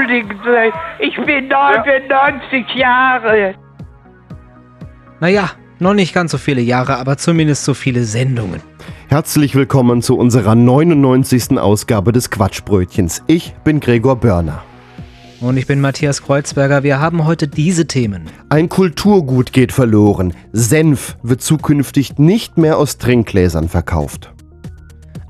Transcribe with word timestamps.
Entschuldigen 0.00 0.40
Sie, 0.44 1.04
ich 1.06 1.16
bin 1.26 1.48
99 1.48 2.74
Jahre. 2.74 3.54
Naja, 5.20 5.50
noch 5.78 5.92
nicht 5.92 6.14
ganz 6.14 6.32
so 6.32 6.38
viele 6.38 6.62
Jahre, 6.62 6.96
aber 6.96 7.18
zumindest 7.18 7.64
so 7.64 7.74
viele 7.74 8.04
Sendungen. 8.04 8.62
Herzlich 9.08 9.54
willkommen 9.54 10.00
zu 10.00 10.16
unserer 10.16 10.54
99. 10.54 11.58
Ausgabe 11.58 12.12
des 12.12 12.30
Quatschbrötchens. 12.30 13.22
Ich 13.26 13.54
bin 13.62 13.80
Gregor 13.80 14.16
Börner. 14.16 14.62
Und 15.40 15.58
ich 15.58 15.66
bin 15.66 15.82
Matthias 15.82 16.22
Kreuzberger. 16.22 16.82
Wir 16.82 16.98
haben 16.98 17.26
heute 17.26 17.46
diese 17.46 17.86
Themen. 17.86 18.24
Ein 18.48 18.70
Kulturgut 18.70 19.52
geht 19.52 19.72
verloren. 19.72 20.32
Senf 20.52 21.16
wird 21.22 21.42
zukünftig 21.42 22.18
nicht 22.18 22.56
mehr 22.56 22.78
aus 22.78 22.96
Trinkgläsern 22.96 23.68
verkauft. 23.68 24.32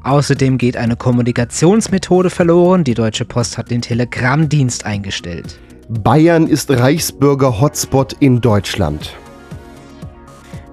Außerdem 0.03 0.57
geht 0.57 0.77
eine 0.77 0.97
Kommunikationsmethode 0.97 2.31
verloren. 2.31 2.85
Die 2.85 2.95
Deutsche 2.95 3.25
Post 3.25 3.59
hat 3.59 3.71
den 3.71 3.83
Telegrammdienst 3.83 4.87
eingestellt. 4.87 5.59
Bayern 5.89 6.47
ist 6.47 6.71
Reichsbürger-Hotspot 6.71 8.15
in 8.21 8.41
Deutschland. 8.41 9.15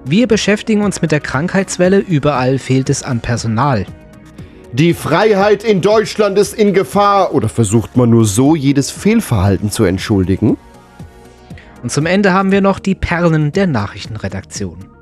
Wir 0.04 0.26
beschäftigen 0.26 0.82
uns 0.82 1.02
mit 1.02 1.12
der 1.12 1.20
Krankheitswelle. 1.20 1.98
Überall 1.98 2.58
fehlt 2.58 2.88
es 2.88 3.02
an 3.02 3.20
Personal. 3.20 3.84
Die 4.72 4.94
Freiheit 4.94 5.64
in 5.64 5.80
Deutschland 5.80 6.38
ist 6.38 6.54
in 6.54 6.72
Gefahr. 6.72 7.34
Oder 7.34 7.48
versucht 7.48 7.96
man 7.96 8.10
nur 8.10 8.24
so, 8.24 8.54
jedes 8.54 8.90
Fehlverhalten 8.90 9.70
zu 9.70 9.84
entschuldigen? 9.84 10.56
Und 11.82 11.92
zum 11.92 12.06
Ende 12.06 12.32
haben 12.32 12.50
wir 12.50 12.60
noch 12.60 12.78
die 12.78 12.94
Perlen 12.94 13.52
der 13.52 13.66
Nachrichtenredaktion. 13.66 14.97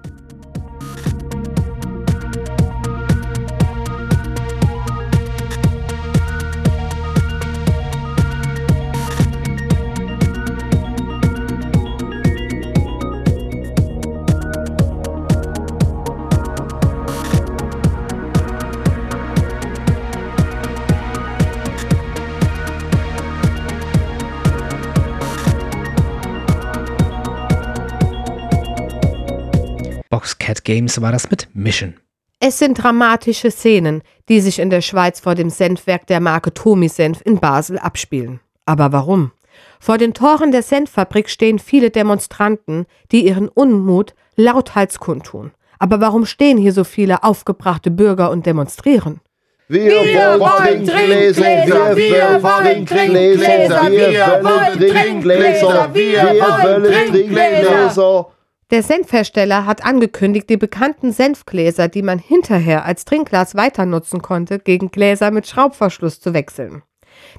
Boxcat 30.27 30.65
Games 30.65 31.01
war 31.01 31.13
das 31.13 31.31
mit 31.31 31.47
Mission. 31.55 31.95
Es 32.41 32.59
sind 32.59 32.83
dramatische 32.83 33.53
Szenen, 33.53 34.03
die 34.29 34.41
sich 34.41 34.59
in 34.59 34.71
der 34.71 34.81
Schweiz 34.81 35.21
vor 35.21 35.37
dem 35.37 35.51
Senfwerk 35.51 36.09
der 36.09 36.19
Marke 36.19 36.53
Tomi 36.53 36.89
Senf 36.89 37.21
in 37.25 37.39
Basel 37.39 37.79
abspielen. 37.79 38.41
Aber 38.65 38.91
warum? 38.91 39.31
Vor 39.79 39.99
den 39.99 40.15
Toren 40.15 40.51
der 40.51 40.65
Senffabrik 40.65 41.31
stehen 41.31 41.61
viele 41.61 41.91
Demonstranten, 41.91 42.87
die 43.13 43.25
ihren 43.25 43.49
Unmut 43.49 44.15
lauthals 44.35 44.99
kundtun. 44.99 45.53
Aber 45.79 46.01
warum 46.01 46.27
stehen 46.27 46.59
hier 46.59 46.73
so 46.73 46.83
viele 46.83 47.23
aufgebrachte 47.23 47.92
Bürger 47.92 48.33
und 48.33 48.47
demonstrieren? 48.47 49.20
Wir, 49.69 49.92
wollen 50.41 50.85
Trinkgläser, 50.85 51.97
wir, 51.97 52.42
wollen 52.42 52.85
Trinkgläser, 52.85 53.91
wir 53.92 54.41
wollen 54.42 54.91
Trinkgläser, 54.91 55.95
wir 55.95 56.23
wollen 56.25 57.13
Trinkgläser. 57.13 58.27
Der 58.73 58.83
Senfhersteller 58.83 59.65
hat 59.65 59.85
angekündigt, 59.85 60.51
die 60.51 60.57
bekannten 60.57 61.13
Senfgläser, 61.13 61.87
die 61.87 62.03
man 62.03 62.19
hinterher 62.19 62.85
als 62.85 63.05
Trinkglas 63.05 63.55
weiter 63.55 63.87
nutzen 63.87 64.23
konnte, 64.23 64.59
gegen 64.59 64.91
Gläser 64.91 65.31
mit 65.31 65.47
Schraubverschluss 65.47 66.19
zu 66.19 66.35
wechseln. 66.35 66.83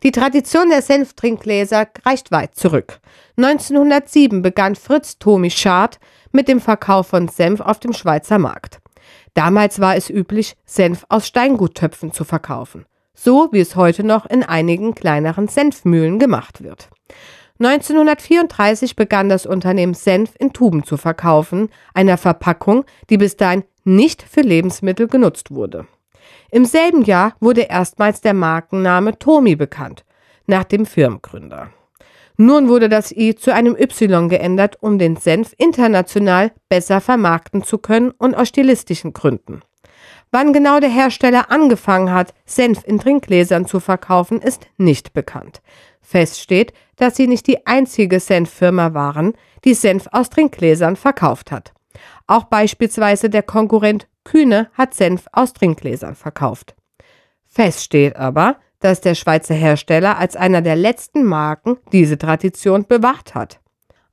Die 0.04 0.14
Tradition 0.14 0.70
der 0.70 0.82
Senftrinkgläser 0.82 1.88
reicht 2.06 2.32
weit 2.32 2.56
zurück. 2.56 3.02
1907 3.36 4.42
begann 4.42 4.76
Fritz 4.76 5.20
Tomi 5.20 5.52
Schad 5.52 6.00
mit 6.32 6.48
dem 6.48 6.62
Verkauf 6.62 7.08
von 7.08 7.28
Senf 7.28 7.60
auf 7.60 7.82
dem 7.82 7.92
Schweizer 7.92 8.40
Markt. 8.40 8.80
Damals 9.34 9.82
war 9.82 9.98
es 9.98 10.10
üblich, 10.10 10.56
Senf 10.66 11.06
aus 11.10 11.28
Steinguttöpfen 11.28 12.14
zu 12.14 12.24
verkaufen, 12.24 12.86
so 13.14 13.50
wie 13.52 13.60
es 13.60 13.76
heute 13.76 14.06
noch 14.06 14.26
in 14.28 14.44
einigen 14.44 14.96
kleineren 14.96 15.50
Senfmühlen 15.50 16.20
gemacht 16.20 16.64
wird. 16.64 16.90
1934 17.60 18.96
begann 18.96 19.30
das 19.30 19.46
Unternehmen 19.46 19.94
Senf 19.94 20.32
in 20.38 20.54
Tuben 20.54 20.84
zu 20.84 20.98
verkaufen, 20.98 21.70
einer 21.94 22.18
Verpackung, 22.18 22.86
die 23.10 23.18
bis 23.18 23.36
dahin 23.36 23.64
nicht 23.84 24.22
für 24.22 24.42
Lebensmittel 24.42 25.08
genutzt 25.08 25.52
wurde. 25.52 25.88
Im 26.52 26.66
selben 26.66 27.04
Jahr 27.04 27.34
wurde 27.40 27.62
erstmals 27.62 28.22
der 28.22 28.34
Markenname 28.34 29.18
Tomi 29.18 29.56
bekannt, 29.56 30.06
nach 30.46 30.64
dem 30.64 30.86
Firmengründer. 30.86 31.72
Nun 32.38 32.70
wurde 32.70 32.88
das 32.88 33.12
I 33.12 33.34
zu 33.34 33.52
einem 33.52 33.76
Y 33.76 34.30
geändert, 34.30 34.78
um 34.82 35.00
den 35.00 35.16
Senf 35.16 35.54
international 35.58 36.52
besser 36.70 37.02
vermarkten 37.02 37.64
zu 37.64 37.80
können 37.80 38.12
und 38.12 38.36
aus 38.36 38.50
stilistischen 38.50 39.14
Gründen. 39.14 39.62
Wann 40.32 40.54
genau 40.54 40.80
der 40.80 40.90
Hersteller 40.90 41.50
angefangen 41.50 42.12
hat, 42.12 42.34
Senf 42.46 42.84
in 42.86 43.00
Trinkgläsern 43.00 43.66
zu 43.66 43.80
verkaufen, 43.80 44.42
ist 44.42 44.68
nicht 44.78 45.14
bekannt. 45.14 45.62
Fest 46.02 46.40
steht, 46.40 46.74
dass 46.98 47.16
sie 47.16 47.28
nicht 47.28 47.48
die 47.48 47.66
einzige 47.66 48.20
Senffirma 48.20 48.94
waren, 48.94 49.34
die 49.64 49.74
Senf 49.74 50.08
aus 50.12 50.30
Trinkgläsern 50.30 50.96
verkauft 50.96 51.52
hat. 51.52 51.74
Auch 52.28 52.46
beispielsweise 52.46 53.30
der 53.30 53.44
Konkurrent 53.44 54.08
Kühne 54.24 54.70
hat 54.74 54.94
Senf 54.94 55.26
aus 55.32 55.54
Trinkgläsern 55.54 56.16
verkauft. 56.16 56.76
Fest 57.46 57.84
steht 57.84 58.16
aber, 58.18 58.58
dass 58.80 59.02
der 59.02 59.16
Schweizer 59.16 59.56
Hersteller 59.56 60.18
als 60.18 60.36
einer 60.36 60.62
der 60.62 60.76
letzten 60.76 61.24
Marken 61.24 61.78
diese 61.92 62.18
Tradition 62.18 62.86
bewacht 62.86 63.34
hat. 63.34 63.60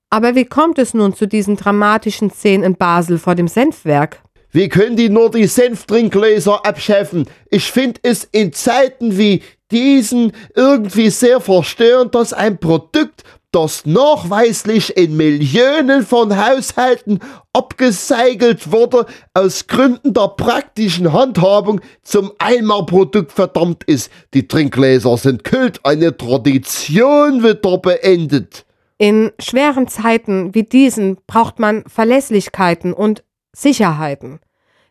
Aber 0.09 0.35
wie 0.37 0.45
kommt 0.45 0.79
es 0.79 0.95
nun 0.95 1.15
zu 1.15 1.27
diesen 1.27 1.57
dramatischen 1.57 2.31
Szenen 2.31 2.65
in 2.65 2.77
Basel 2.77 3.19
vor 3.19 3.35
dem 3.35 3.49
Senfwerk? 3.49 4.23
Wie 4.53 4.69
können 4.69 4.95
die 4.95 5.09
nur 5.09 5.33
die 5.33 5.49
Senftrinkgläser 5.49 6.65
abschaffen? 6.65 7.29
Ich 7.51 7.73
finde 7.73 7.99
es 8.05 8.23
in 8.23 8.53
Zeiten 8.53 9.19
wie 9.19 9.43
diesen 9.71 10.33
irgendwie 10.55 11.11
sehr 11.11 11.41
verstörend, 11.41 12.15
dass 12.15 12.33
ein 12.33 12.59
Produkt, 12.59 13.25
das 13.55 13.87
nachweislich 13.87 14.97
in 14.97 15.17
Millionen 15.17 16.05
von 16.05 16.37
Haushalten 16.37 17.21
abgeseigelt 17.53 18.73
wurde, 18.73 19.07
aus 19.33 19.69
Gründen 19.69 20.13
der 20.13 20.29
praktischen 20.29 21.13
Handhabung 21.13 21.81
zum 22.03 22.33
Einmalprodukt 22.39 23.31
verdammt 23.31 23.85
ist. 23.85 24.11
Die 24.35 24.49
Trinkgläser 24.49 25.17
sind 25.17 25.45
Kult, 25.45 25.81
eine 25.85 26.17
Tradition 26.17 27.45
wird 27.45 27.65
da 27.65 27.77
beendet. 27.77 28.67
In 28.99 29.31
schweren 29.39 29.87
Zeiten 29.87 30.55
wie 30.55 30.65
diesen 30.65 31.19
braucht 31.27 31.61
man 31.61 31.85
Verlässlichkeiten 31.87 32.93
und 32.93 33.23
Sicherheiten. 33.53 34.41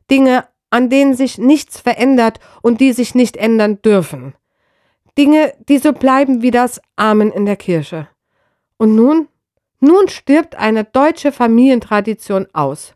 Dinge, 0.09 0.45
an 0.69 0.89
denen 0.89 1.15
sich 1.15 1.37
nichts 1.37 1.79
verändert 1.79 2.39
und 2.61 2.79
die 2.79 2.93
sich 2.93 3.13
nicht 3.13 3.37
ändern 3.37 3.81
dürfen. 3.81 4.35
Dinge, 5.17 5.53
die 5.69 5.77
so 5.77 5.93
bleiben 5.93 6.41
wie 6.41 6.51
das 6.51 6.81
Amen 6.95 7.31
in 7.31 7.45
der 7.45 7.55
Kirche. 7.55 8.07
Und 8.77 8.95
nun? 8.95 9.27
Nun 9.79 10.07
stirbt 10.07 10.55
eine 10.55 10.85
deutsche 10.85 11.31
Familientradition 11.31 12.47
aus. 12.53 12.95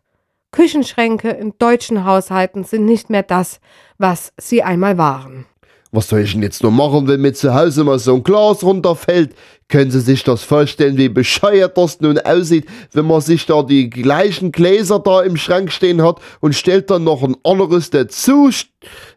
Küchenschränke 0.50 1.28
in 1.28 1.52
deutschen 1.58 2.04
Haushalten 2.04 2.64
sind 2.64 2.86
nicht 2.86 3.10
mehr 3.10 3.22
das, 3.22 3.60
was 3.98 4.32
sie 4.38 4.62
einmal 4.62 4.96
waren. 4.96 5.46
Was 5.90 6.08
soll 6.08 6.20
ich 6.20 6.32
denn 6.32 6.42
jetzt 6.42 6.62
nur 6.62 6.72
machen, 6.72 7.08
wenn 7.08 7.22
mir 7.22 7.32
zu 7.32 7.54
Hause 7.54 7.82
mal 7.82 7.98
so 7.98 8.14
ein 8.14 8.22
Glas 8.22 8.62
runterfällt? 8.62 9.34
Können 9.68 9.90
Sie 9.90 10.00
sich 10.00 10.22
das 10.22 10.42
vorstellen, 10.42 10.98
wie 10.98 11.08
bescheuert 11.08 11.78
das 11.78 12.00
nun 12.00 12.18
aussieht, 12.18 12.66
wenn 12.92 13.06
man 13.06 13.20
sich 13.22 13.46
da 13.46 13.62
die 13.62 13.88
gleichen 13.88 14.52
Gläser 14.52 14.98
da 14.98 15.22
im 15.22 15.36
Schrank 15.36 15.72
stehen 15.72 16.02
hat 16.02 16.20
und 16.40 16.54
stellt 16.54 16.90
dann 16.90 17.04
noch 17.04 17.22
ein 17.22 17.36
anderes 17.42 17.88
dazu? 17.88 18.50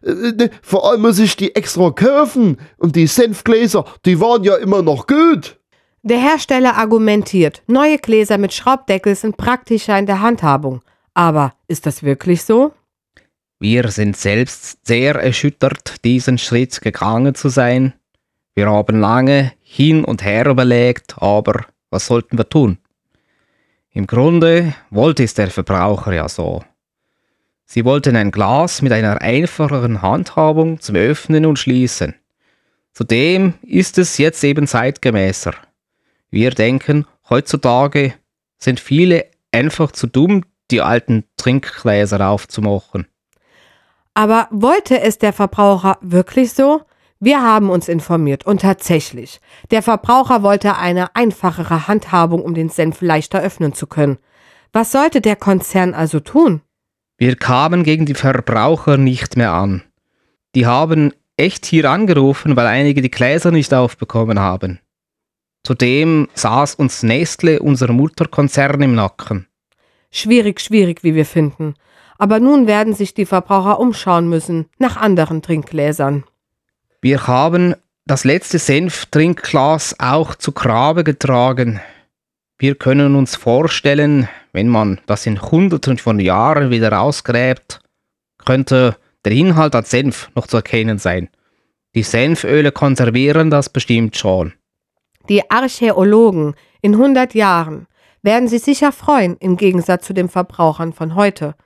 Äh, 0.02 0.48
Vor 0.62 0.88
allem 0.88 1.02
muss 1.02 1.18
ich 1.18 1.36
die 1.36 1.54
extra 1.54 1.90
kaufen. 1.90 2.58
Und 2.78 2.96
die 2.96 3.06
Senfgläser, 3.06 3.84
die 4.06 4.20
waren 4.20 4.44
ja 4.44 4.56
immer 4.56 4.82
noch 4.82 5.06
gut. 5.06 5.58
Der 6.02 6.18
Hersteller 6.18 6.76
argumentiert, 6.76 7.62
neue 7.66 7.98
Gläser 7.98 8.36
mit 8.36 8.52
Schraubdeckel 8.52 9.14
sind 9.14 9.36
praktischer 9.36 9.98
in 9.98 10.06
der 10.06 10.20
Handhabung. 10.20 10.80
Aber 11.14 11.52
ist 11.68 11.86
das 11.86 12.02
wirklich 12.02 12.42
so? 12.42 12.72
Wir 13.62 13.92
sind 13.92 14.16
selbst 14.16 14.84
sehr 14.84 15.14
erschüttert, 15.14 16.04
diesen 16.04 16.36
Schritt 16.36 16.80
gegangen 16.80 17.36
zu 17.36 17.48
sein. 17.48 17.92
Wir 18.56 18.68
haben 18.68 18.98
lange 18.98 19.52
hin 19.62 20.04
und 20.04 20.24
her 20.24 20.46
überlegt, 20.46 21.14
aber 21.18 21.66
was 21.88 22.06
sollten 22.06 22.36
wir 22.36 22.48
tun? 22.48 22.78
Im 23.92 24.08
Grunde 24.08 24.74
wollte 24.90 25.22
es 25.22 25.34
der 25.34 25.48
Verbraucher 25.48 26.12
ja 26.12 26.28
so. 26.28 26.64
Sie 27.64 27.84
wollten 27.84 28.16
ein 28.16 28.32
Glas 28.32 28.82
mit 28.82 28.90
einer 28.90 29.22
einfacheren 29.22 30.02
Handhabung 30.02 30.80
zum 30.80 30.96
Öffnen 30.96 31.46
und 31.46 31.60
Schließen. 31.60 32.16
Zudem 32.92 33.54
ist 33.62 33.96
es 33.96 34.18
jetzt 34.18 34.42
eben 34.42 34.66
zeitgemäßer. 34.66 35.54
Wir 36.30 36.50
denken, 36.50 37.06
heutzutage 37.30 38.14
sind 38.58 38.80
viele 38.80 39.26
einfach 39.52 39.92
zu 39.92 40.08
dumm, 40.08 40.42
die 40.72 40.80
alten 40.80 41.22
Trinkgläser 41.36 42.28
aufzumachen. 42.28 43.06
Aber 44.14 44.48
wollte 44.50 45.00
es 45.00 45.18
der 45.18 45.32
Verbraucher 45.32 45.98
wirklich 46.00 46.52
so? 46.52 46.82
Wir 47.20 47.40
haben 47.40 47.70
uns 47.70 47.88
informiert 47.88 48.44
und 48.44 48.62
tatsächlich, 48.62 49.40
der 49.70 49.80
Verbraucher 49.82 50.42
wollte 50.42 50.76
eine 50.76 51.14
einfachere 51.14 51.86
Handhabung, 51.86 52.42
um 52.42 52.52
den 52.52 52.68
Senf 52.68 53.00
leichter 53.00 53.40
öffnen 53.40 53.74
zu 53.74 53.86
können. 53.86 54.18
Was 54.72 54.90
sollte 54.90 55.20
der 55.20 55.36
Konzern 55.36 55.94
also 55.94 56.18
tun? 56.18 56.62
Wir 57.18 57.36
kamen 57.36 57.84
gegen 57.84 58.06
die 58.06 58.14
Verbraucher 58.14 58.96
nicht 58.96 59.36
mehr 59.36 59.52
an. 59.52 59.84
Die 60.56 60.66
haben 60.66 61.12
echt 61.36 61.64
hier 61.66 61.88
angerufen, 61.88 62.56
weil 62.56 62.66
einige 62.66 63.02
die 63.02 63.10
Gläser 63.10 63.52
nicht 63.52 63.72
aufbekommen 63.72 64.40
haben. 64.40 64.80
Zudem 65.64 66.28
saß 66.34 66.74
uns 66.74 67.04
Nestle, 67.04 67.60
unser 67.60 67.92
Mutterkonzern, 67.92 68.82
im 68.82 68.96
Nacken. 68.96 69.46
Schwierig, 70.10 70.60
schwierig, 70.60 71.04
wie 71.04 71.14
wir 71.14 71.24
finden. 71.24 71.74
Aber 72.22 72.38
nun 72.38 72.68
werden 72.68 72.94
sich 72.94 73.14
die 73.14 73.26
Verbraucher 73.26 73.80
umschauen 73.80 74.28
müssen 74.28 74.66
nach 74.78 74.96
anderen 74.96 75.42
Trinkgläsern. 75.42 76.22
Wir 77.00 77.26
haben 77.26 77.74
das 78.06 78.22
letzte 78.22 78.60
Senftrinkglas 78.60 79.96
auch 79.98 80.36
zu 80.36 80.52
Grabe 80.52 81.02
getragen. 81.02 81.80
Wir 82.60 82.76
können 82.76 83.16
uns 83.16 83.34
vorstellen, 83.34 84.28
wenn 84.52 84.68
man 84.68 85.00
das 85.06 85.26
in 85.26 85.42
Hunderten 85.42 85.98
von 85.98 86.20
Jahren 86.20 86.70
wieder 86.70 87.00
ausgräbt, 87.00 87.80
könnte 88.38 88.96
der 89.24 89.32
Inhalt 89.32 89.74
an 89.74 89.84
Senf 89.84 90.30
noch 90.36 90.46
zu 90.46 90.58
erkennen 90.58 90.98
sein. 90.98 91.28
Die 91.96 92.04
Senföle 92.04 92.70
konservieren 92.70 93.50
das 93.50 93.68
bestimmt 93.68 94.16
schon. 94.16 94.52
Die 95.28 95.50
Archäologen 95.50 96.54
in 96.82 96.94
100 96.94 97.34
Jahren 97.34 97.88
werden 98.22 98.46
sich 98.46 98.62
sicher 98.62 98.92
freuen, 98.92 99.36
im 99.38 99.56
Gegensatz 99.56 100.06
zu 100.06 100.12
den 100.12 100.28
Verbrauchern 100.28 100.92
von 100.92 101.16
heute. 101.16 101.56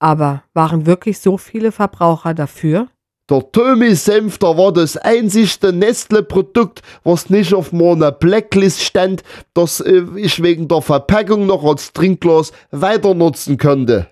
Aber 0.00 0.42
waren 0.54 0.86
wirklich 0.86 1.20
so 1.20 1.38
viele 1.38 1.70
Verbraucher 1.70 2.34
dafür? 2.34 2.88
Der 3.30 3.52
Tömi-Senf, 3.52 4.38
der 4.38 4.56
war 4.56 4.72
das 4.72 4.96
einzigste 4.96 5.72
Nestle-Produkt, 5.72 6.82
was 7.04 7.30
nicht 7.30 7.54
auf 7.54 7.70
meiner 7.70 8.10
Blacklist 8.10 8.82
stand, 8.82 9.22
das 9.54 9.78
äh, 9.78 10.02
ich 10.16 10.42
wegen 10.42 10.66
der 10.66 10.82
Verpackung 10.82 11.46
noch 11.46 11.62
als 11.62 11.92
Trinkglas 11.92 12.50
weiter 12.72 13.14
nutzen 13.14 13.56
könnte. 13.56 14.08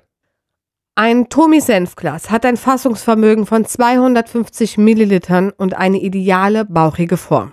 Ein 0.94 1.28
Tomi-Senfglas 1.28 2.30
hat 2.30 2.44
ein 2.44 2.56
Fassungsvermögen 2.56 3.46
von 3.46 3.64
250 3.64 4.78
Millilitern 4.78 5.50
und 5.50 5.74
eine 5.76 6.00
ideale 6.00 6.64
bauchige 6.64 7.16
Form. 7.16 7.52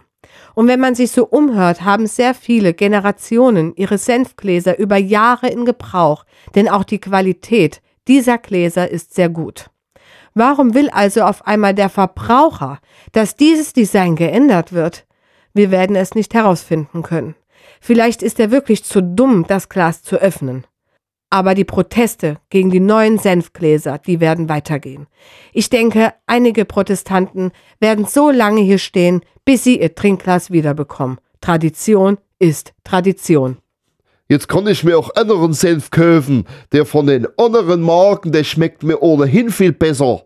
Und 0.55 0.67
wenn 0.67 0.79
man 0.79 0.95
sich 0.95 1.11
so 1.11 1.25
umhört, 1.25 1.83
haben 1.83 2.07
sehr 2.07 2.33
viele 2.33 2.73
Generationen 2.73 3.73
ihre 3.75 3.97
Senfgläser 3.97 4.77
über 4.77 4.97
Jahre 4.97 5.47
in 5.47 5.65
Gebrauch, 5.65 6.25
denn 6.55 6.69
auch 6.69 6.83
die 6.83 6.99
Qualität 6.99 7.81
dieser 8.07 8.37
Gläser 8.37 8.89
ist 8.89 9.13
sehr 9.13 9.29
gut. 9.29 9.69
Warum 10.33 10.73
will 10.73 10.89
also 10.89 11.21
auf 11.21 11.47
einmal 11.47 11.73
der 11.73 11.89
Verbraucher, 11.89 12.79
dass 13.13 13.35
dieses 13.35 13.73
Design 13.73 14.15
geändert 14.15 14.73
wird? 14.73 15.05
Wir 15.53 15.71
werden 15.71 15.95
es 15.95 16.13
nicht 16.13 16.33
herausfinden 16.33 17.03
können. 17.03 17.35
Vielleicht 17.79 18.21
ist 18.21 18.39
er 18.39 18.51
wirklich 18.51 18.83
zu 18.83 19.01
dumm, 19.01 19.45
das 19.47 19.69
Glas 19.69 20.03
zu 20.03 20.17
öffnen. 20.17 20.65
Aber 21.29 21.55
die 21.55 21.63
Proteste 21.63 22.37
gegen 22.49 22.69
die 22.69 22.79
neuen 22.79 23.17
Senfgläser, 23.17 23.97
die 23.97 24.19
werden 24.19 24.49
weitergehen. 24.49 25.07
Ich 25.53 25.69
denke, 25.69 26.13
einige 26.27 26.65
Protestanten 26.65 27.51
werden 27.79 28.05
so 28.05 28.29
lange 28.29 28.61
hier 28.61 28.77
stehen, 28.77 29.21
bis 29.45 29.63
sie 29.63 29.79
ihr 29.79 29.95
Trinkglas 29.95 30.51
wiederbekommen. 30.51 31.19
Tradition 31.41 32.17
ist 32.39 32.73
Tradition. 32.83 33.57
Jetzt 34.27 34.47
kann 34.47 34.65
ich 34.67 34.83
mir 34.83 34.97
auch 34.97 35.15
anderen 35.15 35.53
Senf 35.53 35.91
kaufen. 35.91 36.45
Der 36.71 36.85
von 36.85 37.05
den 37.05 37.27
anderen 37.37 37.81
Marken, 37.81 38.31
der 38.31 38.43
schmeckt 38.43 38.83
mir 38.83 39.01
ohnehin 39.01 39.51
viel 39.51 39.71
besser. 39.71 40.23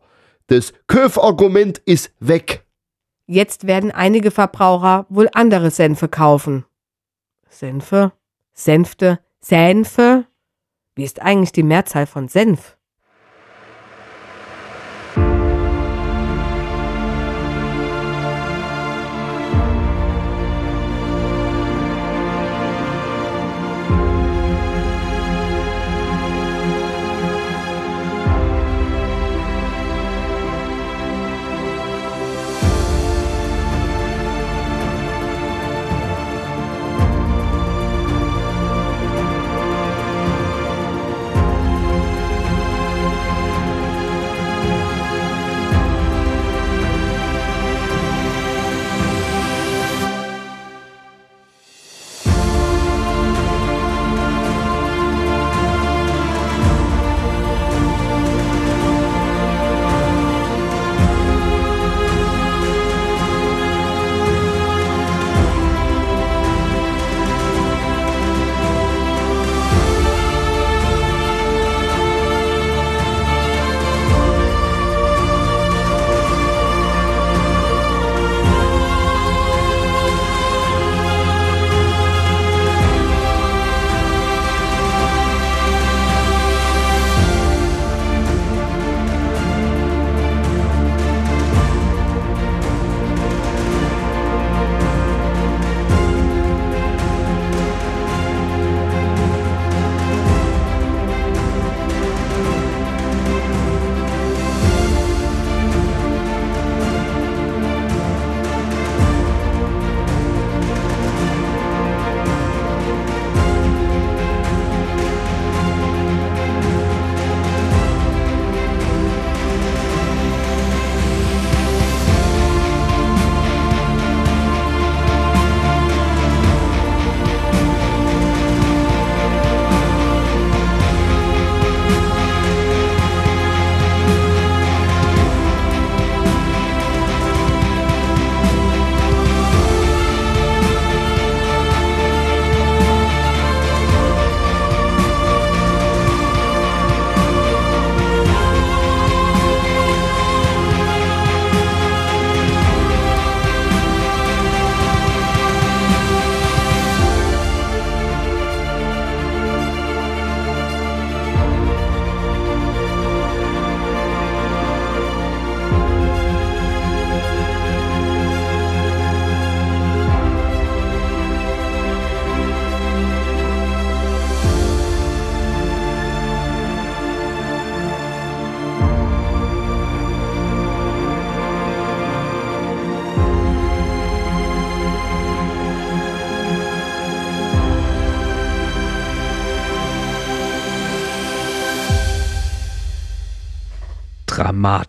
Das 0.48 0.74
Kaufargument 0.88 1.80
ist 1.80 2.12
weg. 2.20 2.66
Jetzt 3.28 3.68
werden 3.68 3.92
einige 3.92 4.32
Verbraucher 4.32 5.06
wohl 5.10 5.30
andere 5.34 5.70
Senfe 5.70 6.08
kaufen. 6.08 6.66
Senfe? 7.50 8.14
Senfte? 8.54 9.20
Senfe? 9.40 10.26
Wie 10.96 11.04
ist 11.04 11.22
eigentlich 11.22 11.52
die 11.52 11.64
Mehrzahl 11.64 12.08
von 12.08 12.28
Senf? 12.28 12.79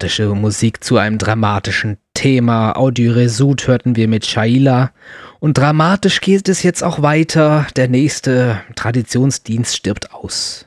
Dramatische 0.00 0.34
Musik 0.34 0.82
zu 0.82 0.96
einem 0.96 1.18
dramatischen 1.18 1.98
Thema. 2.14 2.74
Audio 2.74 3.12
Resud 3.12 3.66
hörten 3.66 3.96
wir 3.96 4.08
mit 4.08 4.24
Shaila. 4.24 4.92
Und 5.40 5.58
dramatisch 5.58 6.22
geht 6.22 6.48
es 6.48 6.62
jetzt 6.62 6.82
auch 6.82 7.02
weiter. 7.02 7.66
Der 7.76 7.86
nächste 7.88 8.62
Traditionsdienst 8.76 9.76
stirbt 9.76 10.14
aus. 10.14 10.66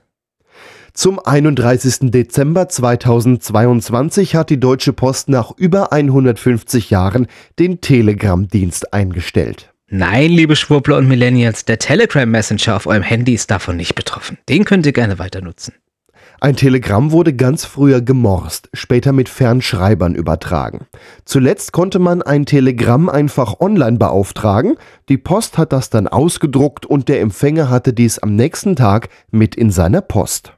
Zum 0.94 1.18
31. 1.18 2.12
Dezember 2.12 2.70
2022 2.70 4.36
hat 4.36 4.52
die 4.52 4.60
Deutsche 4.60 4.94
Post 4.94 5.30
nach 5.30 5.52
über 5.58 5.92
150 5.92 6.92
Jahren 6.92 7.26
den 7.58 7.82
Telegram-Dienst 7.82 8.94
eingestellt. 8.94 9.74
Nein, 9.88 10.30
liebe 10.30 10.56
Schwurbler 10.56 10.98
und 10.98 11.08
Millennials, 11.08 11.66
der 11.66 11.80
Telegram 11.80 12.30
Messenger 12.30 12.76
auf 12.76 12.86
eurem 12.86 13.02
Handy 13.02 13.34
ist 13.34 13.50
davon 13.50 13.78
nicht 13.78 13.96
betroffen. 13.96 14.38
Den 14.48 14.64
könnt 14.64 14.86
ihr 14.86 14.94
gerne 14.94 15.18
weiter 15.18 15.42
nutzen. 15.42 15.74
Ein 16.44 16.58
Telegramm 16.58 17.14
wurde 17.14 17.32
ganz 17.32 17.64
früher 17.64 18.02
gemorst, 18.02 18.68
später 18.74 19.14
mit 19.14 19.30
Fernschreibern 19.30 20.14
übertragen. 20.14 20.88
Zuletzt 21.24 21.72
konnte 21.72 22.00
man 22.00 22.22
ein 22.22 22.46
Telegramm 22.46 23.08
einfach 23.08 23.62
online 23.62 23.98
beauftragen, 23.98 24.76
die 25.08 25.18
Post 25.18 25.58
hat 25.58 25.72
das 25.72 25.90
dann 25.90 26.06
ausgedruckt 26.06 26.86
und 26.86 27.08
der 27.08 27.22
Empfänger 27.22 27.70
hatte 27.70 27.94
dies 27.94 28.20
am 28.20 28.36
nächsten 28.36 28.76
Tag 28.76 29.08
mit 29.32 29.56
in 29.56 29.72
seiner 29.72 30.02
Post. 30.02 30.52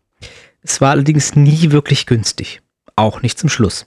Es 0.64 0.82
war 0.82 0.90
allerdings 0.90 1.36
nie 1.36 1.70
wirklich 1.70 2.08
günstig. 2.08 2.64
Auch 2.96 3.22
nicht 3.22 3.38
zum 3.38 3.50
Schluss. 3.50 3.86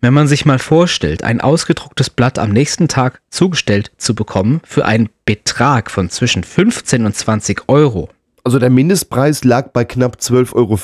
Wenn 0.00 0.14
man 0.14 0.28
sich 0.28 0.46
mal 0.46 0.60
vorstellt, 0.60 1.24
ein 1.24 1.40
ausgedrucktes 1.40 2.08
Blatt 2.08 2.38
am 2.38 2.52
nächsten 2.52 2.86
Tag 2.86 3.20
zugestellt 3.30 3.90
zu 3.96 4.14
bekommen 4.14 4.60
für 4.62 4.84
einen 4.84 5.08
Betrag 5.24 5.90
von 5.90 6.08
zwischen 6.08 6.44
15 6.44 7.04
und 7.04 7.16
20 7.16 7.68
Euro. 7.68 8.10
Also 8.44 8.58
der 8.58 8.70
Mindestpreis 8.70 9.44
lag 9.44 9.68
bei 9.68 9.84
knapp 9.84 10.16
12,50 10.16 10.54
Euro 10.54 10.76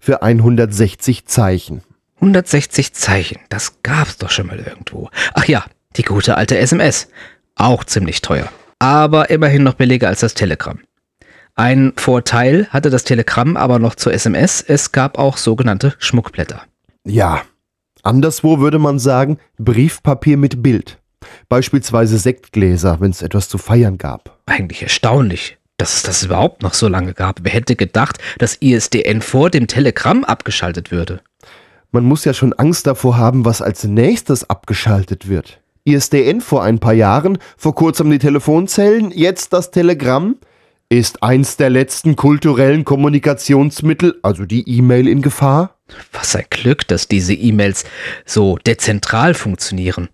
für 0.00 0.22
160 0.22 1.26
Zeichen. 1.26 1.82
160 2.16 2.92
Zeichen, 2.94 3.38
das 3.48 3.82
gab's 3.82 4.18
doch 4.18 4.30
schon 4.30 4.46
mal 4.46 4.58
irgendwo. 4.58 5.10
Ach 5.34 5.44
ja, 5.44 5.64
die 5.96 6.02
gute 6.02 6.36
alte 6.36 6.58
SMS. 6.58 7.08
Auch 7.56 7.84
ziemlich 7.84 8.22
teuer. 8.22 8.48
Aber 8.78 9.30
immerhin 9.30 9.62
noch 9.62 9.74
billiger 9.74 10.08
als 10.08 10.20
das 10.20 10.34
Telegramm. 10.34 10.80
Ein 11.54 11.92
Vorteil 11.96 12.68
hatte 12.70 12.88
das 12.88 13.04
Telegramm 13.04 13.56
aber 13.56 13.78
noch 13.78 13.94
zur 13.94 14.14
SMS, 14.14 14.64
es 14.66 14.92
gab 14.92 15.18
auch 15.18 15.36
sogenannte 15.36 15.94
Schmuckblätter. 15.98 16.62
Ja, 17.04 17.42
anderswo 18.02 18.60
würde 18.60 18.78
man 18.78 18.98
sagen 18.98 19.38
Briefpapier 19.58 20.38
mit 20.38 20.62
Bild. 20.62 20.98
Beispielsweise 21.50 22.18
Sektgläser, 22.18 23.00
wenn 23.00 23.10
es 23.10 23.20
etwas 23.20 23.50
zu 23.50 23.58
feiern 23.58 23.98
gab. 23.98 24.38
Eigentlich 24.46 24.82
erstaunlich, 24.82 25.58
dass 25.80 25.96
es 25.96 26.02
das 26.02 26.22
überhaupt 26.22 26.62
noch 26.62 26.74
so 26.74 26.88
lange 26.88 27.14
gab. 27.14 27.40
Wer 27.42 27.52
hätte 27.52 27.74
gedacht, 27.74 28.18
dass 28.38 28.56
ISDN 28.60 29.22
vor 29.22 29.48
dem 29.48 29.66
Telegramm 29.66 30.24
abgeschaltet 30.24 30.90
würde? 30.90 31.20
Man 31.90 32.04
muss 32.04 32.24
ja 32.24 32.34
schon 32.34 32.52
Angst 32.52 32.86
davor 32.86 33.16
haben, 33.16 33.44
was 33.44 33.62
als 33.62 33.84
nächstes 33.84 34.48
abgeschaltet 34.48 35.28
wird. 35.28 35.60
ISDN 35.84 36.42
vor 36.42 36.62
ein 36.62 36.78
paar 36.78 36.92
Jahren, 36.92 37.38
vor 37.56 37.74
kurzem 37.74 38.10
die 38.10 38.18
Telefonzellen, 38.18 39.10
jetzt 39.10 39.52
das 39.52 39.70
Telegramm. 39.70 40.36
Ist 40.92 41.22
eins 41.22 41.56
der 41.56 41.70
letzten 41.70 42.16
kulturellen 42.16 42.84
Kommunikationsmittel, 42.84 44.18
also 44.22 44.44
die 44.44 44.68
E-Mail, 44.68 45.08
in 45.08 45.22
Gefahr? 45.22 45.76
Was 46.12 46.36
ein 46.36 46.44
Glück, 46.50 46.86
dass 46.88 47.08
diese 47.08 47.32
E-Mails 47.32 47.84
so 48.26 48.58
dezentral 48.58 49.34
funktionieren. 49.34 50.08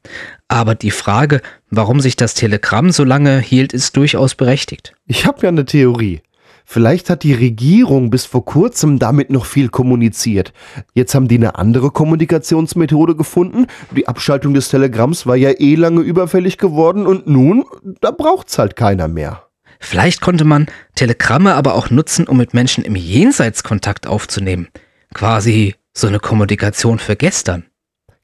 Aber 0.48 0.74
die 0.74 0.90
Frage, 0.90 1.40
warum 1.70 2.00
sich 2.00 2.16
das 2.16 2.34
Telegramm 2.34 2.90
so 2.90 3.04
lange 3.04 3.40
hielt, 3.40 3.72
ist 3.72 3.96
durchaus 3.96 4.34
berechtigt. 4.34 4.94
Ich 5.06 5.26
habe 5.26 5.42
ja 5.42 5.48
eine 5.48 5.64
Theorie. 5.64 6.20
Vielleicht 6.68 7.10
hat 7.10 7.22
die 7.22 7.32
Regierung 7.32 8.10
bis 8.10 8.26
vor 8.26 8.44
kurzem 8.44 8.98
damit 8.98 9.30
noch 9.30 9.44
viel 9.46 9.68
kommuniziert. 9.68 10.52
Jetzt 10.94 11.14
haben 11.14 11.28
die 11.28 11.36
eine 11.36 11.56
andere 11.56 11.92
Kommunikationsmethode 11.92 13.14
gefunden. 13.14 13.66
Die 13.92 14.08
Abschaltung 14.08 14.52
des 14.52 14.68
Telegramms 14.68 15.26
war 15.26 15.36
ja 15.36 15.50
eh 15.50 15.76
lange 15.76 16.00
überfällig 16.00 16.58
geworden 16.58 17.06
und 17.06 17.28
nun, 17.28 17.64
da 18.00 18.10
braucht's 18.10 18.58
halt 18.58 18.74
keiner 18.74 19.06
mehr. 19.06 19.44
Vielleicht 19.78 20.20
konnte 20.20 20.44
man 20.44 20.66
Telegramme 20.96 21.54
aber 21.54 21.74
auch 21.74 21.90
nutzen, 21.90 22.26
um 22.26 22.36
mit 22.36 22.52
Menschen 22.52 22.84
im 22.84 22.96
Jenseits 22.96 23.62
Kontakt 23.62 24.08
aufzunehmen. 24.08 24.68
Quasi 25.14 25.76
so 25.92 26.08
eine 26.08 26.18
Kommunikation 26.18 26.98
für 26.98 27.14
gestern. 27.14 27.64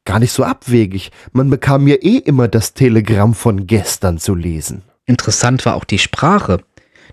Gar 0.04 0.18
nicht 0.18 0.32
so 0.32 0.42
abwegig. 0.42 1.12
Man 1.32 1.48
bekam 1.48 1.86
ja 1.86 1.96
eh 1.96 2.18
immer 2.18 2.48
das 2.48 2.74
Telegramm 2.74 3.34
von 3.34 3.66
gestern 3.66 4.18
zu 4.18 4.34
lesen. 4.34 4.82
Interessant 5.06 5.64
war 5.64 5.74
auch 5.76 5.84
die 5.84 5.98
Sprache, 5.98 6.58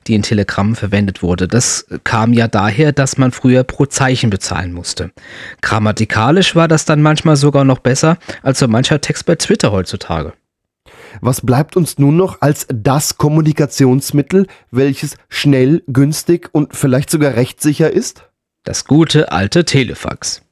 die 0.07 0.15
in 0.15 0.23
Telegrammen 0.23 0.75
verwendet 0.75 1.21
wurde. 1.21 1.47
Das 1.47 1.85
kam 2.03 2.33
ja 2.33 2.47
daher, 2.47 2.91
dass 2.91 3.17
man 3.17 3.31
früher 3.31 3.63
pro 3.63 3.85
Zeichen 3.85 4.29
bezahlen 4.29 4.73
musste. 4.73 5.11
Grammatikalisch 5.61 6.55
war 6.55 6.67
das 6.67 6.85
dann 6.85 7.01
manchmal 7.01 7.35
sogar 7.35 7.63
noch 7.63 7.79
besser 7.79 8.17
als 8.41 8.59
so 8.59 8.67
mancher 8.67 9.01
Text 9.01 9.25
bei 9.25 9.35
Twitter 9.35 9.71
heutzutage. 9.71 10.33
Was 11.21 11.41
bleibt 11.41 11.75
uns 11.75 11.97
nun 11.97 12.17
noch 12.17 12.41
als 12.41 12.67
das 12.71 13.17
Kommunikationsmittel, 13.17 14.47
welches 14.71 15.17
schnell, 15.27 15.83
günstig 15.87 16.49
und 16.51 16.75
vielleicht 16.75 17.09
sogar 17.09 17.35
rechtssicher 17.35 17.91
ist? 17.91 18.29
Das 18.63 18.85
gute 18.85 19.31
alte 19.31 19.65
Telefax. 19.65 20.43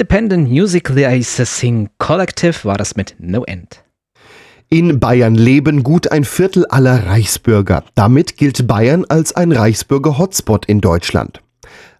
Independent 0.00 0.48
Music 0.48 0.88
Licensing 0.88 1.90
Collective 1.98 2.64
war 2.64 2.78
das 2.78 2.96
mit 2.96 3.16
No 3.18 3.44
End. 3.44 3.84
In 4.70 4.98
Bayern 4.98 5.34
leben 5.34 5.82
gut 5.82 6.10
ein 6.10 6.24
Viertel 6.24 6.64
aller 6.64 7.04
Reichsbürger. 7.04 7.84
Damit 7.96 8.38
gilt 8.38 8.66
Bayern 8.66 9.04
als 9.10 9.36
ein 9.36 9.52
Reichsbürger-Hotspot 9.52 10.64
in 10.64 10.80
Deutschland. 10.80 11.42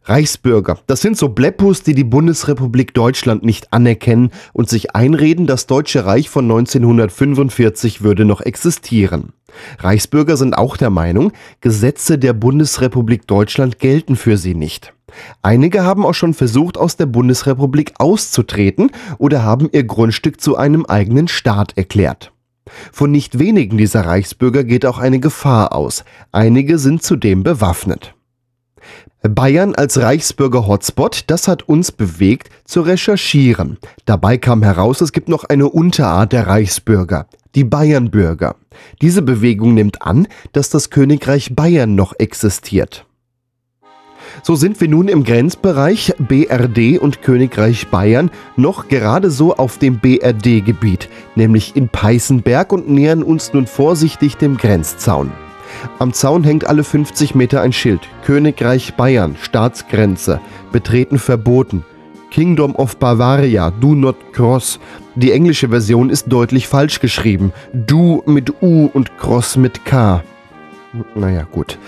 Reichsbürger, 0.05 0.79
das 0.87 1.03
sind 1.03 1.19
so 1.19 1.29
Bleppus, 1.29 1.83
die 1.83 1.95
die 1.95 2.05
Bundesrepublik 2.05 2.95
Deutschland 2.95 3.45
nicht 3.45 3.73
anerkennen 3.73 4.31
und 4.53 4.69
sich 4.69 4.95
einreden, 4.95 5.47
das 5.47 5.67
Deutsche 5.67 6.07
Reich 6.07 6.31
von 6.31 6.45
1945 6.45 8.03
würde 8.03 8.25
noch 8.25 8.41
existieren. 8.41 9.35
Reichsbürger 9.79 10.37
sind 10.37 10.57
auch 10.57 10.77
der 10.77 10.91
Meinung, 10.91 11.33
Gesetze 11.61 12.19
der 12.19 12.33
Bundesrepublik 12.33 13.27
Deutschland 13.27 13.79
gelten 13.79 14.17
für 14.17 14.39
sie 14.39 14.55
nicht. 14.55 14.95
Einige 15.43 15.85
haben 15.85 16.07
auch 16.07 16.15
schon 16.15 16.35
versucht, 16.35 16.79
aus 16.79 16.97
der 16.97 17.07
Bundesrepublik 17.07 17.95
auszutreten 17.99 18.91
oder 19.19 19.43
haben 19.43 19.69
ihr 19.73 19.85
Grundstück 19.85 20.41
zu 20.41 20.57
einem 20.57 20.87
eigenen 20.87 21.29
Staat 21.29 21.77
erklärt. 21.77 22.33
Von 22.93 23.11
nicht 23.11 23.39
wenigen 23.39 23.77
dieser 23.77 24.07
Reichsbürger 24.07 24.65
geht 24.65 24.87
auch 24.87 24.99
eine 24.99 25.19
Gefahr 25.19 25.75
aus. 25.75 26.05
Einige 26.31 26.79
sind 26.79 27.03
zudem 27.03 27.43
bewaffnet. 27.43 28.15
Bayern 29.23 29.75
als 29.75 30.01
Reichsbürger-Hotspot, 30.01 31.25
das 31.27 31.47
hat 31.47 31.69
uns 31.69 31.93
bewegt, 31.93 32.49
zu 32.65 32.81
recherchieren. 32.81 33.77
Dabei 34.07 34.39
kam 34.39 34.63
heraus, 34.63 35.03
es 35.03 35.13
gibt 35.13 35.29
noch 35.29 35.45
eine 35.45 35.69
Unterart 35.69 36.33
der 36.33 36.47
Reichsbürger, 36.47 37.27
die 37.55 37.65
Bayernbürger. 37.65 38.57
Diese 39.03 39.21
Bewegung 39.21 39.75
nimmt 39.75 40.01
an, 40.01 40.27
dass 40.53 40.71
das 40.71 40.89
Königreich 40.89 41.55
Bayern 41.55 41.95
noch 41.95 42.15
existiert. 42.19 43.05
So 44.43 44.55
sind 44.55 44.81
wir 44.81 44.89
nun 44.89 45.09
im 45.09 45.25
Grenzbereich 45.25 46.15
BRD 46.19 46.99
und 46.99 47.21
Königreich 47.21 47.89
Bayern 47.89 48.31
noch 48.57 48.89
gerade 48.89 49.31
so 49.31 49.55
auf 49.57 49.79
dem 49.79 49.99
BRD-Gebiet, 49.99 51.09
nämlich 51.35 51.77
in 51.77 51.89
Peißenberg 51.89 52.73
und 52.73 52.89
nähern 52.89 53.23
uns 53.23 53.53
nun 53.53 53.67
vorsichtig 53.67 54.37
dem 54.37 54.57
Grenzzaun. 54.57 55.31
Am 55.99 56.13
Zaun 56.13 56.45
hängt 56.45 56.67
alle 56.67 56.85
50 56.85 57.35
Meter 57.35 57.63
ein 57.63 57.73
Schild. 57.73 58.01
Königreich 58.25 58.95
Bayern, 58.95 59.37
Staatsgrenze. 59.41 60.41
Betreten 60.73 61.19
verboten. 61.19 61.85
Kingdom 62.31 62.77
of 62.77 62.97
Bavaria, 62.97 63.71
do 63.71 63.95
not 63.95 64.17
cross. 64.33 64.79
Die 65.17 65.33
englische 65.33 65.69
Version 65.69 66.11
ist 66.11 66.27
deutlich 66.29 66.69
falsch 66.69 67.01
geschrieben. 67.01 67.53
Do 67.73 68.23
mit 68.27 68.63
U 68.63 68.89
und 68.93 69.19
cross 69.19 69.57
mit 69.57 69.85
K. 69.85 70.23
Naja, 71.15 71.47
gut. 71.51 71.79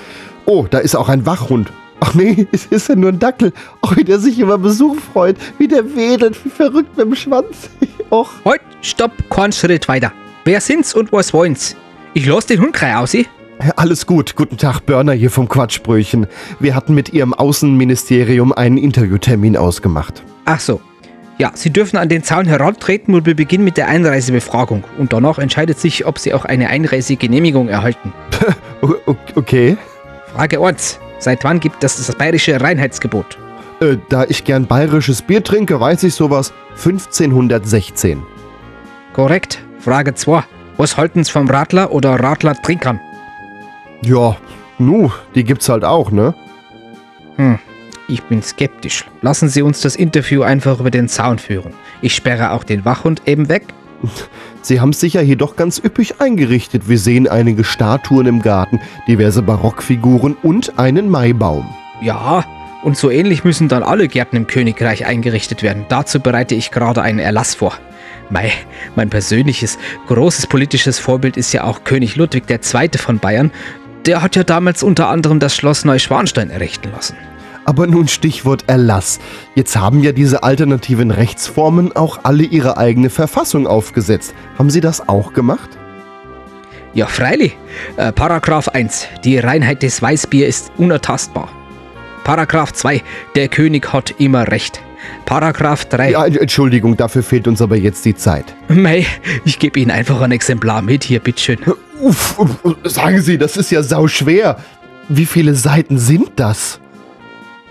Oh, 0.45 0.67
da 0.69 0.79
ist 0.79 0.97
auch 0.97 1.09
ein 1.09 1.27
Wachhund. 1.27 1.73
Ach 2.01 2.15
nee, 2.15 2.49
es 2.53 2.67
ist 2.67 2.89
ja 2.89 2.97
nur 2.97 3.11
ein 3.11 3.19
Dackel. 3.21 3.53
Ach, 3.81 3.97
wie 3.97 4.05
der 4.05 4.19
sich 4.19 4.39
über 4.41 4.59
Besuch 4.59 4.97
freut. 4.97 5.37
Wie 5.59 5.69
der 5.69 5.95
wedelt, 5.95 6.45
wie 6.45 6.51
verrückt 6.51 6.97
mit 6.97 7.07
dem 7.07 7.15
Schwanz. 7.15 7.71
Och. 8.11 8.31
Halt, 8.45 8.61
stopp, 8.81 9.13
kein 9.31 9.53
Schritt 9.53 9.87
weiter. 9.89 10.13
Wer 10.45 10.61
sind's 10.61 10.95
und 10.95 11.13
was 11.13 11.33
wollen's? 11.33 11.77
Ich 12.15 12.27
lass 12.27 12.47
den 12.47 12.61
Hund 12.61 12.73
gleich 12.73 12.97
aus, 12.97 13.17
alles 13.77 14.07
gut. 14.07 14.37
Guten 14.37 14.57
Tag, 14.57 14.81
Börner 14.81 15.13
hier 15.13 15.31
vom 15.31 15.49
Quatschbröchen. 15.49 16.27
Wir 16.61 16.75
hatten 16.75 16.95
mit 16.95 17.13
Ihrem 17.13 17.35
Außenministerium 17.35 18.53
einen 18.53 18.79
Interviewtermin 18.79 19.57
ausgemacht. 19.57 20.23
Ach 20.45 20.61
so. 20.61 20.81
Ja, 21.39 21.51
Sie 21.55 21.71
dürfen 21.71 21.97
an 21.97 22.09
den 22.09 22.23
Zaun 22.23 22.47
herantreten 22.47 23.15
und 23.15 23.27
wir 23.27 23.35
beginnen 23.35 23.65
mit 23.65 23.77
der 23.77 23.89
Einreisebefragung. 23.89 24.85
Und 24.99 25.13
danach 25.13 25.39
entscheidet 25.39 25.79
sich, 25.79 26.07
ob 26.07 26.19
Sie 26.19 26.35
auch 26.35 26.45
eine 26.45 26.69
Einreisegenehmigung 26.69 27.69
erhalten. 27.69 28.13
okay. 29.35 29.77
Frage 30.35 30.61
1. 30.61 31.01
Seit 31.19 31.45
wann 31.45 31.61
gibt 31.61 31.83
es 31.85 31.97
das 31.97 32.15
bayerische 32.15 32.61
Reinheitsgebot? 32.61 33.39
Äh, 33.81 33.97
da 34.09 34.25
ich 34.25 34.45
gern 34.45 34.67
bayerisches 34.67 35.23
Bier 35.23 35.43
trinke, 35.43 35.81
weiß 35.81 36.05
ich 36.05 36.15
sowas. 36.15 36.53
1516. 36.77 38.23
Korrekt. 39.13 39.61
Frage 39.79 40.15
2. 40.15 40.45
Was 40.77 40.97
halten 40.97 41.25
Sie 41.25 41.31
vom 41.31 41.49
Radler 41.49 41.93
oder 41.93 42.15
Radler-Trinkern? 42.15 43.01
Ja, 44.05 44.37
nu, 44.79 45.11
die 45.35 45.45
gibt's 45.45 45.69
halt 45.69 45.85
auch, 45.85 46.11
ne? 46.11 46.35
Hm, 47.37 47.59
ich 48.09 48.23
bin 48.25 48.43
skeptisch. 48.43 49.05
Lassen 49.21 49.49
Sie 49.49 49.63
uns 49.63 49.81
das 49.81 49.97
Interview 49.97 50.43
einfach 50.43 50.81
über 50.81 50.91
den 50.91 51.09
Zaun 51.09 51.39
führen. 51.39 51.73
Ich 52.01 52.15
sperre 52.15 52.51
auch 52.51 52.65
den 52.65 52.85
Wachhund 52.85 53.23
eben 53.27 53.49
weg. 53.49 53.65
Sie 54.63 54.81
haben 54.81 54.91
es 54.91 55.01
sicher 55.01 55.21
hier 55.21 55.37
doch 55.37 55.55
ganz 55.55 55.79
üppig 55.79 56.21
eingerichtet. 56.21 56.89
Wir 56.89 56.99
sehen 56.99 57.29
einige 57.29 57.63
Statuen 57.63 58.27
im 58.27 58.43
Garten, 58.43 58.81
diverse 59.07 59.43
Barockfiguren 59.43 60.37
und 60.43 60.79
einen 60.79 61.09
Maibaum. 61.09 61.67
Ja, 62.01 62.45
und 62.83 62.97
so 62.97 63.11
ähnlich 63.11 63.45
müssen 63.45 63.69
dann 63.69 63.85
alle 63.85 64.09
Gärten 64.09 64.37
im 64.37 64.49
Königreich 64.49 65.07
eingerichtet 65.07 65.63
werden. 65.63 65.87
Dazu 65.89 66.19
bereite 66.19 66.57
ich 66.57 66.73
gerade 66.73 67.03
einen 67.03 67.21
Erlass 67.21 67.55
vor. 67.55 67.75
Mein, 68.29 68.51
mein 68.97 69.11
persönliches 69.11 69.79
großes 70.09 70.47
politisches 70.47 70.99
Vorbild 70.99 71.37
ist 71.37 71.53
ja 71.53 71.65
auch 71.65 71.85
König 71.85 72.17
Ludwig 72.17 72.45
II. 72.51 72.91
von 72.97 73.19
Bayern 73.19 73.53
der 74.07 74.23
hat 74.23 74.37
ja 74.37 74.45
damals 74.45 74.83
unter 74.83 75.09
anderem 75.09 75.39
das 75.39 75.55
Schloss 75.57 75.85
Neuschwanstein 75.85 76.51
errichten 76.51 76.91
lassen. 76.93 77.17
Aber 77.65 77.87
nun 77.87 78.09
Stichwort 78.09 78.65
Erlass. 78.67 79.21
Jetzt 79.55 79.77
haben 79.77 80.03
ja 80.03 80.13
diese 80.13 80.43
alternativen 80.43 81.11
Rechtsformen 81.11 81.95
auch 81.95 82.21
alle 82.25 82.43
ihre 82.43 82.77
eigene 82.77 83.09
Verfassung 83.09 83.67
aufgesetzt. 83.67 84.35
Haben 84.59 84.71
Sie 84.71 84.81
das 84.81 85.09
auch 85.09 85.33
gemacht? 85.33 85.71
Ja, 86.95 87.07
freilich. 87.07 87.57
Äh, 87.97 88.13
Paragraph 88.13 88.69
1. 88.69 89.07
Die 89.25 89.39
Reinheit 89.39 89.83
des 89.83 90.03
Weißbier 90.03 90.47
ist 90.47 90.73
unertastbar. 90.77 91.49
Paragraph 92.25 92.73
2. 92.73 93.03
Der 93.35 93.49
König 93.49 93.93
hat 93.93 94.15
immer 94.19 94.49
Recht. 94.49 94.83
Paragraph 95.25 95.85
3. 95.87 96.11
Ja, 96.11 96.27
Entschuldigung, 96.27 96.97
dafür 96.97 97.23
fehlt 97.23 97.49
uns 97.49 97.63
aber 97.63 97.77
jetzt 97.77 98.05
die 98.05 98.15
Zeit. 98.15 98.45
Mei, 98.69 99.07
ich 99.45 99.59
gebe 99.59 99.81
Ihnen 99.81 99.91
einfach 99.91 100.21
ein 100.21 100.33
Exemplar 100.33 100.83
mit 100.83 101.05
hier, 101.05 101.21
bitteschön. 101.21 101.59
Uff, 102.01 102.37
sagen 102.85 103.21
Sie, 103.21 103.39
das 103.39 103.57
ist 103.57 103.71
ja 103.71 103.83
sau 103.83 104.09
schwer. 104.09 104.59
Wie 105.09 105.27
viele 105.27 105.55
Seiten 105.55 105.99
sind 105.99 106.33
das? 106.37 106.81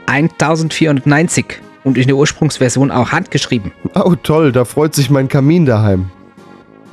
1490 0.08 1.46
und 1.84 1.98
in 1.98 2.08
der 2.08 2.16
Ursprungsversion 2.16 2.92
auch 2.92 3.12
handgeschrieben. 3.12 3.72
Oh 3.96 4.16
toll, 4.16 4.52
da 4.52 4.66
freut 4.66 4.94
sich 4.96 5.10
mein 5.10 5.28
Kamin 5.28 5.66
daheim. 5.66 6.10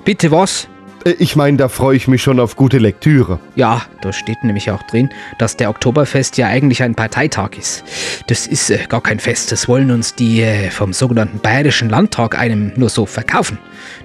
Bitte 0.04 0.30
was? 0.30 0.68
Äh, 1.08 1.16
ich 1.18 1.36
meine, 1.36 1.56
da 1.56 1.68
freue 1.68 1.96
ich 1.96 2.08
mich 2.08 2.22
schon 2.22 2.40
auf 2.40 2.56
gute 2.56 2.78
Lektüre. 2.78 3.38
Ja, 3.54 3.82
da 4.00 4.12
steht 4.12 4.42
nämlich 4.44 4.70
auch 4.70 4.82
drin, 4.84 5.10
dass 5.38 5.56
der 5.56 5.70
Oktoberfest 5.70 6.36
ja 6.36 6.46
eigentlich 6.46 6.82
ein 6.82 6.94
Parteitag 6.94 7.50
ist. 7.58 7.84
Das 8.26 8.46
ist 8.46 8.70
äh, 8.70 8.78
gar 8.88 9.02
kein 9.02 9.18
Fest, 9.18 9.52
das 9.52 9.68
wollen 9.68 9.90
uns 9.90 10.14
die 10.14 10.42
äh, 10.42 10.70
vom 10.70 10.92
sogenannten 10.92 11.38
Bayerischen 11.38 11.88
Landtag 11.88 12.38
einem 12.38 12.72
nur 12.76 12.88
so 12.88 13.06
verkaufen. 13.06 13.58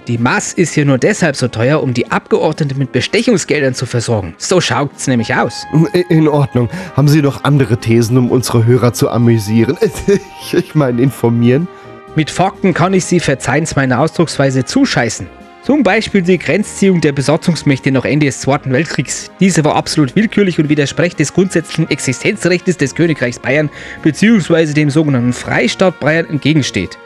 Die 0.08 0.18
Maß 0.18 0.54
ist 0.54 0.74
hier 0.74 0.84
nur 0.84 0.98
deshalb 0.98 1.36
so 1.36 1.48
teuer, 1.48 1.82
um 1.82 1.94
die 1.94 2.10
Abgeordneten 2.10 2.78
mit 2.78 2.92
Bestechungsgeldern 2.92 3.74
zu 3.74 3.86
versorgen. 3.86 4.34
So 4.38 4.60
schaut's 4.60 5.06
nämlich 5.06 5.34
aus. 5.34 5.64
In 6.08 6.28
Ordnung. 6.28 6.68
Haben 6.96 7.08
Sie 7.08 7.22
noch 7.22 7.44
andere 7.44 7.78
Thesen, 7.78 8.16
um 8.18 8.30
unsere 8.30 8.64
Hörer 8.64 8.92
zu 8.92 9.10
amüsieren? 9.10 9.76
ich 10.52 10.74
meine, 10.74 11.02
informieren? 11.02 11.68
Mit 12.16 12.30
Fakten 12.30 12.74
kann 12.74 12.94
ich 12.94 13.04
Sie 13.04 13.18
verzeihen's 13.18 13.74
meiner 13.74 13.98
Ausdrucksweise 13.98 14.64
zuscheißen. 14.64 15.26
Zum 15.64 15.82
Beispiel 15.82 16.20
die 16.20 16.36
Grenzziehung 16.36 17.00
der 17.00 17.12
Besatzungsmächte 17.12 17.90
nach 17.90 18.04
Ende 18.04 18.26
des 18.26 18.42
Zweiten 18.42 18.70
Weltkriegs. 18.70 19.30
Diese 19.40 19.64
war 19.64 19.76
absolut 19.76 20.14
willkürlich 20.14 20.58
und 20.58 20.68
widerspricht 20.68 21.18
des 21.18 21.32
grundsätzlichen 21.32 21.88
Existenzrechts 21.88 22.76
des 22.76 22.94
Königreichs 22.94 23.38
Bayern 23.38 23.70
bzw. 24.02 24.74
dem 24.74 24.90
sogenannten 24.90 25.32
Freistaat 25.32 25.98
Bayern 26.00 26.28
entgegensteht. 26.28 26.98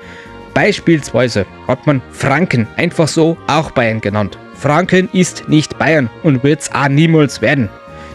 Beispielsweise 0.54 1.46
hat 1.68 1.86
man 1.86 2.02
Franken 2.10 2.66
einfach 2.76 3.06
so 3.06 3.38
auch 3.46 3.70
Bayern 3.70 4.00
genannt. 4.00 4.36
Franken 4.54 5.08
ist 5.12 5.48
nicht 5.48 5.78
Bayern 5.78 6.10
und 6.24 6.42
wird 6.42 6.62
es 6.62 6.72
auch 6.72 6.88
niemals 6.88 7.40
werden 7.40 7.68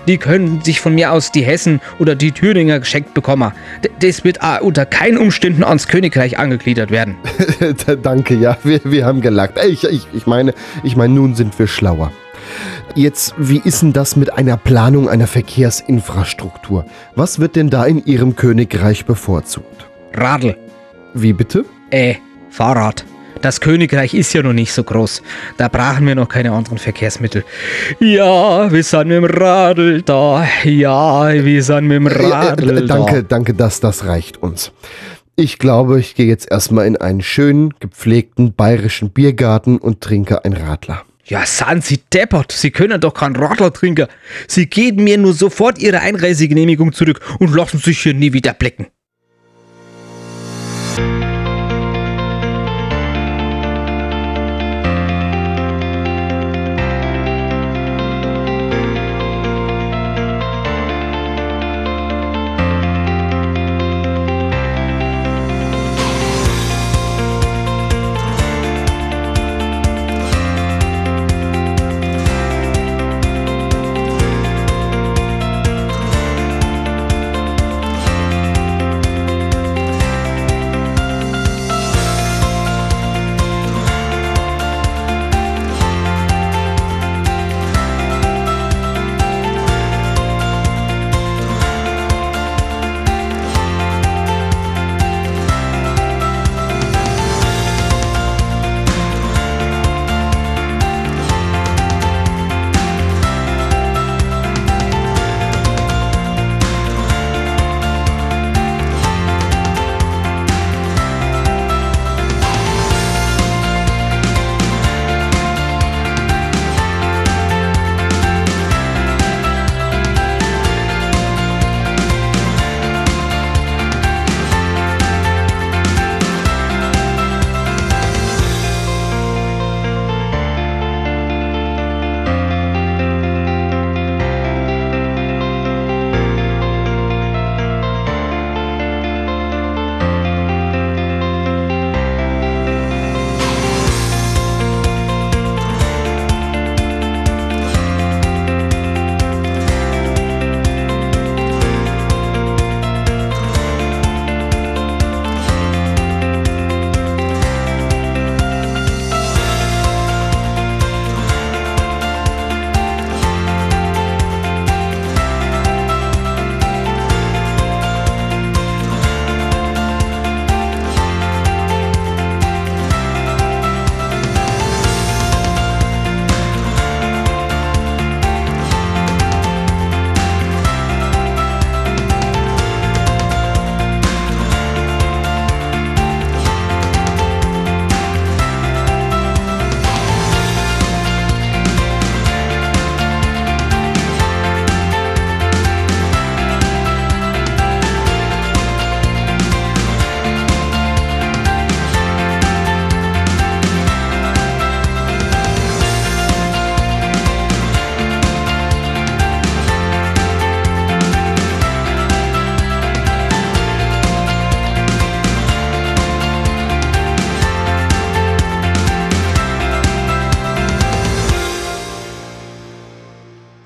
die 0.07 0.17
können 0.17 0.61
sich 0.61 0.79
von 0.79 0.95
mir 0.95 1.11
aus 1.11 1.31
die 1.31 1.43
Hessen 1.43 1.81
oder 1.99 2.15
die 2.15 2.31
Thüringer 2.31 2.79
geschenkt 2.79 3.13
bekommen. 3.13 3.51
Das 3.99 4.23
wird 4.23 4.39
unter 4.61 4.85
keinen 4.85 5.17
Umständen 5.17 5.63
ans 5.63 5.87
Königreich 5.87 6.37
angegliedert 6.37 6.91
werden. 6.91 7.15
Danke, 8.03 8.35
ja, 8.35 8.57
wir, 8.63 8.81
wir 8.83 9.05
haben 9.05 9.21
gelacht. 9.21 9.53
Ich, 9.67 9.83
ich, 9.83 10.07
ich 10.13 10.25
meine, 10.25 10.53
ich 10.83 10.95
meine, 10.95 11.13
nun 11.13 11.35
sind 11.35 11.57
wir 11.57 11.67
schlauer. 11.67 12.11
Jetzt, 12.95 13.33
wie 13.37 13.61
ist 13.63 13.81
denn 13.81 13.93
das 13.93 14.15
mit 14.15 14.33
einer 14.33 14.57
Planung 14.57 15.09
einer 15.09 15.27
Verkehrsinfrastruktur? 15.27 16.85
Was 17.15 17.39
wird 17.39 17.55
denn 17.55 17.69
da 17.69 17.85
in 17.85 18.05
Ihrem 18.05 18.35
Königreich 18.35 19.05
bevorzugt? 19.05 19.87
Radl. 20.13 20.57
Wie 21.13 21.33
bitte? 21.33 21.65
Äh, 21.89 22.15
Fahrrad. 22.49 23.05
Das 23.43 23.59
Königreich 23.59 24.13
ist 24.13 24.33
ja 24.33 24.41
noch 24.41 24.53
nicht 24.53 24.71
so 24.71 24.85
groß. 24.85 25.21
Da 25.57 25.67
brauchen 25.67 26.07
wir 26.07 26.15
noch 26.15 26.29
keine 26.29 26.53
anderen 26.53 26.77
Verkehrsmittel. 26.77 27.43
Ja, 27.99 28.71
wir 28.71 28.83
sind 28.83 29.09
mit 29.09 29.17
dem 29.17 29.25
Radl 29.25 30.01
da. 30.01 30.47
Ja, 30.63 31.29
wir 31.29 31.61
sind 31.61 31.87
mit 31.87 31.97
dem 31.97 32.07
Radl 32.07 32.69
äh, 32.69 32.83
äh, 32.83 32.85
danke, 32.85 33.15
da. 33.15 33.21
Danke, 33.23 33.53
dass 33.53 33.81
das 33.81 34.05
reicht 34.05 34.41
uns. 34.41 34.71
Ich 35.35 35.59
glaube, 35.59 35.99
ich 35.99 36.15
gehe 36.15 36.25
jetzt 36.25 36.49
erstmal 36.49 36.87
in 36.87 36.95
einen 36.95 37.21
schönen, 37.21 37.73
gepflegten 37.81 38.53
bayerischen 38.53 39.09
Biergarten 39.09 39.77
und 39.77 39.99
trinke 39.99 40.45
ein 40.45 40.53
Radler. 40.53 41.01
Ja, 41.25 41.45
sind 41.45 41.83
Sie 41.83 41.99
deppert. 42.13 42.53
Sie 42.53 42.71
können 42.71 43.01
doch 43.01 43.13
kein 43.13 43.35
Radler 43.35 43.73
trinken. 43.73 44.07
Sie 44.47 44.67
geben 44.67 45.03
mir 45.03 45.17
nur 45.17 45.33
sofort 45.33 45.79
Ihre 45.79 45.99
Einreisegenehmigung 45.99 46.93
zurück 46.93 47.19
und 47.39 47.53
lassen 47.53 47.79
sich 47.79 48.03
hier 48.03 48.13
nie 48.13 48.31
wieder 48.31 48.53
blicken. 48.53 48.87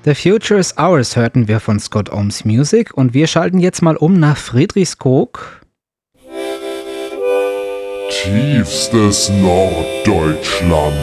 The 0.08 0.14
Future 0.14 0.58
is 0.58 0.72
Ours 0.78 1.16
hörten 1.16 1.48
wir 1.48 1.60
von 1.60 1.78
Scott 1.78 2.10
Ohms 2.10 2.46
Music 2.46 2.96
und 2.96 3.12
wir 3.12 3.26
schalten 3.26 3.58
jetzt 3.58 3.82
mal 3.82 3.94
um 3.94 4.18
nach 4.18 4.38
Friedrichskoog. 4.38 5.60
Tiefstes 8.08 9.28
Norddeutschland. 9.28 10.96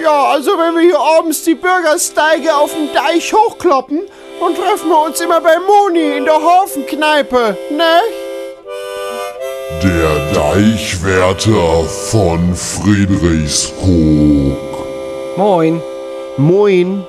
Ja, 0.00 0.26
also 0.26 0.52
wenn 0.52 0.76
wir 0.76 0.82
hier 0.82 1.00
abends 1.00 1.42
die 1.42 1.56
Bürgersteige 1.56 2.54
auf 2.54 2.72
dem 2.72 2.94
Deich 2.94 3.34
hochkloppen, 3.34 4.02
dann 4.38 4.54
treffen 4.54 4.88
wir 4.88 5.06
uns 5.06 5.20
immer 5.20 5.40
bei 5.40 5.56
Moni 5.58 6.16
in 6.16 6.26
der 6.26 6.40
Hafenkneipe, 6.40 7.56
ne? 7.72 7.98
Der 9.82 10.32
Deichwärter 10.32 11.82
von 11.82 12.54
Friedrichskoog. 12.54 14.56
Moin. 15.36 15.82
Moin. 16.40 17.04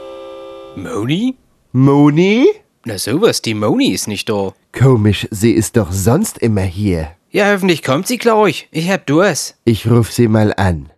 Moni? 0.76 1.36
Moni? 1.72 2.50
Na 2.84 2.98
sowas, 2.98 3.42
die 3.42 3.54
Moni 3.54 3.94
ist 3.94 4.10
nicht 4.10 4.28
da. 4.28 4.52
Komisch, 4.78 5.26
sie 5.32 5.54
ist 5.54 5.78
doch 5.78 5.94
sonst 5.94 6.38
immer 6.40 6.64
hier. 6.64 7.12
Ja, 7.30 7.50
hoffentlich 7.54 7.82
kommt 7.82 8.08
sie 8.08 8.18
gleich. 8.18 8.68
Ich 8.72 8.90
hab 8.92 9.06
Durst. 9.06 9.56
Ich 9.64 9.90
ruf 9.90 10.12
sie 10.12 10.28
mal 10.28 10.54
an. 10.58 10.92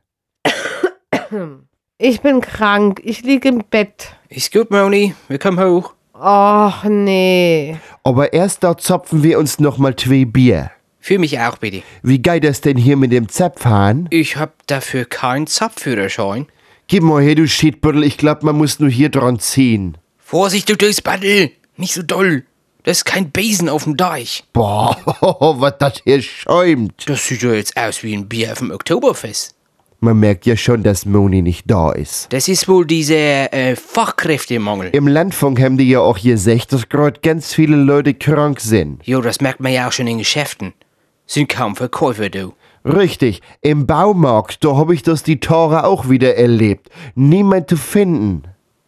Ich 1.99 2.21
bin 2.21 2.41
krank. 2.41 3.01
Ich 3.03 3.21
liege 3.21 3.49
im 3.49 3.63
Bett. 3.69 4.15
Ist 4.29 4.51
gut, 4.51 4.71
Moni. 4.71 5.13
Wir 5.27 5.37
kommen 5.37 5.59
hoch. 5.59 5.93
Och, 6.15 6.85
nee. 6.85 7.77
Aber 8.03 8.33
erst 8.33 8.63
da 8.63 8.75
zapfen 8.75 9.21
wir 9.21 9.37
uns 9.37 9.59
noch 9.59 9.77
mal 9.77 9.95
zwei 9.95 10.25
Bier. 10.25 10.71
Für 10.99 11.19
mich 11.19 11.39
auch 11.39 11.57
bitte. 11.57 11.83
Wie 12.01 12.17
geht 12.17 12.45
das 12.45 12.61
denn 12.61 12.77
hier 12.77 12.97
mit 12.97 13.11
dem 13.11 13.29
Zapfhahn? 13.29 14.07
Ich 14.09 14.37
hab 14.37 14.65
dafür 14.65 15.05
keinen 15.05 15.45
Zapfführerschein. 15.45 16.47
Gib 16.87 17.03
mal 17.03 17.23
her, 17.23 17.35
du 17.35 17.47
Schiedbüttel, 17.47 18.03
ich 18.03 18.17
glaub, 18.17 18.43
man 18.43 18.57
muss 18.57 18.79
nur 18.79 18.89
hier 18.89 19.09
dran 19.09 19.39
ziehen. 19.39 19.97
Vorsicht, 20.17 20.69
du 20.69 20.75
Dösbaddel! 20.75 21.51
Nicht 21.77 21.93
so 21.93 22.03
doll. 22.03 22.43
Das 22.83 22.97
ist 22.97 23.05
kein 23.05 23.31
Besen 23.31 23.69
auf 23.69 23.85
dem 23.85 23.95
Deich. 23.95 24.43
Boah, 24.51 24.97
was 25.59 25.77
das 25.79 26.01
hier 26.03 26.21
schäumt. 26.21 27.05
Das 27.07 27.25
sieht 27.25 27.41
ja 27.41 27.53
jetzt 27.53 27.77
aus 27.77 28.03
wie 28.03 28.13
ein 28.13 28.27
Bier 28.27 28.51
auf 28.51 28.59
dem 28.59 28.71
Oktoberfest. 28.71 29.55
Man 30.01 30.19
merkt 30.19 30.45
ja 30.45 30.57
schon, 30.57 30.83
dass 30.83 31.05
Moni 31.05 31.41
nicht 31.41 31.71
da 31.71 31.93
ist. 31.93 32.27
Das 32.33 32.49
ist 32.49 32.67
wohl 32.67 32.85
dieser 32.85 33.53
äh, 33.53 33.77
Fachkräftemangel. 33.77 34.89
Im 34.91 35.07
Landfunk 35.07 35.61
haben 35.61 35.77
die 35.77 35.87
ja 35.87 36.01
auch 36.01 36.19
gesagt, 36.19 36.73
dass 36.73 36.89
gerade 36.89 37.21
ganz 37.21 37.53
viele 37.53 37.77
Leute 37.77 38.13
krank 38.13 38.59
sind. 38.59 38.99
Jo, 39.07 39.21
das 39.21 39.39
merkt 39.39 39.61
man 39.61 39.71
ja 39.71 39.87
auch 39.87 39.93
schon 39.93 40.07
in 40.07 40.17
Geschäften. 40.17 40.73
Sind 41.25 41.47
kaum 41.47 41.77
Verkäufer, 41.77 42.29
du. 42.29 42.53
Richtig, 42.85 43.41
im 43.61 43.87
Baumarkt, 43.87 44.63
da 44.63 44.75
hab 44.75 44.91
ich 44.91 45.03
das 45.03 45.23
die 45.23 45.39
Tore 45.39 45.85
auch 45.85 46.09
wieder 46.09 46.35
erlebt. 46.35 46.89
Niemand 47.15 47.69
zu 47.69 47.77
finden. 47.77 48.43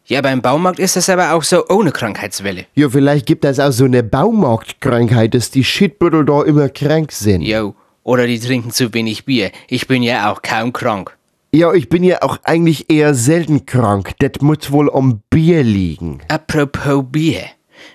Ja, 0.06 0.22
beim 0.22 0.42
Baumarkt 0.42 0.80
ist 0.80 0.96
das 0.96 1.10
aber 1.10 1.34
auch 1.34 1.44
so 1.44 1.68
ohne 1.68 1.92
Krankheitswelle. 1.92 2.66
Ja, 2.76 2.90
vielleicht 2.90 3.26
gibt 3.26 3.44
es 3.44 3.60
auch 3.60 3.72
so 3.72 3.86
eine 3.86 4.04
Baumarktkrankheit, 4.04 5.34
dass 5.34 5.50
die 5.50 5.64
Shitbüttel 5.64 6.26
da 6.26 6.44
immer 6.44 6.70
krank 6.70 7.12
sind. 7.12 7.42
Jo, 7.42 7.74
oder 8.04 8.28
die 8.28 8.40
trinken 8.40 8.70
zu 8.72 8.94
wenig 8.94 9.26
Bier. 9.26 9.52
Ich 9.68 9.88
bin 9.88 10.04
ja 10.04 10.32
auch 10.32 10.42
kaum 10.44 10.74
krank. 10.74 11.18
Ja, 11.52 11.74
ich 11.74 11.90
bin 11.90 12.04
ja 12.04 12.22
auch 12.22 12.38
eigentlich 12.44 12.92
eher 12.92 13.16
selten 13.16 13.66
krank. 13.66 14.12
Das 14.20 14.42
muss 14.42 14.72
wohl 14.72 14.92
am 14.94 15.22
Bier 15.30 15.64
liegen. 15.64 16.20
Apropos 16.28 17.04
Bier. 17.10 17.46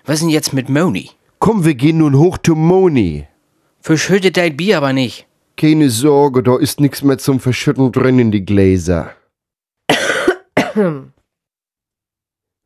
Was 0.05 0.21
denn 0.21 0.31
jetzt 0.31 0.53
mit 0.53 0.69
Moni? 0.69 1.11
Komm, 1.39 1.65
wir 1.65 1.75
gehen 1.75 1.99
nun 1.99 2.19
hoch 2.19 2.39
zu 2.39 2.57
Moni. 2.57 3.27
Verschüttet 3.81 4.37
dein 4.37 4.57
Bier 4.57 4.79
aber 4.79 4.93
nicht. 4.93 5.27
Keine 5.61 5.91
Sorge, 5.91 6.43
da 6.43 6.57
ist 6.57 6.81
nichts 6.81 7.03
mehr 7.03 7.19
zum 7.19 7.39
Verschütten 7.39 7.93
drin 7.93 8.19
in 8.19 8.31
die 8.31 8.47
Gläser. 8.47 9.11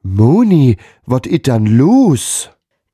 Moni, 0.05 0.77
was 1.05 1.23
ist 1.27 1.49
dann 1.49 1.67
los? 1.67 2.51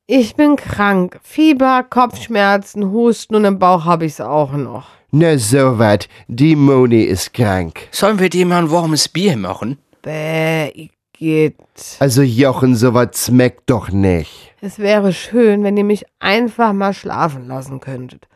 Ich 0.07 0.35
bin 0.35 0.55
krank. 0.55 1.19
Fieber, 1.21 1.85
Kopfschmerzen, 1.87 2.89
Husten 2.91 3.35
und 3.35 3.45
im 3.45 3.59
Bauch 3.59 3.85
habe 3.85 4.05
ich's 4.05 4.19
auch 4.19 4.53
noch. 4.53 4.87
Na 5.11 5.37
so 5.37 5.77
wat, 5.77 6.09
die 6.27 6.55
Moni 6.55 7.03
ist 7.03 7.35
krank. 7.35 7.87
Sollen 7.91 8.17
wir 8.17 8.29
dir 8.29 8.47
mal 8.47 8.63
ein 8.63 8.71
warmes 8.71 9.07
Bier 9.07 9.37
machen? 9.37 9.77
Bäh, 10.01 10.69
ich 10.69 10.89
geht. 11.13 11.57
Also 11.99 12.23
Jochen, 12.23 12.75
so 12.75 12.95
was 12.95 13.27
schmeckt 13.27 13.69
doch 13.69 13.91
nicht. 13.91 14.55
Es 14.61 14.79
wäre 14.79 15.13
schön, 15.13 15.63
wenn 15.63 15.77
ihr 15.77 15.83
mich 15.83 16.05
einfach 16.19 16.73
mal 16.73 16.95
schlafen 16.95 17.47
lassen 17.47 17.79
könntet. 17.79 18.27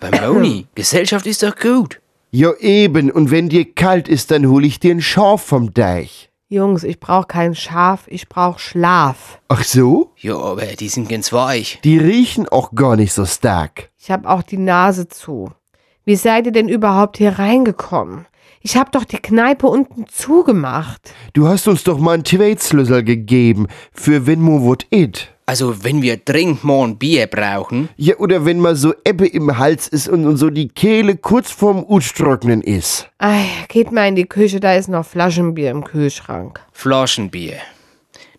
Aber 0.00 0.32
Moni, 0.32 0.66
Gesellschaft 0.74 1.26
ist 1.26 1.42
doch 1.42 1.56
gut. 1.56 2.00
Ja 2.30 2.52
eben, 2.60 3.10
und 3.10 3.30
wenn 3.30 3.48
dir 3.48 3.72
kalt 3.72 4.06
ist, 4.08 4.30
dann 4.30 4.46
hol 4.48 4.64
ich 4.64 4.80
dir 4.80 4.94
ein 4.94 5.00
Schaf 5.00 5.42
vom 5.42 5.72
Deich. 5.72 6.30
Jungs, 6.50 6.82
ich 6.82 6.98
brauche 6.98 7.26
kein 7.26 7.54
Schaf, 7.54 8.04
ich 8.06 8.28
brauche 8.28 8.58
Schlaf. 8.58 9.38
Ach 9.48 9.64
so? 9.64 10.12
Ja, 10.16 10.36
aber 10.36 10.64
die 10.64 10.88
sind 10.88 11.08
ganz 11.08 11.32
weich. 11.32 11.78
Die 11.84 11.98
riechen 11.98 12.48
auch 12.48 12.74
gar 12.74 12.96
nicht 12.96 13.12
so 13.12 13.26
stark. 13.26 13.90
Ich 13.98 14.10
habe 14.10 14.28
auch 14.28 14.42
die 14.42 14.56
Nase 14.56 15.08
zu. 15.08 15.52
Wie 16.04 16.16
seid 16.16 16.46
ihr 16.46 16.52
denn 16.52 16.68
überhaupt 16.68 17.18
hier 17.18 17.38
reingekommen? 17.38 18.26
Ich 18.62 18.76
habe 18.76 18.90
doch 18.90 19.04
die 19.04 19.18
Kneipe 19.18 19.66
unten 19.66 20.06
zugemacht. 20.08 21.12
Du 21.34 21.46
hast 21.46 21.68
uns 21.68 21.84
doch 21.84 21.98
mal 21.98 22.14
einen 22.14 22.24
Tweetslüssel 22.24 23.04
gegeben, 23.04 23.66
für 23.92 24.26
wenn 24.26 24.40
mo 24.40 24.62
wot 24.62 24.86
it. 24.90 25.28
Also, 25.48 25.82
wenn 25.82 26.02
wir 26.02 26.18
dringend 26.18 26.62
mal 26.62 26.84
ein 26.86 26.98
Bier 26.98 27.26
brauchen, 27.26 27.88
Ja, 27.96 28.16
oder 28.18 28.44
wenn 28.44 28.60
mal 28.60 28.76
so 28.76 28.92
Ebbe 29.06 29.26
im 29.26 29.56
Hals 29.56 29.88
ist 29.88 30.06
und, 30.06 30.26
und 30.26 30.36
so 30.36 30.50
die 30.50 30.68
Kehle 30.68 31.16
kurz 31.16 31.50
vorm 31.50 31.86
Uttrocknen 31.88 32.60
ist. 32.60 33.08
Ei, 33.16 33.46
geht 33.68 33.90
mal 33.90 34.08
in 34.08 34.14
die 34.14 34.26
Küche, 34.26 34.60
da 34.60 34.74
ist 34.74 34.90
noch 34.90 35.06
Flaschenbier 35.06 35.70
im 35.70 35.84
Kühlschrank. 35.84 36.60
Flaschenbier. 36.72 37.54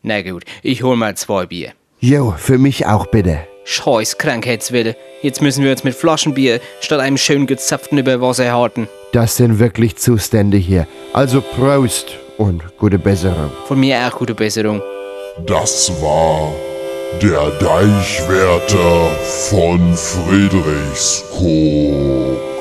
Na 0.03 0.21
gut, 0.21 0.43
ich 0.61 0.83
hol 0.83 0.95
mal 0.97 1.17
zwei 1.17 1.47
Bier. 1.47 1.71
Jo, 1.99 2.35
für 2.37 2.59
mich 2.59 2.85
auch 2.85 3.07
bitte. 3.07 3.39
Scheiß 3.65 4.19
Krankheitswelle. 4.19 4.95
Jetzt 5.23 5.41
müssen 5.41 5.63
wir 5.63 5.71
uns 5.71 5.83
mit 5.83 5.95
Flaschenbier 5.95 6.61
statt 6.79 6.99
einem 6.99 7.17
schön 7.17 7.47
gezapften 7.47 7.97
über 7.97 8.21
Wasser 8.21 8.53
halten. 8.53 8.87
Das 9.13 9.35
sind 9.35 9.57
wirklich 9.57 9.95
Zustände 9.95 10.57
hier. 10.57 10.85
Also 11.13 11.41
Prost 11.41 12.15
und 12.37 12.61
gute 12.77 12.99
Besserung. 12.99 13.49
Von 13.65 13.79
mir 13.79 13.97
auch 13.97 14.15
gute 14.15 14.35
Besserung. 14.35 14.79
Das 15.47 15.91
war 16.03 16.53
der 17.21 17.51
Deichwärter 17.59 19.11
von 19.49 19.93
Friedrichskoog. 19.95 22.58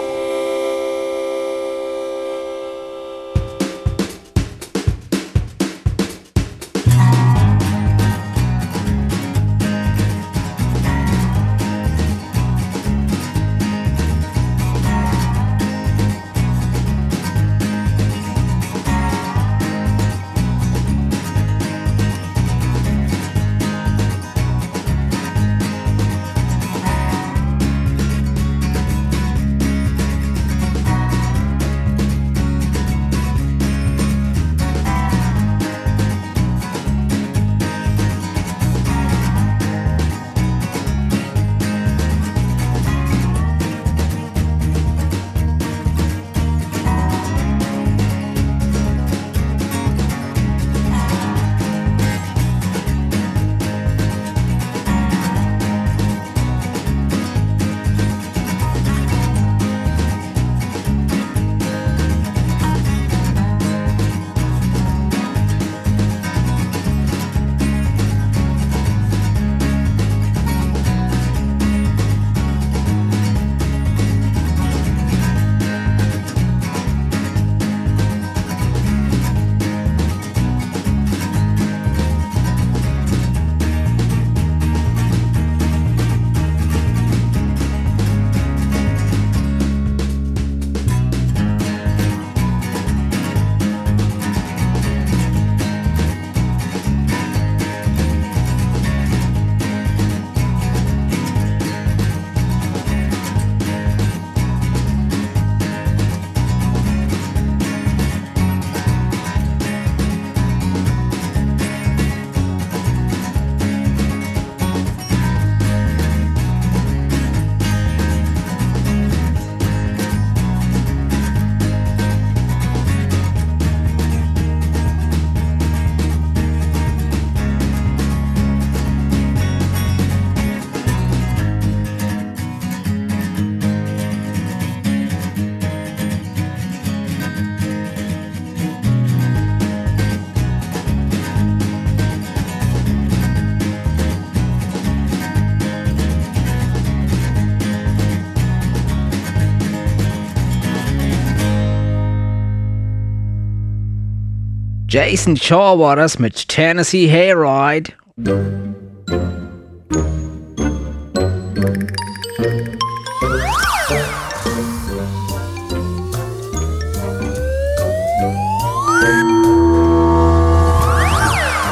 Jason 155.11 155.39
Shaw 155.39 155.79
war 155.79 155.97
das 155.97 156.19
mit 156.19 156.49
Tennessee 156.49 157.09
Hayride. 157.09 157.95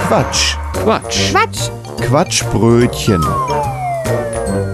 Quatsch. 0.08 0.56
Quatsch. 0.72 1.30
Quatsch, 1.30 1.70
Quatschbrötchen. 2.00 3.22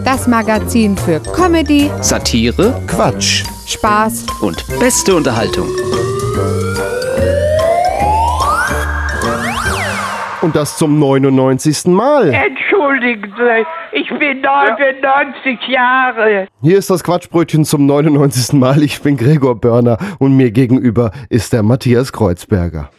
das 0.05 0.29
Magazin 0.29 0.97
für 0.97 1.19
Comedy, 1.19 1.91
Satire 2.01 2.81
Quatsch. 2.87 3.43
Spaß 3.67 4.25
und 4.41 4.65
beste 4.79 5.17
Unterhaltung. 5.17 5.67
Und 10.43 10.57
das 10.57 10.77
zum 10.77 10.99
99. 10.99 11.87
Mal. 11.87 12.35
Entschuldigen 12.35 13.33
Sie, 13.37 13.97
ich 13.97 14.09
bin 14.19 14.41
99 14.41 15.69
Jahre. 15.69 16.49
Hier 16.61 16.79
ist 16.79 16.91
das 16.91 17.05
Quatschbrötchen 17.05 17.65
zum 17.65 17.87
99. 17.87 18.55
Mal. 18.55 18.83
Ich 18.83 19.01
bin 19.03 19.17
Gregor 19.17 19.61
Börner 19.61 19.99
und 20.19 20.37
mir 20.37 20.51
gegenüber 20.51 21.13
ist 21.29 21.53
der 21.53 21.63
Matthias 21.63 22.13
Kreuzberger. 22.13 22.91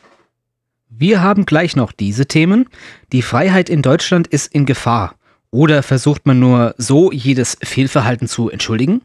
Wir 0.88 1.22
haben 1.22 1.46
gleich 1.46 1.76
noch 1.76 1.92
diese 1.92 2.28
Themen. 2.28 2.70
Die 3.12 3.22
Freiheit 3.22 3.70
in 3.70 3.82
Deutschland 3.82 4.28
ist 4.28 4.54
in 4.54 4.66
Gefahr. 4.66 5.16
Oder 5.52 5.84
versucht 5.84 6.26
man 6.26 6.40
nur 6.40 6.76
so 6.78 7.12
jedes 7.12 7.58
Fehlverhalten 7.62 8.30
zu 8.30 8.50
entschuldigen? 8.50 9.02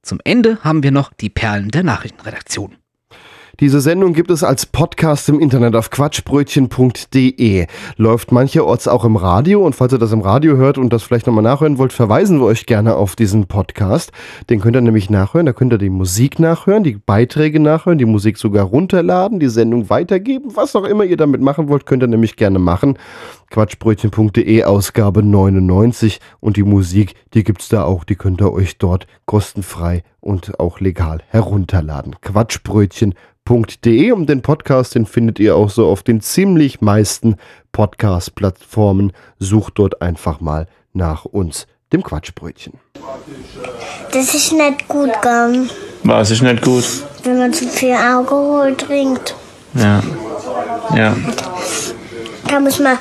Zum 0.00 0.20
Ende 0.24 0.58
haben 0.62 0.82
wir 0.82 0.90
noch 0.90 1.12
die 1.12 1.28
Perlen 1.28 1.68
der 1.70 1.82
Nachrichtenredaktion. 1.82 2.76
Diese 3.60 3.80
Sendung 3.80 4.12
gibt 4.12 4.30
es 4.30 4.44
als 4.44 4.66
Podcast 4.66 5.28
im 5.28 5.40
Internet 5.40 5.74
auf 5.74 5.90
quatschbrötchen.de. 5.90 7.66
Läuft 7.96 8.30
mancherorts 8.30 8.86
auch 8.86 9.04
im 9.04 9.16
Radio 9.16 9.66
und 9.66 9.74
falls 9.74 9.92
ihr 9.92 9.98
das 9.98 10.12
im 10.12 10.20
Radio 10.20 10.56
hört 10.56 10.78
und 10.78 10.92
das 10.92 11.02
vielleicht 11.02 11.26
nochmal 11.26 11.42
nachhören 11.42 11.76
wollt, 11.76 11.92
verweisen 11.92 12.38
wir 12.38 12.46
euch 12.46 12.66
gerne 12.66 12.94
auf 12.94 13.16
diesen 13.16 13.48
Podcast. 13.48 14.12
Den 14.48 14.60
könnt 14.60 14.76
ihr 14.76 14.80
nämlich 14.80 15.10
nachhören, 15.10 15.44
da 15.44 15.52
könnt 15.52 15.72
ihr 15.72 15.78
die 15.78 15.90
Musik 15.90 16.38
nachhören, 16.38 16.84
die 16.84 17.00
Beiträge 17.04 17.58
nachhören, 17.58 17.98
die 17.98 18.04
Musik 18.04 18.38
sogar 18.38 18.64
runterladen, 18.64 19.40
die 19.40 19.48
Sendung 19.48 19.90
weitergeben, 19.90 20.52
was 20.54 20.76
auch 20.76 20.84
immer 20.84 21.02
ihr 21.02 21.16
damit 21.16 21.40
machen 21.40 21.68
wollt, 21.68 21.84
könnt 21.84 22.04
ihr 22.04 22.08
nämlich 22.08 22.36
gerne 22.36 22.60
machen. 22.60 22.96
Quatschbrötchen.de 23.50 24.62
Ausgabe 24.62 25.24
99 25.24 26.20
und 26.38 26.56
die 26.56 26.62
Musik, 26.62 27.14
die 27.34 27.42
gibt's 27.42 27.68
da 27.68 27.82
auch, 27.82 28.04
die 28.04 28.14
könnt 28.14 28.40
ihr 28.40 28.52
euch 28.52 28.78
dort 28.78 29.08
kostenfrei 29.26 30.04
und 30.28 30.60
auch 30.60 30.80
legal 30.80 31.22
herunterladen. 31.28 32.16
Quatschbrötchen.de 32.20 34.12
und 34.12 34.28
den 34.28 34.42
Podcast, 34.42 34.94
den 34.94 35.06
findet 35.06 35.38
ihr 35.38 35.56
auch 35.56 35.70
so 35.70 35.88
auf 35.88 36.02
den 36.02 36.20
ziemlich 36.20 36.82
meisten 36.82 37.36
Podcast-Plattformen. 37.72 39.12
Sucht 39.38 39.78
dort 39.78 40.02
einfach 40.02 40.40
mal 40.40 40.66
nach 40.92 41.24
uns, 41.24 41.66
dem 41.92 42.02
Quatschbrötchen. 42.02 42.74
Das 44.12 44.34
ist 44.34 44.52
nicht 44.52 44.86
gut, 44.86 45.10
gell? 45.22 45.68
Was 46.04 46.30
ist 46.30 46.42
nicht 46.42 46.62
gut? 46.62 46.84
wenn 47.24 47.38
man 47.38 47.52
zu 47.52 47.66
viel 47.66 47.92
Alkohol 47.92 48.74
trinkt. 48.74 49.34
Ja. 49.74 50.02
Ja. 50.94 51.14
Da 52.48 52.60
muss 52.60 52.78
man, 52.78 52.96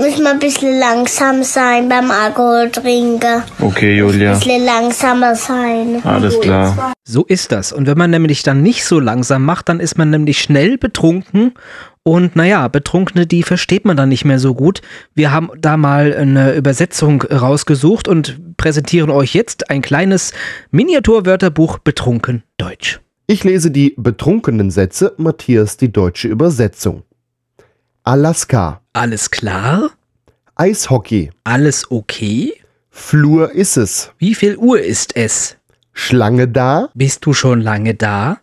muss 0.00 0.18
man 0.18 0.34
ein 0.34 0.38
bisschen 0.38 0.78
langsam 0.78 1.42
sein 1.42 1.88
beim 1.88 2.10
Alkohol 2.10 2.70
trinken. 2.70 3.42
Okay, 3.60 3.98
Julia. 3.98 4.32
Ein 4.32 4.38
bisschen 4.38 4.64
langsamer 4.64 5.34
sein. 5.34 6.00
Alles 6.04 6.38
klar. 6.40 6.92
So 7.04 7.24
ist 7.24 7.50
das. 7.50 7.72
Und 7.72 7.86
wenn 7.86 7.98
man 7.98 8.10
nämlich 8.10 8.42
dann 8.42 8.62
nicht 8.62 8.84
so 8.84 9.00
langsam 9.00 9.44
macht, 9.44 9.68
dann 9.68 9.80
ist 9.80 9.98
man 9.98 10.10
nämlich 10.10 10.40
schnell 10.40 10.78
betrunken. 10.78 11.54
Und 12.02 12.36
naja, 12.36 12.68
Betrunkene, 12.68 13.26
die 13.26 13.42
versteht 13.42 13.84
man 13.84 13.96
dann 13.96 14.08
nicht 14.08 14.24
mehr 14.24 14.38
so 14.38 14.54
gut. 14.54 14.80
Wir 15.14 15.32
haben 15.32 15.50
da 15.58 15.76
mal 15.76 16.14
eine 16.14 16.54
Übersetzung 16.54 17.22
rausgesucht 17.22 18.08
und 18.08 18.56
präsentieren 18.56 19.10
euch 19.10 19.34
jetzt 19.34 19.70
ein 19.70 19.82
kleines 19.82 20.32
Miniaturwörterbuch 20.70 21.78
Betrunken 21.78 22.44
Deutsch. 22.56 23.00
Ich 23.26 23.44
lese 23.44 23.70
die 23.70 23.94
betrunkenen 23.96 24.70
Sätze, 24.70 25.14
Matthias 25.18 25.76
die 25.76 25.92
deutsche 25.92 26.28
Übersetzung. 26.28 27.02
Alaska, 28.04 28.80
Alles 28.92 29.30
klar? 29.30 29.90
Eishockey, 30.54 31.30
Alles 31.44 31.90
okay? 31.90 32.52
Flur 32.90 33.52
ist 33.52 33.76
es, 33.76 34.12
Wie 34.18 34.34
viel 34.34 34.56
Uhr 34.56 34.80
ist 34.80 35.16
es? 35.16 35.56
Schlange 35.92 36.48
da, 36.48 36.88
Bist 36.94 37.26
du 37.26 37.32
schon 37.34 37.60
lange 37.60 37.94
da? 37.94 38.38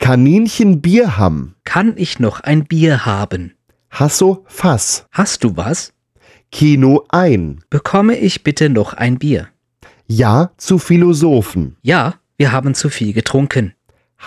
Kaninchen 0.00 0.80
Bier 0.80 1.18
ham, 1.18 1.54
Kann 1.64 1.94
ich 1.96 2.18
noch 2.18 2.40
ein 2.40 2.64
Bier 2.64 3.04
haben? 3.04 3.54
Hasso 3.90 4.44
Fass, 4.46 5.06
Hast 5.12 5.44
du 5.44 5.56
was? 5.56 5.92
Kino 6.50 7.04
ein, 7.10 7.62
Bekomme 7.70 8.16
ich 8.16 8.42
bitte 8.42 8.70
noch 8.70 8.94
ein 8.94 9.18
Bier? 9.18 9.48
Ja 10.06 10.50
zu 10.56 10.78
Philosophen, 10.78 11.76
Ja, 11.82 12.14
wir 12.38 12.50
haben 12.52 12.74
zu 12.74 12.88
viel 12.88 13.12
getrunken. 13.12 13.74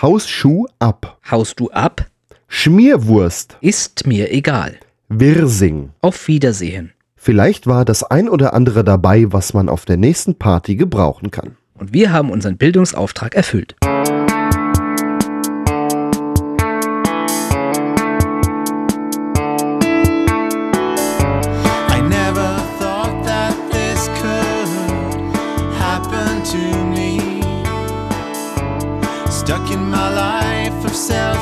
Hausschuh 0.02 0.68
ab, 0.80 1.20
Haust 1.30 1.60
du 1.60 1.70
ab? 1.72 2.06
Schmierwurst, 2.58 3.58
Ist 3.60 4.08
mir 4.08 4.32
egal. 4.32 4.78
Wirsing. 5.10 5.90
Auf 6.00 6.30
Wiedersehen. 6.30 6.94
Vielleicht 7.18 7.68
war 7.68 7.84
das 7.84 8.04
ein 8.04 8.30
oder 8.30 8.54
andere 8.54 8.86
dabei, 8.86 9.26
was 9.34 9.54
man 9.54 9.68
auf 9.68 9.84
der 9.84 9.98
nächsten 9.98 10.36
Party 10.36 10.78
gebrauchen 10.78 11.32
kann. 11.32 11.58
Und 11.74 11.92
wir 11.92 12.14
haben 12.14 12.32
unseren 12.32 12.56
Bildungsauftrag 12.56 13.36
erfüllt. 13.36 13.76
I 13.84 13.88
never 22.02 22.56
thought 22.80 23.22
that 23.26 23.54
this 23.70 24.08
could 24.22 24.70
happen 25.78 26.42
to 26.46 26.58
me. 26.96 27.20
Stuck 29.30 29.70
in 29.72 29.90
my 29.90 30.08
life 30.10 30.86
of 30.86 30.96
self 30.96 31.35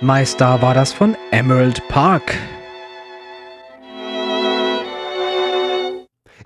Meister 0.00 0.62
war 0.62 0.74
das 0.74 0.92
von 0.92 1.16
Emerald 1.32 1.88
Park. 1.88 2.36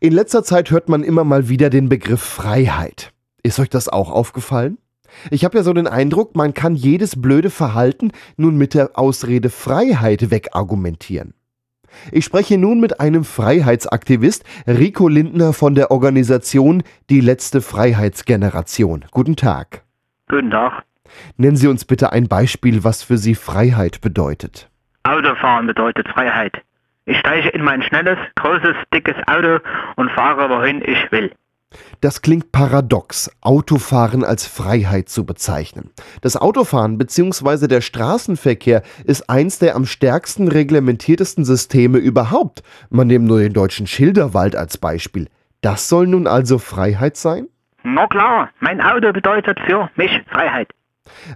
In 0.01 0.15
letzter 0.15 0.43
Zeit 0.43 0.71
hört 0.71 0.89
man 0.89 1.03
immer 1.05 1.23
mal 1.25 1.51
wieder 1.51 1.69
den 1.69 1.91
Begriff 1.91 2.23
Freiheit. 2.23 3.13
Ist 3.43 3.61
euch 3.61 3.69
das 3.69 3.91
auch 3.91 4.11
aufgefallen? 4.11 4.79
Ich 5.31 5.45
habe 5.45 5.59
ja 5.59 5.65
so 5.65 5.75
den 5.75 5.87
Eindruck, 5.87 6.35
man 6.35 6.55
kann 6.55 6.75
jedes 6.75 7.21
blöde 7.21 7.51
Verhalten 7.51 8.13
nun 8.39 8.57
mit 8.57 8.73
der 8.73 8.99
Ausrede 8.99 9.51
Freiheit 9.51 10.31
wegargumentieren. 10.31 11.35
Ich 12.11 12.25
spreche 12.25 12.57
nun 12.57 12.81
mit 12.81 13.01
einem 13.01 13.23
Freiheitsaktivist, 13.23 14.45
Rico 14.67 15.09
Lindner 15.09 15.53
von 15.53 15.75
der 15.75 15.91
Organisation 15.91 16.83
Die 17.11 17.21
letzte 17.21 17.61
Freiheitsgeneration. 17.61 19.05
Guten 19.11 19.37
Tag. 19.37 19.85
Guten 20.31 20.51
Tag. 20.51 20.85
Nennen 21.37 21.57
Sie 21.57 21.69
uns 21.69 21.85
bitte 21.85 22.13
ein 22.13 22.29
Beispiel, 22.29 22.85
was 22.85 23.03
für 23.03 23.19
Sie 23.19 23.35
Freiheit 23.35 24.01
bedeutet. 24.01 24.69
Autofahren 25.05 25.67
bedeutet 25.67 26.09
Freiheit. 26.09 26.63
Ich 27.05 27.19
steige 27.19 27.49
in 27.49 27.63
mein 27.63 27.83
schnelles, 27.83 28.19
großes, 28.37 28.77
dickes 28.95 29.17
Auto 29.27 29.59
und 29.97 30.11
fahre, 30.13 30.49
wohin 30.49 30.83
ich 30.83 31.11
will. 31.11 31.33
Das 32.01 32.23
klingt 32.23 32.53
paradox, 32.53 33.31
Autofahren 33.41 34.25
als 34.25 34.47
Freiheit 34.47 35.09
zu 35.09 35.25
bezeichnen. 35.25 35.91
Das 36.21 36.37
Autofahren 36.37 36.99
bzw. 36.99 37.67
der 37.67 37.81
Straßenverkehr 37.81 38.83
ist 39.05 39.29
eins 39.31 39.59
der 39.59 39.75
am 39.75 39.87
stärksten 39.87 40.49
reglementiertesten 40.49 41.45
Systeme 41.45 41.99
überhaupt. 41.99 42.63
Man 42.91 43.07
nimmt 43.07 43.27
nur 43.27 43.41
den 43.41 43.53
deutschen 43.53 43.87
Schilderwald 43.87 44.55
als 44.55 44.79
Beispiel. 44.79 45.29
Das 45.61 45.89
soll 45.89 46.07
nun 46.07 46.27
also 46.27 46.59
Freiheit 46.59 47.17
sein? 47.17 47.47
Na 47.85 48.07
klar, 48.07 48.51
mein 48.61 48.81
Auto 48.81 49.13
bedeutet 49.13 49.59
für 49.67 49.91
mich 49.97 50.11
Freiheit. 50.31 50.69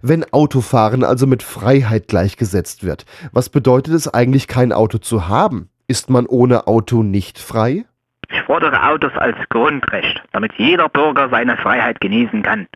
Wenn 0.03 0.25
Autofahren 0.33 1.05
also 1.05 1.27
mit 1.27 1.43
Freiheit 1.43 2.09
gleichgesetzt 2.09 2.85
wird, 2.85 3.05
was 3.33 3.49
bedeutet 3.49 3.95
es 3.95 4.13
eigentlich, 4.13 4.49
kein 4.49 4.73
Auto 4.73 4.99
zu 4.99 5.29
haben? 5.29 5.69
Ist 5.89 6.11
man 6.11 6.27
ohne 6.27 6.67
Auto 6.67 7.03
nicht 7.03 7.39
frei? 7.39 7.85
Ich 8.29 8.43
fordere 8.43 8.89
Autos 8.89 9.13
als 9.17 9.37
Grundrecht, 9.51 10.23
damit 10.33 10.53
jeder 10.57 10.89
Bürger 10.89 11.29
seine 11.31 11.57
Freiheit 11.57 12.01
genießen 12.01 12.43
kann. 12.43 12.67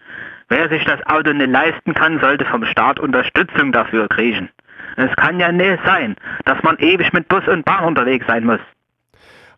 Wer 0.49 0.69
sich 0.69 0.85
das 0.85 1.05
Auto 1.07 1.33
nicht 1.33 1.51
leisten 1.51 1.95
kann, 1.95 2.21
sollte 2.21 2.45
vom 2.45 2.65
Staat 2.65 3.01
Unterstützung 3.01 3.73
dafür 3.73 4.09
kriegen. 4.09 4.49
Es 4.97 5.15
kann 5.17 5.41
ja 5.41 5.51
nicht 5.51 5.79
sein, 5.85 6.17
dass 6.45 6.63
man 6.63 6.77
ewig 6.79 7.13
mit 7.13 7.29
Bus 7.29 7.47
und 7.49 7.65
Bahn 7.65 7.85
unterwegs 7.85 8.27
sein 8.27 8.45
muss. 8.45 8.61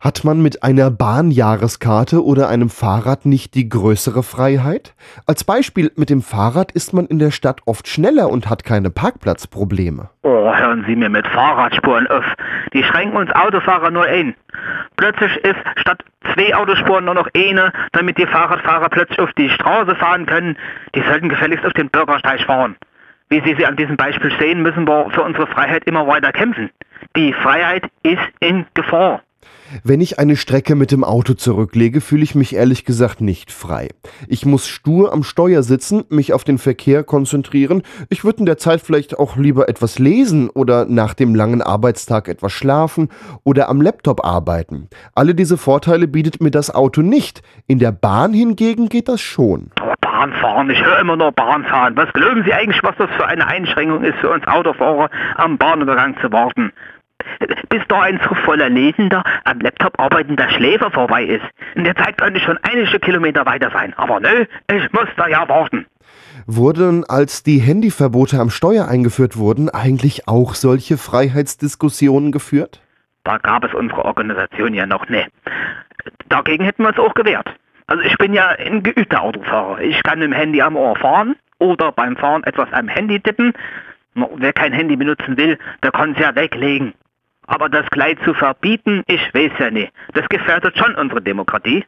Hat 0.03 0.24
man 0.24 0.42
mit 0.42 0.64
einer 0.64 0.90
Bahnjahreskarte 0.90 2.24
oder 2.24 2.48
einem 2.48 2.70
Fahrrad 2.70 3.24
nicht 3.24 3.55
die 3.55 3.68
größere 3.68 4.24
Freiheit? 4.24 4.96
Als 5.28 5.44
Beispiel, 5.44 5.92
mit 5.94 6.11
dem 6.11 6.22
Fahrrad 6.22 6.72
ist 6.72 6.92
man 6.92 7.07
in 7.07 7.20
der 7.20 7.30
Stadt 7.30 7.61
oft 7.66 7.86
schneller 7.86 8.28
und 8.28 8.50
hat 8.50 8.64
keine 8.64 8.90
Parkplatzprobleme. 8.90 10.11
Oh, 10.24 10.53
hören 10.53 10.84
Sie 10.88 10.96
mir 10.96 11.09
mit 11.09 11.24
Fahrradspuren 11.28 12.09
auf. 12.09 12.24
Die 12.74 12.82
schränken 12.82 13.16
uns 13.16 13.30
Autofahrer 13.30 13.92
nur 13.92 14.03
ein. 14.03 14.34
Plötzlich 14.96 15.36
ist 15.44 15.61
statt 15.76 16.03
zwei 16.34 16.53
Autospuren 16.53 17.05
nur 17.05 17.14
noch 17.14 17.28
eine, 17.36 17.72
damit 17.92 18.18
die 18.18 18.26
Fahrradfahrer 18.26 18.88
plötzlich 18.88 19.20
auf 19.20 19.32
die 19.34 19.50
Straße 19.50 19.94
fahren 19.94 20.26
können. 20.26 20.57
Die 20.96 21.03
sollten 21.03 21.28
gefälligst 21.28 21.64
auf 21.64 21.74
den 21.74 21.90
Bürgersteig 21.90 22.40
fahren. 22.40 22.74
Wie 23.28 23.40
Sie 23.44 23.55
sie 23.57 23.66
an 23.66 23.76
diesem 23.76 23.96
Beispiel 23.96 24.32
sehen, 24.40 24.62
müssen 24.62 24.84
wir 24.84 25.11
für 25.11 25.22
unsere 25.22 25.46
Freiheit 25.46 25.84
immer 25.84 26.09
weiter 26.09 26.32
kämpfen. 26.32 26.70
Die 27.16 27.32
Freiheit 27.32 27.84
ist 28.03 28.18
in 28.40 28.66
Gefahr. 28.74 29.22
Wenn 29.84 30.00
ich 30.00 30.18
eine 30.18 30.36
Strecke 30.36 30.74
mit 30.74 30.92
dem 30.92 31.02
Auto 31.02 31.34
zurücklege, 31.34 32.00
fühle 32.00 32.22
ich 32.22 32.34
mich 32.34 32.54
ehrlich 32.54 32.84
gesagt 32.84 33.20
nicht 33.20 33.50
frei. 33.50 33.88
Ich 34.28 34.44
muss 34.44 34.68
stur 34.68 35.12
am 35.12 35.22
Steuer 35.22 35.62
sitzen, 35.62 36.04
mich 36.10 36.32
auf 36.32 36.44
den 36.44 36.58
Verkehr 36.58 37.04
konzentrieren. 37.04 37.82
Ich 38.10 38.24
würde 38.24 38.40
in 38.40 38.46
der 38.46 38.58
Zeit 38.58 38.82
vielleicht 38.82 39.18
auch 39.18 39.36
lieber 39.36 39.68
etwas 39.68 39.98
lesen 39.98 40.50
oder 40.50 40.84
nach 40.84 41.14
dem 41.14 41.34
langen 41.34 41.62
Arbeitstag 41.62 42.28
etwas 42.28 42.52
schlafen 42.52 43.08
oder 43.44 43.68
am 43.68 43.80
Laptop 43.80 44.24
arbeiten. 44.24 44.88
Alle 45.14 45.34
diese 45.34 45.56
Vorteile 45.56 46.06
bietet 46.06 46.40
mir 46.42 46.50
das 46.50 46.74
Auto 46.74 47.00
nicht. 47.00 47.42
In 47.66 47.78
der 47.78 47.92
Bahn 47.92 48.34
hingegen 48.34 48.88
geht 48.88 49.08
das 49.08 49.20
schon. 49.20 49.70
Bahnfahren, 50.22 50.70
ich 50.70 50.84
höre 50.84 51.00
immer 51.00 51.16
nur 51.16 51.32
Bahnfahren. 51.32 51.96
Was 51.96 52.12
glauben 52.12 52.44
Sie 52.44 52.52
eigentlich, 52.52 52.82
was 52.82 52.94
das 52.96 53.10
für 53.16 53.26
eine 53.26 53.46
Einschränkung 53.46 54.04
ist 54.04 54.18
für 54.18 54.30
uns 54.30 54.46
Autofahrer, 54.46 55.10
am 55.36 55.58
Bahnübergang 55.58 56.16
zu 56.20 56.30
warten? 56.30 56.72
Bis 57.68 57.82
da 57.88 58.02
ein 58.02 58.20
so 58.28 58.34
voller 58.34 58.68
Lesender 58.68 59.22
am 59.44 59.60
Laptop 59.60 59.98
arbeitender 59.98 60.48
Schläfer 60.50 60.90
vorbei 60.90 61.24
ist. 61.24 61.44
In 61.74 61.84
der 61.84 61.96
Zeit 61.96 62.18
könnte 62.18 62.38
ich 62.38 62.44
schon 62.44 62.58
einige 62.62 62.98
Kilometer 62.98 63.46
weiter 63.46 63.70
sein. 63.72 63.94
Aber 63.96 64.20
nö, 64.20 64.44
ich 64.70 64.92
muss 64.92 65.08
da 65.16 65.28
ja 65.28 65.48
warten. 65.48 65.86
Wurden, 66.46 67.04
als 67.04 67.42
die 67.42 67.58
Handyverbote 67.58 68.38
am 68.38 68.50
Steuer 68.50 68.88
eingeführt 68.88 69.36
wurden, 69.36 69.68
eigentlich 69.68 70.28
auch 70.28 70.54
solche 70.54 70.98
Freiheitsdiskussionen 70.98 72.32
geführt? 72.32 72.80
Da 73.24 73.38
gab 73.38 73.64
es 73.64 73.72
unsere 73.74 74.04
Organisation 74.04 74.74
ja 74.74 74.86
noch 74.86 75.08
nicht. 75.08 75.30
Dagegen 76.28 76.64
hätten 76.64 76.82
wir 76.82 76.88
uns 76.88 76.98
auch 76.98 77.14
gewehrt. 77.14 77.48
Also 77.86 78.02
ich 78.02 78.16
bin 78.18 78.32
ja 78.32 78.48
ein 78.48 78.82
geübter 78.82 79.22
Autofahrer. 79.22 79.80
Ich 79.80 80.02
kann 80.02 80.18
mit 80.18 80.28
dem 80.28 80.32
Handy 80.32 80.62
am 80.62 80.76
Ohr 80.76 80.96
fahren 80.96 81.36
oder 81.58 81.92
beim 81.92 82.16
Fahren 82.16 82.42
etwas 82.44 82.72
am 82.72 82.88
Handy 82.88 83.20
tippen. 83.20 83.52
Wer 84.14 84.52
kein 84.52 84.72
Handy 84.72 84.96
benutzen 84.96 85.36
will, 85.36 85.58
der 85.82 85.92
kann 85.92 86.12
es 86.12 86.18
ja 86.18 86.34
weglegen. 86.34 86.94
Aber 87.53 87.68
das 87.68 87.84
gleich 87.90 88.16
zu 88.24 88.32
verbieten, 88.32 89.03
ich 89.07 89.20
weiß 89.34 89.53
ja 89.59 89.70
nicht. 89.70 89.92
Das 90.14 90.26
gefährdet 90.30 90.78
schon 90.78 90.94
unsere 90.94 91.20
Demokratie. 91.20 91.84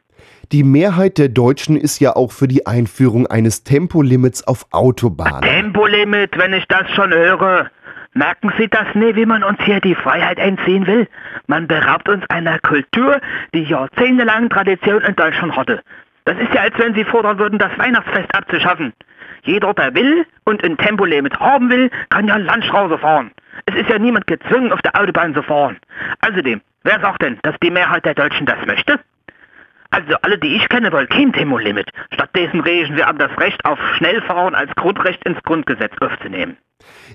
Die 0.51 0.63
Mehrheit 0.63 1.17
der 1.17 1.27
Deutschen 1.27 1.75
ist 1.75 1.99
ja 1.99 2.15
auch 2.15 2.31
für 2.31 2.47
die 2.47 2.67
Einführung 2.67 3.25
eines 3.25 3.63
Tempolimits 3.63 4.47
auf 4.47 4.67
Autobahnen. 4.71 5.41
Tempolimit, 5.41 6.37
wenn 6.37 6.53
ich 6.53 6.67
das 6.67 6.87
schon 6.91 7.11
höre. 7.11 7.71
Merken 8.13 8.53
Sie 8.59 8.67
das 8.67 8.93
nicht, 8.93 9.15
wie 9.15 9.25
man 9.25 9.43
uns 9.43 9.57
hier 9.63 9.81
die 9.81 9.95
Freiheit 9.95 10.37
entziehen 10.37 10.85
will? 10.85 11.07
Man 11.47 11.67
beraubt 11.67 12.09
uns 12.09 12.23
einer 12.29 12.59
Kultur, 12.59 13.19
die 13.55 13.63
jahrzehntelang 13.63 14.51
Tradition 14.51 15.01
in 15.01 15.15
Deutschland 15.15 15.57
hatte. 15.57 15.81
Das 16.25 16.37
ist 16.37 16.53
ja, 16.53 16.61
als 16.61 16.77
wenn 16.77 16.93
Sie 16.93 17.05
fordern 17.05 17.39
würden, 17.39 17.57
das 17.57 17.75
Weihnachtsfest 17.79 18.35
abzuschaffen. 18.35 18.93
Jeder, 19.41 19.73
der 19.73 19.95
will 19.95 20.27
und 20.43 20.63
ein 20.63 20.77
Tempolimit 20.77 21.39
haben 21.39 21.71
will, 21.71 21.89
kann 22.09 22.27
ja 22.27 22.37
Landstraße 22.37 22.99
fahren. 22.99 23.31
Es 23.65 23.75
ist 23.75 23.89
ja 23.89 23.97
niemand 23.97 24.27
gezwungen, 24.27 24.71
auf 24.71 24.81
der 24.81 24.99
Autobahn 24.99 25.33
zu 25.33 25.41
fahren. 25.41 25.77
Außerdem, 26.21 26.61
wer 26.83 26.99
sagt 26.99 27.21
denn, 27.21 27.39
dass 27.43 27.55
die 27.63 27.71
Mehrheit 27.71 28.05
der 28.05 28.13
Deutschen 28.13 28.45
das 28.45 28.65
möchte? 28.65 28.99
Also 29.91 30.15
alle, 30.23 30.37
die 30.37 30.55
ich 30.55 30.67
kenne, 30.67 30.91
wollen 30.91 31.07
kein 31.07 31.31
Tempolimit. 31.31 31.89
Stattdessen 32.13 32.59
regen 32.59 32.97
wir 32.97 33.07
an, 33.07 33.17
das 33.17 33.31
Recht 33.37 33.63
auf 33.63 33.79
Schnellfahren 33.95 34.53
als 34.53 34.69
Grundrecht 34.75 35.23
ins 35.25 35.41
Grundgesetz 35.43 35.93
aufzunehmen. 36.01 36.57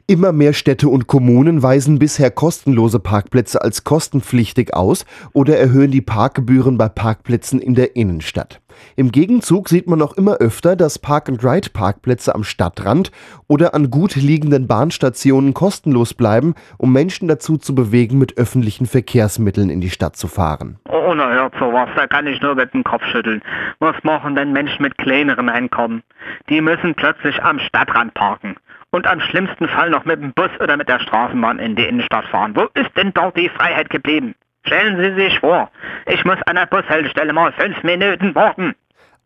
Immer 0.06 0.32
mehr 0.32 0.52
Städte 0.52 0.88
und 0.88 1.06
Kommunen 1.06 1.62
weisen 1.62 1.98
bisher 1.98 2.30
kostenlose 2.30 2.98
Parkplätze 2.98 3.60
als 3.60 3.84
kostenpflichtig 3.84 4.74
aus 4.74 5.04
oder 5.32 5.58
erhöhen 5.58 5.90
die 5.90 6.00
Parkgebühren 6.00 6.78
bei 6.78 6.88
Parkplätzen 6.88 7.60
in 7.60 7.74
der 7.74 7.96
Innenstadt. 7.96 8.60
Im 8.96 9.12
Gegenzug 9.12 9.68
sieht 9.68 9.86
man 9.86 10.02
auch 10.02 10.16
immer 10.16 10.36
öfter, 10.36 10.76
dass 10.76 10.98
Park-and-Ride-Parkplätze 10.98 12.34
am 12.34 12.44
Stadtrand 12.44 13.10
oder 13.48 13.74
an 13.74 13.90
gut 13.90 14.16
liegenden 14.16 14.66
Bahnstationen 14.66 15.54
kostenlos 15.54 16.14
bleiben, 16.14 16.54
um 16.78 16.92
Menschen 16.92 17.28
dazu 17.28 17.56
zu 17.56 17.74
bewegen, 17.74 18.18
mit 18.18 18.38
öffentlichen 18.38 18.86
Verkehrsmitteln 18.86 19.70
in 19.70 19.80
die 19.80 19.90
Stadt 19.90 20.16
zu 20.16 20.28
fahren. 20.28 20.78
Oh, 20.88 21.14
na 21.14 21.30
hört 21.32 21.54
sowas, 21.58 21.88
da 21.96 22.06
kann 22.06 22.26
ich 22.26 22.40
nur 22.40 22.54
mit 22.54 22.72
dem 22.74 22.84
Kopf 22.84 23.04
schütteln. 23.06 23.42
Was 23.78 23.96
machen 24.02 24.36
denn 24.36 24.52
Menschen 24.52 24.82
mit 24.82 24.96
kleineren 24.98 25.48
Einkommen? 25.48 26.02
Die 26.48 26.60
müssen 26.60 26.94
plötzlich 26.94 27.42
am 27.42 27.58
Stadtrand 27.58 28.14
parken 28.14 28.56
und 28.90 29.06
am 29.06 29.20
schlimmsten 29.20 29.68
Fall 29.68 29.90
noch 29.90 30.04
mit 30.04 30.20
dem 30.20 30.32
Bus 30.32 30.50
oder 30.60 30.76
mit 30.76 30.88
der 30.88 31.00
Straßenbahn 31.00 31.58
in 31.58 31.76
die 31.76 31.84
Innenstadt 31.84 32.26
fahren. 32.26 32.54
Wo 32.54 32.66
ist 32.74 32.96
denn 32.96 33.12
dort 33.14 33.36
die 33.36 33.48
Freiheit 33.48 33.90
geblieben? 33.90 34.34
Stellen 34.70 34.98
Sie 34.98 35.20
sich 35.20 35.40
vor, 35.40 35.68
ich 36.06 36.24
muss 36.24 36.36
an 36.46 36.54
der 36.54 36.66
Bushaltestelle 36.66 37.32
mal 37.32 37.52
fünf 37.54 37.82
Minuten 37.82 38.36
warten. 38.36 38.76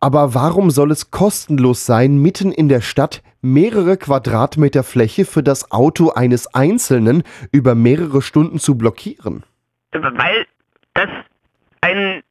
Aber 0.01 0.32
warum 0.32 0.70
soll 0.70 0.90
es 0.90 1.11
kostenlos 1.11 1.84
sein, 1.84 2.16
mitten 2.16 2.51
in 2.51 2.70
der 2.70 2.80
Stadt 2.80 3.22
mehrere 3.42 3.99
Quadratmeter 3.99 4.82
Fläche 4.82 5.26
für 5.26 5.42
das 5.42 5.70
Auto 5.70 6.12
eines 6.12 6.55
Einzelnen 6.55 7.24
über 7.53 7.74
mehrere 7.74 8.22
Stunden 8.22 8.59
zu 8.59 8.78
blockieren? 8.78 9.45
Weil 9.92 10.47
das 10.95 11.11
ein, 11.82 12.22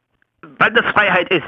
weil 0.57 0.73
das 0.73 0.91
Freiheit 0.91 1.29
ist. 1.29 1.45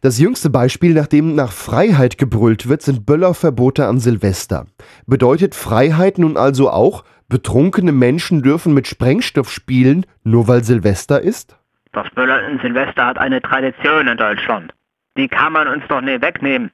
Das 0.00 0.18
jüngste 0.18 0.50
Beispiel, 0.50 0.92
nachdem 0.92 1.36
nach 1.36 1.52
Freiheit 1.52 2.18
gebrüllt 2.18 2.68
wird, 2.68 2.82
sind 2.82 3.06
Böllerverbote 3.06 3.86
an 3.86 4.00
Silvester. 4.00 4.66
Bedeutet 5.06 5.54
Freiheit 5.54 6.18
nun 6.18 6.36
also 6.36 6.68
auch, 6.68 7.04
betrunkene 7.28 7.92
Menschen 7.92 8.42
dürfen 8.42 8.74
mit 8.74 8.86
Sprengstoff 8.86 9.50
spielen, 9.50 10.06
nur 10.22 10.48
weil 10.48 10.64
Silvester 10.64 11.20
ist? 11.20 11.56
Das 11.92 12.10
Böllern 12.10 12.52
in 12.52 12.60
Silvester 12.60 13.06
hat 13.06 13.18
eine 13.18 13.40
Tradition 13.40 14.08
in 14.08 14.16
Deutschland. 14.16 14.72
Die 15.16 15.28
kann 15.28 15.52
man 15.52 15.68
uns 15.68 15.84
doch 15.88 16.00
nicht 16.00 16.22
wegnehmen. 16.22 16.70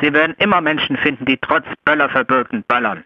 Sie 0.00 0.12
werden 0.12 0.34
immer 0.38 0.60
Menschen 0.60 0.96
finden, 0.96 1.24
die 1.26 1.36
trotz 1.36 1.64
Böllerverboten 1.84 2.64
böllern. 2.68 3.04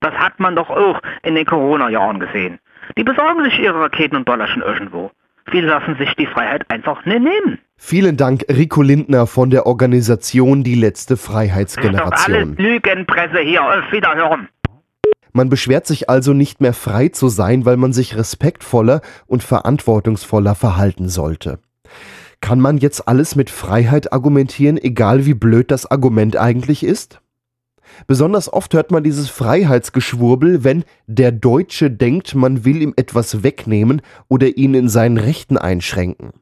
Das 0.00 0.14
hat 0.14 0.38
man 0.38 0.56
doch 0.56 0.70
auch 0.70 1.00
in 1.22 1.34
den 1.34 1.46
Corona-Jahren 1.46 2.20
gesehen. 2.20 2.58
Die 2.96 3.04
besorgen 3.04 3.44
sich 3.44 3.58
ihre 3.58 3.80
Raketen 3.80 4.16
und 4.16 4.24
Böllerchen 4.24 4.62
irgendwo. 4.62 5.10
Viele 5.50 5.68
lassen 5.68 5.96
sich 5.96 6.14
die 6.14 6.26
Freiheit 6.26 6.64
einfach 6.68 7.04
nicht 7.04 7.20
nehmen. 7.20 7.58
Vielen 7.76 8.16
Dank, 8.16 8.44
Rico 8.50 8.82
Lindner 8.82 9.26
von 9.26 9.50
der 9.50 9.66
Organisation 9.66 10.64
Die 10.64 10.74
letzte 10.74 11.14
Das 11.14 11.20
ist 11.20 11.28
doch 11.28 11.34
alles 11.34 11.48
Freiheitsgeneration. 11.48 12.56
Lügenpresse 12.56 13.38
hier. 13.38 13.62
Auf 13.62 13.92
Wiederhören. 13.92 14.48
Man 15.38 15.50
beschwert 15.50 15.86
sich 15.86 16.10
also 16.10 16.32
nicht 16.32 16.60
mehr 16.60 16.72
frei 16.72 17.10
zu 17.10 17.28
sein, 17.28 17.64
weil 17.64 17.76
man 17.76 17.92
sich 17.92 18.16
respektvoller 18.16 19.02
und 19.28 19.44
verantwortungsvoller 19.44 20.56
verhalten 20.56 21.08
sollte. 21.08 21.60
Kann 22.40 22.58
man 22.58 22.76
jetzt 22.76 23.06
alles 23.06 23.36
mit 23.36 23.48
Freiheit 23.48 24.12
argumentieren, 24.12 24.78
egal 24.78 25.26
wie 25.26 25.34
blöd 25.34 25.70
das 25.70 25.88
Argument 25.88 26.36
eigentlich 26.36 26.82
ist? 26.82 27.20
Besonders 28.08 28.52
oft 28.52 28.74
hört 28.74 28.90
man 28.90 29.04
dieses 29.04 29.28
Freiheitsgeschwurbel, 29.28 30.64
wenn 30.64 30.82
der 31.06 31.30
Deutsche 31.30 31.88
denkt, 31.88 32.34
man 32.34 32.64
will 32.64 32.82
ihm 32.82 32.94
etwas 32.96 33.44
wegnehmen 33.44 34.02
oder 34.26 34.56
ihn 34.56 34.74
in 34.74 34.88
seinen 34.88 35.18
Rechten 35.18 35.56
einschränken. 35.56 36.32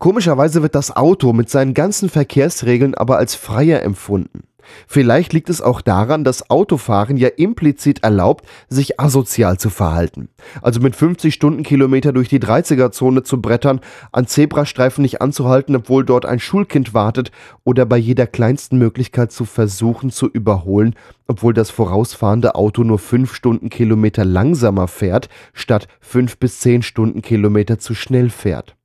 Komischerweise 0.00 0.62
wird 0.62 0.74
das 0.74 0.96
Auto 0.96 1.34
mit 1.34 1.50
seinen 1.50 1.74
ganzen 1.74 2.08
Verkehrsregeln 2.08 2.94
aber 2.94 3.18
als 3.18 3.34
freier 3.34 3.82
empfunden. 3.82 4.44
Vielleicht 4.86 5.34
liegt 5.34 5.50
es 5.50 5.60
auch 5.60 5.82
daran, 5.82 6.24
dass 6.24 6.48
Autofahren 6.48 7.18
ja 7.18 7.28
implizit 7.28 8.02
erlaubt, 8.02 8.46
sich 8.70 8.98
asozial 8.98 9.58
zu 9.58 9.68
verhalten. 9.68 10.30
Also 10.62 10.80
mit 10.80 10.96
50 10.96 11.34
Stundenkilometer 11.34 12.14
durch 12.14 12.30
die 12.30 12.40
30er-Zone 12.40 13.24
zu 13.24 13.42
brettern, 13.42 13.80
an 14.10 14.26
Zebrastreifen 14.26 15.02
nicht 15.02 15.20
anzuhalten, 15.20 15.76
obwohl 15.76 16.06
dort 16.06 16.24
ein 16.24 16.40
Schulkind 16.40 16.94
wartet, 16.94 17.30
oder 17.64 17.84
bei 17.84 17.98
jeder 17.98 18.26
kleinsten 18.26 18.78
Möglichkeit 18.78 19.32
zu 19.32 19.44
versuchen 19.44 20.10
zu 20.10 20.28
überholen, 20.28 20.94
obwohl 21.26 21.52
das 21.52 21.68
vorausfahrende 21.68 22.54
Auto 22.54 22.84
nur 22.84 22.98
5 22.98 23.34
Stundenkilometer 23.34 24.24
langsamer 24.24 24.88
fährt, 24.88 25.28
statt 25.52 25.88
5 26.00 26.38
bis 26.38 26.60
10 26.60 26.80
Stundenkilometer 26.80 27.78
zu 27.78 27.94
schnell 27.94 28.30
fährt. 28.30 28.76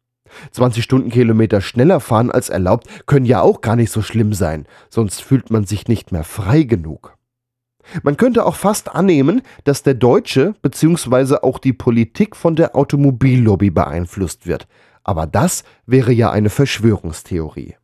20 0.52 0.84
Stundenkilometer 0.84 1.62
schneller 1.62 2.00
fahren 2.00 2.32
als 2.32 2.50
erlaubt 2.50 2.88
können 3.06 3.26
ja 3.26 3.42
auch 3.42 3.62
gar 3.62 3.76
nicht 3.76 3.92
so 3.92 4.02
schlimm 4.02 4.34
sein, 4.34 4.66
sonst 4.90 5.22
fühlt 5.22 5.52
man 5.52 5.66
sich 5.66 5.88
nicht 5.88 6.12
mehr 6.12 6.24
frei 6.24 6.64
genug. 6.64 7.18
Man 8.04 8.18
könnte 8.18 8.46
auch 8.46 8.56
fast 8.56 8.96
annehmen, 8.96 9.42
dass 9.64 9.84
der 9.84 9.94
Deutsche 9.94 10.56
bzw. 10.62 11.38
auch 11.44 11.60
die 11.60 11.74
Politik 11.74 12.36
von 12.36 12.56
der 12.56 12.76
Automobillobby 12.76 13.70
beeinflusst 13.70 14.48
wird. 14.48 14.68
Aber 15.04 15.28
das 15.28 15.64
wäre 15.86 16.12
ja 16.12 16.32
eine 16.32 16.50
Verschwörungstheorie. 16.50 17.76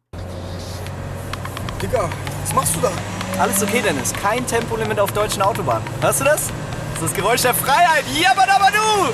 Digga, 1.82 2.10
was 2.42 2.56
machst 2.56 2.76
du 2.76 2.80
da? 2.82 2.92
Alles 3.40 3.62
okay, 3.64 3.82
Dennis. 3.84 4.14
Kein 4.14 4.46
Tempolimit 4.46 5.00
auf 5.00 5.12
deutschen 5.12 5.42
Autobahnen. 5.42 5.84
Hörst 6.02 6.20
du 6.20 6.26
das? 6.26 6.48
Das 6.94 7.04
ist 7.04 7.04
das 7.04 7.14
Geräusch 7.14 7.42
der 7.42 7.54
Freiheit. 7.54 8.04
Jabadabadu! 8.20 9.12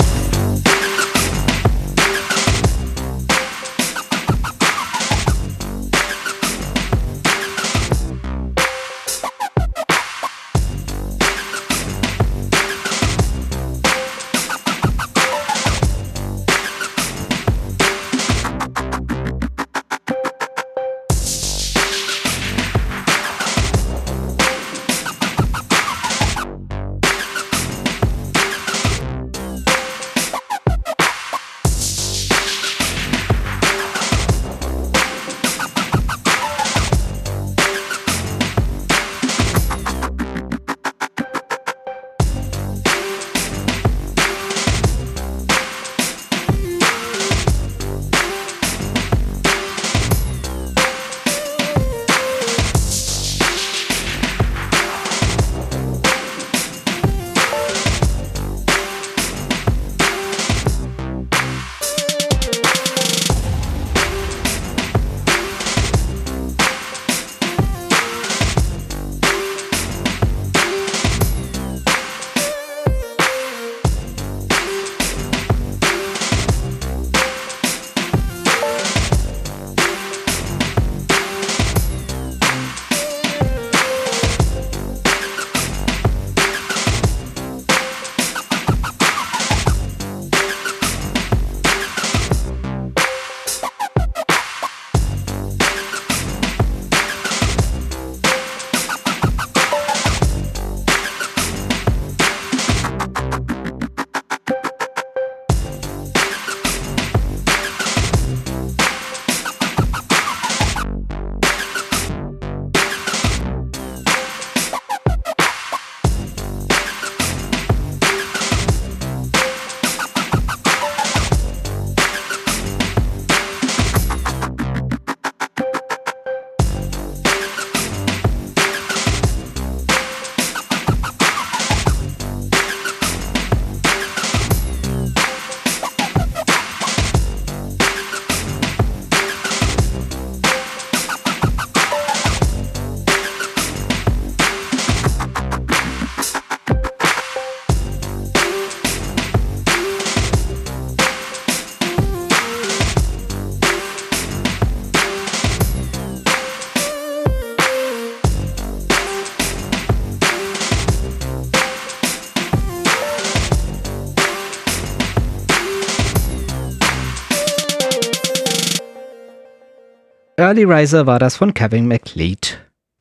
Early 170.47 170.63
Riser 170.63 171.05
war 171.05 171.19
das 171.19 171.35
von 171.35 171.53
Kevin 171.53 171.89
McLeod. 171.89 172.57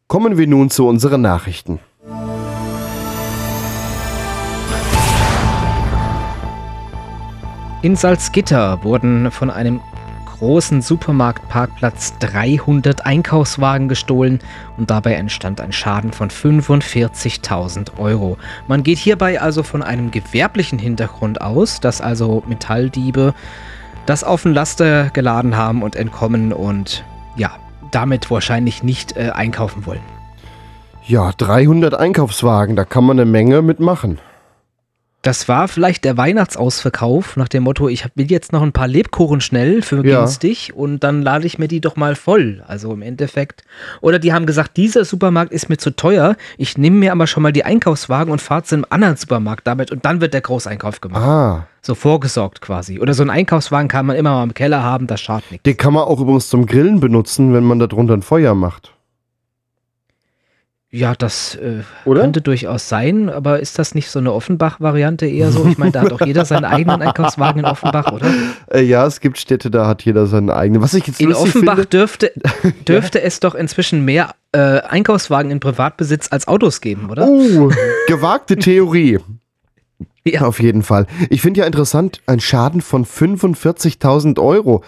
Kommen 0.09 0.37
wir 0.37 0.49
nun 0.49 0.69
zu 0.69 0.89
unseren 0.89 1.21
Nachrichten. 1.21 1.79
In 7.83 7.95
Salzgitter 7.95 8.83
wurden 8.83 9.31
von 9.31 9.51
einem 9.51 9.81
großen 10.27 10.83
Supermarktparkplatz 10.83 12.19
300 12.19 13.07
Einkaufswagen 13.07 13.89
gestohlen 13.89 14.41
und 14.77 14.91
dabei 14.91 15.15
entstand 15.15 15.61
ein 15.61 15.71
Schaden 15.71 16.11
von 16.11 16.31
45.000 16.31 17.97
Euro. 18.01 18.39
Man 18.67 18.83
geht 18.83 18.99
hierbei 18.99 19.41
also 19.41 19.63
von 19.63 19.85
einem 19.85 20.11
gewerblichen 20.11 20.81
Hintergrund 20.81 21.41
aus, 21.41 21.79
dass 21.79 22.01
also 22.01 22.43
Metalldiebe 22.49 23.35
das 24.05 24.25
auf 24.25 24.43
den 24.43 24.53
Laster 24.53 25.11
geladen 25.11 25.57
haben 25.57 25.85
und 25.85 25.95
entkommen 25.95 26.53
und 26.53 27.05
ja, 27.37 27.51
damit 27.91 28.31
wahrscheinlich 28.31 28.83
nicht 28.83 29.17
äh, 29.17 29.31
einkaufen 29.31 29.87
wollen. 29.87 30.01
Ja, 31.07 31.31
300 31.37 31.95
Einkaufswagen, 31.95 32.75
da 32.75 32.85
kann 32.85 33.05
man 33.05 33.21
eine 33.21 33.31
Menge 33.31 33.63
mitmachen. 33.63 34.19
Das 35.27 35.49
war 35.49 35.67
vielleicht 35.67 36.05
der 36.05 36.17
Weihnachtsausverkauf 36.17 37.37
nach 37.37 37.49
dem 37.49 37.65
Motto, 37.65 37.89
ich 37.89 38.07
will 38.15 38.31
jetzt 38.31 38.53
noch 38.53 38.63
ein 38.63 38.71
paar 38.71 38.87
Lebkuchen 38.87 39.41
schnell 39.41 39.83
für 39.83 40.07
Ja. 40.07 40.21
günstig 40.21 40.73
und 40.73 41.03
dann 41.03 41.21
lade 41.21 41.45
ich 41.47 41.59
mir 41.59 41.67
die 41.67 41.81
doch 41.81 41.97
mal 41.97 42.15
voll. 42.15 42.63
Also 42.69 42.93
im 42.93 43.03
Endeffekt. 43.03 43.65
Oder 44.01 44.21
die 44.21 44.33
haben 44.33 44.47
gesagt, 44.47 44.77
dieser 44.77 45.05
Supermarkt 45.05 45.53
ist 45.53 45.69
mir 45.69 45.79
zu 45.79 45.91
teuer, 45.91 46.37
ich 46.59 46.79
nehme 46.79 46.99
mir 46.99 47.11
aber 47.11 47.27
schon 47.27 47.43
mal 47.43 47.53
die 47.53 47.65
Einkaufswagen 47.65 48.31
und 48.31 48.41
fahre 48.41 48.63
zu 48.63 48.77
einem 48.77 48.87
anderen 48.89 49.17
Supermarkt 49.17 49.67
damit 49.67 49.91
und 49.91 50.05
dann 50.05 50.21
wird 50.21 50.33
der 50.33 50.43
Großeinkauf 50.43 51.01
gemacht. 51.01 51.23
Ah. 51.25 51.67
So 51.83 51.97
vorgesorgt 51.97 52.61
quasi. 52.61 53.01
Oder 53.01 53.13
so 53.13 53.25
einen 53.25 53.31
Einkaufswagen 53.31 53.89
kann 53.89 54.07
man 54.07 54.15
immer 54.15 54.31
mal 54.31 54.45
im 54.45 54.55
Keller 54.55 54.85
haben, 54.85 55.09
das 55.09 55.21
schadet 55.21 55.51
nichts. 55.51 55.65
Den 55.65 55.77
kann 55.77 55.93
man 55.93 56.05
auch 56.05 56.21
übrigens 56.21 56.49
zum 56.49 56.67
Grillen 56.67 57.01
benutzen, 57.01 57.53
wenn 57.53 57.65
man 57.65 57.81
da 57.81 57.89
drunter 57.89 58.15
ein 58.15 58.23
Feuer 58.23 58.55
macht. 58.55 58.93
Ja, 60.93 61.15
das 61.17 61.57
äh, 61.57 61.83
könnte 62.05 62.41
durchaus 62.41 62.89
sein, 62.89 63.29
aber 63.29 63.59
ist 63.59 63.79
das 63.79 63.95
nicht 63.97 64.09
so 64.09 64.21
eine 64.21 64.33
Offenbach-Variante 64.33 65.27
eher 65.27 65.51
so? 65.51 65.67
Ich 65.67 65.79
meine, 65.79 65.91
da 65.91 66.03
hat 66.03 66.13
auch 66.13 66.21
jeder 66.25 66.45
seinen 66.45 66.65
eigenen 66.65 67.03
Einkaufswagen 67.03 67.61
in 67.61 67.65
Offenbach, 67.67 68.13
oder? 68.13 68.27
Äh, 68.71 68.83
ja, 68.83 69.07
es 69.07 69.21
gibt 69.21 69.39
Städte, 69.39 69.71
da 69.71 69.87
hat 69.87 70.03
jeder 70.03 70.27
seinen 70.27 70.51
eigenen. 70.51 70.83
Was 70.83 70.95
ich 70.95 71.07
jetzt 71.07 71.21
In 71.21 71.33
Offenbach 71.33 71.75
finde, 71.75 71.87
dürfte, 71.87 72.33
dürfte 72.89 73.21
es 73.23 73.39
doch 73.41 73.55
inzwischen 73.55 74.05
mehr 74.05 74.35
äh, 74.53 74.81
Einkaufswagen 74.81 75.51
in 75.53 75.61
Privatbesitz 75.61 76.29
als 76.33 76.49
Autos 76.49 76.81
geben, 76.81 77.11
oder? 77.11 77.27
Oh, 77.29 77.71
gewagte 78.09 78.57
Theorie. 78.57 79.19
Ja. 80.29 80.41
Auf 80.41 80.59
jeden 80.59 80.83
Fall. 80.83 81.07
Ich 81.31 81.41
finde 81.41 81.61
ja 81.61 81.67
interessant, 81.67 82.21
ein 82.27 82.41
Schaden 82.41 82.81
von 82.81 83.07
45.000 83.07 84.41
Euro. 84.43 84.83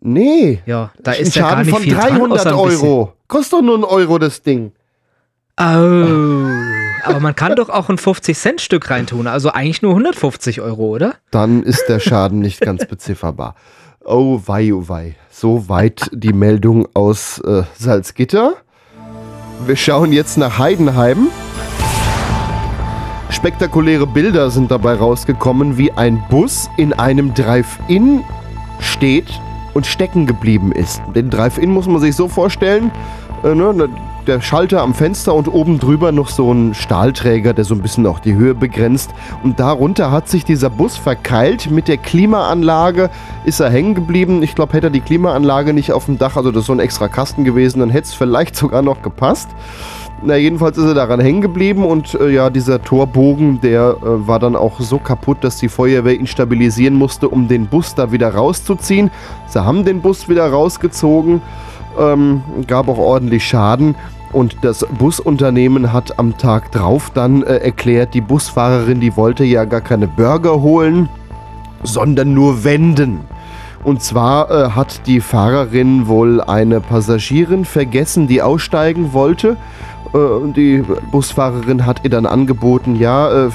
Nee. 0.00 0.60
Ja, 0.66 0.92
da 1.02 1.12
ein 1.12 1.20
ist 1.22 1.34
ja 1.34 1.42
gar 1.42 1.50
Schaden 1.52 1.64
nicht 1.64 1.74
von 1.74 1.82
viel 1.82 1.94
dran, 1.94 2.08
300 2.18 2.38
außer 2.40 2.58
ein 2.58 2.68
bisschen- 2.68 2.88
Euro. 2.88 3.12
Kostet 3.26 3.52
doch 3.54 3.62
nur 3.62 3.78
ein 3.78 3.84
Euro 3.84 4.18
das 4.18 4.42
Ding. 4.42 4.72
Oh, 5.62 6.46
aber 7.04 7.20
man 7.20 7.36
kann 7.36 7.54
doch 7.54 7.68
auch 7.68 7.90
ein 7.90 7.98
50-Cent-Stück 7.98 8.88
reintun, 8.88 9.26
also 9.26 9.50
eigentlich 9.52 9.82
nur 9.82 9.92
150 9.92 10.62
Euro, 10.62 10.86
oder? 10.86 11.16
Dann 11.30 11.62
ist 11.62 11.84
der 11.86 12.00
Schaden 12.00 12.38
nicht 12.38 12.62
ganz 12.62 12.86
bezifferbar. 12.86 13.54
Oh 14.02 14.40
wei, 14.46 14.72
oh 14.72 14.88
wei. 14.88 15.16
Soweit 15.30 16.08
die 16.14 16.32
Meldung 16.32 16.88
aus 16.94 17.40
äh, 17.40 17.64
Salzgitter. 17.78 18.54
Wir 19.66 19.76
schauen 19.76 20.14
jetzt 20.14 20.38
nach 20.38 20.58
Heidenheim. 20.58 21.28
Spektakuläre 23.28 24.06
Bilder 24.06 24.50
sind 24.50 24.70
dabei 24.70 24.94
rausgekommen, 24.94 25.76
wie 25.76 25.92
ein 25.92 26.22
Bus 26.30 26.70
in 26.78 26.94
einem 26.94 27.34
Drive-In 27.34 28.24
steht 28.78 29.28
und 29.74 29.84
stecken 29.84 30.24
geblieben 30.24 30.72
ist. 30.72 31.02
Den 31.14 31.28
Drive-In 31.28 31.70
muss 31.70 31.86
man 31.86 32.00
sich 32.00 32.16
so 32.16 32.28
vorstellen, 32.28 32.90
äh, 33.44 33.54
ne, 33.54 33.90
der 34.26 34.40
Schalter 34.40 34.82
am 34.82 34.94
Fenster 34.94 35.34
und 35.34 35.48
oben 35.48 35.78
drüber 35.78 36.12
noch 36.12 36.28
so 36.28 36.52
ein 36.52 36.74
Stahlträger, 36.74 37.54
der 37.54 37.64
so 37.64 37.74
ein 37.74 37.82
bisschen 37.82 38.06
auch 38.06 38.18
die 38.18 38.34
Höhe 38.34 38.54
begrenzt. 38.54 39.10
Und 39.42 39.60
darunter 39.60 40.10
hat 40.10 40.28
sich 40.28 40.44
dieser 40.44 40.70
Bus 40.70 40.96
verkeilt. 40.96 41.70
Mit 41.70 41.88
der 41.88 41.96
Klimaanlage 41.96 43.10
ist 43.44 43.60
er 43.60 43.70
hängen 43.70 43.94
geblieben. 43.94 44.42
Ich 44.42 44.54
glaube, 44.54 44.74
hätte 44.74 44.88
er 44.88 44.90
die 44.90 45.00
Klimaanlage 45.00 45.72
nicht 45.72 45.92
auf 45.92 46.06
dem 46.06 46.18
Dach, 46.18 46.36
also 46.36 46.50
das 46.50 46.62
ist 46.62 46.66
so 46.66 46.72
ein 46.72 46.80
extra 46.80 47.08
Kasten 47.08 47.44
gewesen, 47.44 47.80
dann 47.80 47.90
hätte 47.90 48.08
es 48.08 48.14
vielleicht 48.14 48.56
sogar 48.60 48.82
noch 48.82 49.02
gepasst. 49.02 49.48
Na, 50.22 50.36
jedenfalls 50.36 50.76
ist 50.76 50.84
er 50.84 50.92
daran 50.92 51.18
hängen 51.18 51.40
geblieben 51.40 51.82
und 51.82 52.14
äh, 52.14 52.28
ja, 52.28 52.50
dieser 52.50 52.82
Torbogen, 52.82 53.62
der 53.62 53.96
äh, 54.02 54.26
war 54.26 54.38
dann 54.38 54.54
auch 54.54 54.78
so 54.78 54.98
kaputt, 54.98 55.38
dass 55.40 55.56
die 55.56 55.68
Feuerwehr 55.68 56.18
ihn 56.18 56.26
stabilisieren 56.26 56.94
musste, 56.94 57.26
um 57.28 57.48
den 57.48 57.68
Bus 57.68 57.94
da 57.94 58.12
wieder 58.12 58.34
rauszuziehen. 58.34 59.10
Sie 59.46 59.64
haben 59.64 59.86
den 59.86 60.02
Bus 60.02 60.28
wieder 60.28 60.50
rausgezogen, 60.50 61.40
ähm, 61.98 62.42
gab 62.66 62.88
auch 62.88 62.98
ordentlich 62.98 63.46
Schaden. 63.46 63.94
Und 64.32 64.58
das 64.62 64.86
Busunternehmen 64.98 65.92
hat 65.92 66.18
am 66.18 66.38
Tag 66.38 66.70
drauf 66.70 67.10
dann 67.12 67.42
äh, 67.42 67.56
erklärt, 67.56 68.14
die 68.14 68.20
Busfahrerin, 68.20 69.00
die 69.00 69.16
wollte 69.16 69.44
ja 69.44 69.64
gar 69.64 69.80
keine 69.80 70.06
Burger 70.06 70.62
holen, 70.62 71.08
sondern 71.82 72.32
nur 72.32 72.62
wenden. 72.62 73.20
Und 73.82 74.02
zwar 74.02 74.50
äh, 74.50 74.70
hat 74.70 75.06
die 75.06 75.20
Fahrerin 75.20 76.06
wohl 76.06 76.40
eine 76.40 76.80
Passagierin 76.80 77.64
vergessen, 77.64 78.28
die 78.28 78.42
aussteigen 78.42 79.12
wollte. 79.12 79.56
Äh, 80.12 80.18
und 80.18 80.56
die 80.56 80.84
Busfahrerin 81.10 81.86
hat 81.86 82.04
ihr 82.04 82.10
dann 82.10 82.26
angeboten, 82.26 82.96
ja, 82.96 83.46
äh, 83.46 83.50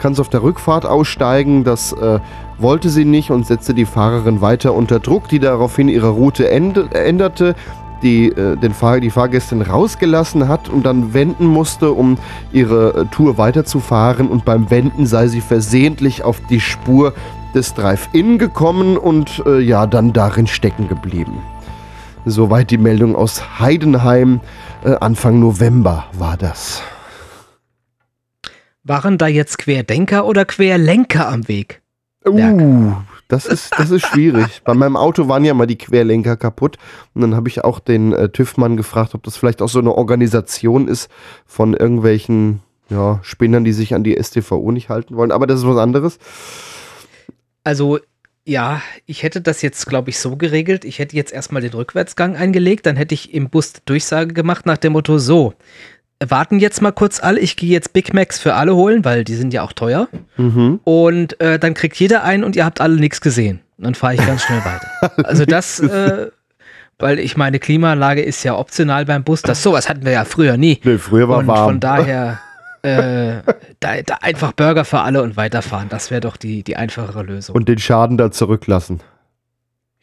kannst 0.00 0.20
auf 0.20 0.28
der 0.28 0.42
Rückfahrt 0.42 0.86
aussteigen. 0.86 1.64
Das 1.64 1.92
äh, 1.92 2.20
wollte 2.58 2.88
sie 2.88 3.04
nicht 3.04 3.30
und 3.30 3.46
setzte 3.46 3.74
die 3.74 3.84
Fahrerin 3.84 4.40
weiter 4.40 4.74
unter 4.74 4.98
Druck, 4.98 5.28
die 5.28 5.38
daraufhin 5.38 5.88
ihre 5.88 6.08
Route 6.08 6.48
änderte 6.48 7.54
die, 8.02 8.28
äh, 8.28 8.56
den 8.56 8.72
Fahr 8.72 9.00
die 9.00 9.10
Fahrgästin 9.10 9.62
rausgelassen 9.62 10.48
hat 10.48 10.68
und 10.68 10.84
dann 10.84 11.14
wenden 11.14 11.46
musste, 11.46 11.92
um 11.92 12.18
ihre 12.52 12.94
äh, 12.94 13.04
Tour 13.06 13.38
weiterzufahren. 13.38 14.28
Und 14.28 14.44
beim 14.44 14.70
Wenden 14.70 15.06
sei 15.06 15.28
sie 15.28 15.40
versehentlich 15.40 16.22
auf 16.22 16.40
die 16.48 16.60
Spur 16.60 17.14
des 17.54 17.74
Drive-In 17.74 18.38
gekommen 18.38 18.96
und 18.96 19.42
äh, 19.46 19.60
ja, 19.60 19.86
dann 19.86 20.12
darin 20.12 20.46
stecken 20.46 20.88
geblieben. 20.88 21.38
Soweit 22.24 22.70
die 22.70 22.78
Meldung 22.78 23.14
aus 23.16 23.60
Heidenheim. 23.60 24.40
Äh, 24.84 24.96
Anfang 25.00 25.40
November 25.40 26.06
war 26.12 26.36
das. 26.36 26.82
Waren 28.82 29.18
da 29.18 29.26
jetzt 29.26 29.58
Querdenker 29.58 30.26
oder 30.26 30.44
Querlenker 30.44 31.28
am 31.28 31.48
Weg? 31.48 31.82
Uh, 32.26 32.92
das 33.28 33.46
ist, 33.46 33.72
das 33.76 33.90
ist 33.90 34.06
schwierig. 34.06 34.62
Bei 34.64 34.74
meinem 34.74 34.96
Auto 34.96 35.28
waren 35.28 35.44
ja 35.44 35.54
mal 35.54 35.66
die 35.66 35.78
Querlenker 35.78 36.36
kaputt. 36.36 36.76
Und 37.14 37.22
dann 37.22 37.34
habe 37.34 37.48
ich 37.48 37.64
auch 37.64 37.80
den 37.80 38.12
äh, 38.12 38.28
TÜV-Mann 38.28 38.76
gefragt, 38.76 39.14
ob 39.14 39.22
das 39.22 39.36
vielleicht 39.36 39.62
auch 39.62 39.68
so 39.68 39.80
eine 39.80 39.92
Organisation 39.92 40.86
ist 40.86 41.10
von 41.44 41.74
irgendwelchen 41.74 42.60
ja, 42.88 43.18
Spinnern, 43.22 43.64
die 43.64 43.72
sich 43.72 43.94
an 43.94 44.04
die 44.04 44.16
STVO 44.20 44.70
nicht 44.70 44.88
halten 44.88 45.16
wollen. 45.16 45.32
Aber 45.32 45.46
das 45.46 45.60
ist 45.60 45.66
was 45.66 45.78
anderes. 45.78 46.18
Also, 47.64 47.98
ja, 48.44 48.80
ich 49.06 49.24
hätte 49.24 49.40
das 49.40 49.60
jetzt, 49.60 49.86
glaube 49.86 50.10
ich, 50.10 50.20
so 50.20 50.36
geregelt. 50.36 50.84
Ich 50.84 51.00
hätte 51.00 51.16
jetzt 51.16 51.32
erstmal 51.32 51.62
den 51.62 51.72
Rückwärtsgang 51.72 52.36
eingelegt, 52.36 52.86
dann 52.86 52.94
hätte 52.94 53.14
ich 53.14 53.34
im 53.34 53.50
Bus 53.50 53.72
Durchsage 53.84 54.34
gemacht 54.34 54.66
nach 54.66 54.76
dem 54.76 54.92
Motto: 54.92 55.18
So, 55.18 55.54
warten 56.24 56.58
jetzt 56.58 56.80
mal 56.82 56.92
kurz 56.92 57.22
alle, 57.22 57.40
ich 57.40 57.56
gehe 57.56 57.70
jetzt 57.70 57.92
Big 57.92 58.14
Macs 58.14 58.38
für 58.38 58.54
alle 58.54 58.74
holen, 58.74 59.04
weil 59.04 59.24
die 59.24 59.34
sind 59.34 59.52
ja 59.52 59.62
auch 59.62 59.72
teuer. 59.72 60.08
Mhm. 60.36 60.80
Und 60.84 61.40
äh, 61.40 61.58
dann 61.58 61.74
kriegt 61.74 61.96
jeder 61.96 62.24
einen 62.24 62.44
und 62.44 62.56
ihr 62.56 62.64
habt 62.64 62.80
alle 62.80 62.96
nichts 62.96 63.20
gesehen. 63.20 63.60
Und 63.78 63.84
dann 63.84 63.94
fahre 63.94 64.14
ich 64.14 64.26
ganz 64.26 64.42
schnell 64.42 64.60
weiter. 64.64 64.86
Also 65.24 65.44
das, 65.44 65.80
äh, 65.80 66.30
weil 66.98 67.18
ich 67.18 67.36
meine, 67.36 67.58
Klimaanlage 67.58 68.22
ist 68.22 68.42
ja 68.44 68.56
optional 68.56 69.04
beim 69.04 69.24
Bus. 69.24 69.42
Das 69.42 69.62
sowas 69.62 69.88
hatten 69.88 70.04
wir 70.04 70.12
ja 70.12 70.24
früher 70.24 70.56
nie. 70.56 70.80
Nee, 70.84 70.98
früher 70.98 71.28
war 71.28 71.38
und 71.38 71.46
warm. 71.46 71.64
von 71.64 71.80
daher 71.80 72.38
äh, 72.82 73.42
da, 73.80 74.00
da 74.04 74.18
einfach 74.22 74.52
Burger 74.52 74.84
für 74.84 75.00
alle 75.00 75.22
und 75.22 75.36
weiterfahren. 75.36 75.88
Das 75.90 76.10
wäre 76.10 76.22
doch 76.22 76.36
die, 76.36 76.62
die 76.62 76.76
einfachere 76.76 77.22
Lösung. 77.22 77.54
Und 77.54 77.68
den 77.68 77.78
Schaden 77.78 78.16
da 78.16 78.30
zurücklassen. 78.30 79.00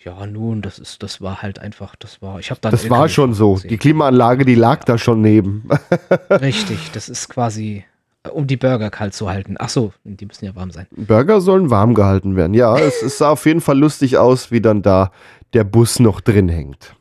Ja, 0.03 0.25
nun, 0.25 0.61
das 0.61 0.79
ist, 0.79 1.03
das 1.03 1.21
war 1.21 1.41
halt 1.41 1.59
einfach, 1.59 1.95
das 1.95 2.21
war, 2.21 2.39
ich 2.39 2.49
habe 2.51 2.59
dann 2.61 2.71
Das 2.71 2.89
war 2.89 3.07
schon 3.09 3.33
so. 3.33 3.53
gesehen. 3.53 3.69
Die 3.69 3.77
Klimaanlage, 3.77 4.45
die 4.45 4.55
lag 4.55 4.83
da 4.83 4.97
schon 4.97 5.21
neben. 5.21 5.67
Richtig, 6.29 6.91
das 6.93 7.09
ist 7.09 7.29
quasi, 7.29 7.85
äh, 8.23 8.29
um 8.29 8.47
die 8.47 8.57
Burger 8.57 8.89
kalt 8.89 9.13
zu 9.13 9.29
halten. 9.29 9.55
Ach 9.59 9.69
so, 9.69 9.93
die 10.03 10.25
müssen 10.25 10.45
ja 10.45 10.55
warm 10.55 10.71
sein. 10.71 10.87
Burger 10.91 11.41
sollen 11.41 11.69
warm 11.69 11.93
gehalten 11.93 12.35
werden. 12.35 12.53
Ja, 12.53 12.77
es, 12.77 13.01
es 13.01 13.17
sah 13.17 13.29
auf 13.29 13.45
jeden 13.45 13.61
Fall 13.61 13.77
lustig 13.77 14.17
aus, 14.17 14.51
wie 14.51 14.61
dann 14.61 14.81
da 14.81 15.11
der 15.53 15.63
Bus 15.63 15.99
noch 15.99 16.19
drin 16.21 16.49
hängt. 16.49 16.95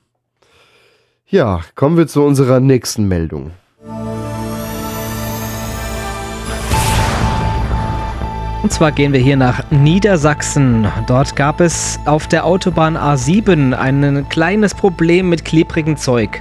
Ja, 1.27 1.61
kommen 1.75 1.97
wir 1.97 2.07
zu 2.07 2.23
unserer 2.23 2.61
nächsten 2.61 3.09
Meldung. 3.09 3.53
Und 8.63 8.73
zwar 8.73 8.93
gehen 8.93 9.13
wir 9.13 9.19
hier 9.19 9.37
nach 9.37 9.71
Niedersachsen. 9.71 10.87
Dort 11.09 11.35
gab 11.35 11.61
es 11.61 11.99
auf 12.05 12.29
der 12.29 12.47
Autobahn 12.47 12.97
A7 12.97 13.73
ein 13.75 14.29
kleines 14.29 14.73
Problem 14.73 15.29
mit 15.29 15.45
klebrigem 15.45 15.97
Zeug. 15.97 16.41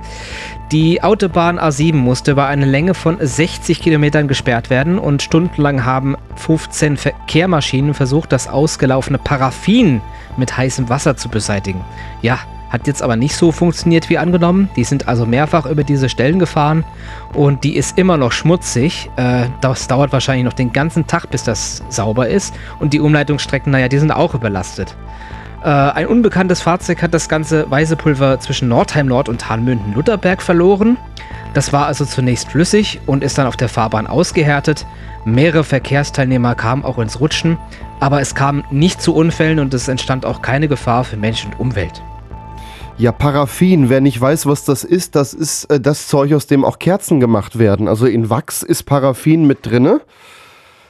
Die 0.72 1.02
Autobahn 1.02 1.60
A7 1.60 1.96
musste 1.96 2.32
über 2.32 2.46
eine 2.46 2.66
Länge 2.66 2.94
von 2.94 3.18
60 3.20 3.82
Kilometern 3.82 4.28
gesperrt 4.28 4.70
werden 4.70 5.00
und 5.00 5.24
stundenlang 5.24 5.84
haben 5.84 6.16
15 6.36 6.96
Verkehrmaschinen 6.96 7.96
versucht, 7.96 8.32
das 8.32 8.48
ausgelaufene 8.48 9.18
Paraffin 9.18 10.00
mit 10.38 10.56
heißem 10.56 10.90
Wasser 10.90 11.18
zu 11.18 11.28
beseitigen. 11.28 11.82
Ja, 12.22 12.40
hat 12.72 12.88
jetzt 12.88 13.04
aber 13.04 13.18
nicht 13.18 13.36
so 13.36 13.52
funktioniert 13.52 14.10
wie 14.10 14.18
angenommen. 14.18 14.70
Die 14.76 14.86
sind 14.86 15.08
also 15.08 15.26
mehrfach 15.26 15.66
über 15.66 15.84
diese 15.84 16.08
Stellen 16.10 16.40
gefahren 16.40 16.86
und 17.34 17.64
die 17.64 17.76
ist 17.76 17.98
immer 17.98 18.18
noch 18.18 18.32
schmutzig. 18.32 19.12
Äh, 19.18 19.48
das 19.60 19.88
dauert 19.88 20.14
wahrscheinlich 20.14 20.46
noch 20.46 20.54
den 20.54 20.72
ganzen 20.72 21.06
Tag, 21.06 21.30
bis 21.30 21.44
das 21.44 21.84
sauber 21.90 22.30
ist. 22.30 22.54
Und 22.80 22.94
die 22.94 23.02
Umleitungsstrecken, 23.02 23.72
naja, 23.72 23.90
die 23.90 24.00
sind 24.00 24.12
auch 24.12 24.34
überlastet. 24.34 24.96
Äh, 25.64 25.68
ein 25.68 26.08
unbekanntes 26.08 26.62
Fahrzeug 26.62 27.02
hat 27.04 27.14
das 27.14 27.28
ganze 27.28 27.70
weiße 27.70 27.98
Pulver 27.98 28.40
zwischen 28.40 28.70
Nordheim 28.70 29.08
Nord 29.08 29.28
und 29.28 29.50
Hahnmünden-Lutherberg 29.50 30.42
verloren. 30.42 30.98
Das 31.54 31.74
war 31.74 31.88
also 31.88 32.06
zunächst 32.06 32.50
flüssig 32.50 33.02
und 33.06 33.24
ist 33.24 33.38
dann 33.38 33.48
auf 33.48 33.58
der 33.58 33.68
Fahrbahn 33.68 34.08
ausgehärtet. 34.08 34.86
Mehrere 35.26 35.66
Verkehrsteilnehmer 35.66 36.56
kamen 36.56 36.86
auch 36.86 36.98
ins 36.98 37.20
Rutschen, 37.20 37.58
aber 38.00 38.22
es 38.22 38.34
kam 38.34 38.64
nicht 38.72 39.02
zu 39.02 39.14
Unfällen 39.14 39.60
und 39.60 39.74
es 39.74 39.90
entstand 39.90 40.26
auch 40.26 40.42
keine 40.42 40.70
Gefahr 40.70 41.04
für 41.04 41.18
Mensch 41.18 41.46
und 41.46 41.60
Umwelt. 41.60 42.02
Ja, 42.98 43.12
Paraffin, 43.12 43.90
wer 43.90 44.02
nicht 44.02 44.20
weiß, 44.20 44.46
was 44.46 44.64
das 44.64 44.84
ist, 44.84 45.16
das 45.16 45.34
ist 45.34 45.66
äh, 45.66 45.80
das 45.80 46.08
Zeug, 46.08 46.34
aus 46.34 46.46
dem 46.48 46.64
auch 46.64 46.78
Kerzen 46.78 47.20
gemacht 47.20 47.58
werden. 47.58 47.88
Also 47.88 48.06
in 48.06 48.30
Wachs 48.30 48.62
ist 48.62 48.84
Paraffin 48.84 49.48
mit 49.48 49.66
drinne. 49.66 50.02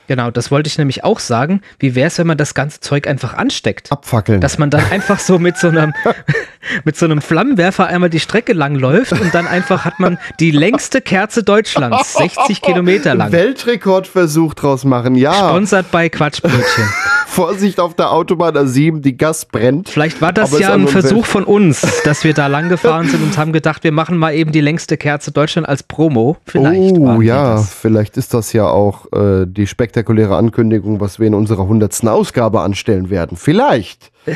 Genau, 0.08 0.32
das 0.32 0.52
wollte 0.52 0.68
ich 0.68 0.78
nämlich 0.78 1.04
auch 1.04 1.20
sagen. 1.20 1.62
Wie 1.80 1.96
wäre 1.96 2.08
es, 2.08 2.18
wenn 2.18 2.28
man 2.28 2.38
das 2.38 2.54
ganze 2.54 2.80
Zeug 2.80 3.08
einfach 3.08 3.34
ansteckt? 3.34 3.92
Abfackeln. 3.92 4.42
Dass 4.42 4.58
man 4.58 4.70
dann 4.70 4.84
einfach 4.92 5.20
so 5.20 5.40
mit 5.40 5.58
so 5.58 5.68
einem, 5.70 5.94
mit 6.84 6.98
so 6.98 7.06
einem 7.06 7.22
Flammenwerfer 7.22 7.88
einmal 7.88 8.10
die 8.10 8.20
Strecke 8.20 8.54
lang 8.54 8.76
läuft 8.76 9.14
und 9.14 9.34
dann 9.34 9.48
einfach 9.48 9.86
hat 9.86 10.00
man 10.00 10.18
die 10.40 10.52
längste 10.52 11.02
Kerze 11.02 11.44
Deutschlands, 11.44 12.14
60 12.18 12.62
Kilometer 12.62 13.16
lang. 13.16 13.32
Weltrekordversuch 13.32 14.54
draus 14.54 14.84
machen, 14.84 15.16
ja. 15.16 15.34
Sponsert 15.34 15.92
bei 15.92 16.10
Quatschbrötchen. 16.10 16.90
Vorsicht 17.32 17.80
auf 17.80 17.96
der 17.96 18.12
Autobahn 18.12 18.58
A7, 18.58 19.00
die 19.00 19.16
Gas 19.16 19.46
brennt. 19.46 19.88
Vielleicht 19.88 20.22
war 20.22 20.34
das 20.34 20.58
ja 20.60 20.74
ein 20.74 20.90
Versuch 20.90 21.26
von 21.26 21.46
uns, 21.46 21.88
dass 22.04 22.26
wir 22.26 22.34
da 22.34 22.48
lang 22.48 22.68
gefahren 22.68 23.08
sind 23.08 23.24
und 23.24 23.38
haben 23.38 23.54
gedacht, 23.54 23.86
wir 23.86 23.94
machen 23.94 24.18
mal 24.18 24.34
eben 24.34 24.52
die 24.52 24.60
längste 24.60 24.98
Kerze 24.98 25.32
Deutschland 25.32 25.68
als 25.68 25.82
Promo. 25.82 26.36
Vielleicht 26.46 26.98
oh 26.98 27.22
ja, 27.22 27.58
vielleicht 27.60 28.18
ist 28.18 28.34
das 28.34 28.52
ja 28.52 28.68
auch 28.68 29.06
äh, 29.14 29.46
die 29.48 29.66
spektakuläre 30.02 30.36
Ankündigung, 30.36 31.00
was 31.00 31.20
wir 31.20 31.28
in 31.28 31.36
unserer 31.36 31.68
hundertsten 31.68 32.10
Ausgabe 32.10 32.62
anstellen 32.62 33.10
werden. 33.12 33.38
Vielleicht. 33.38 34.12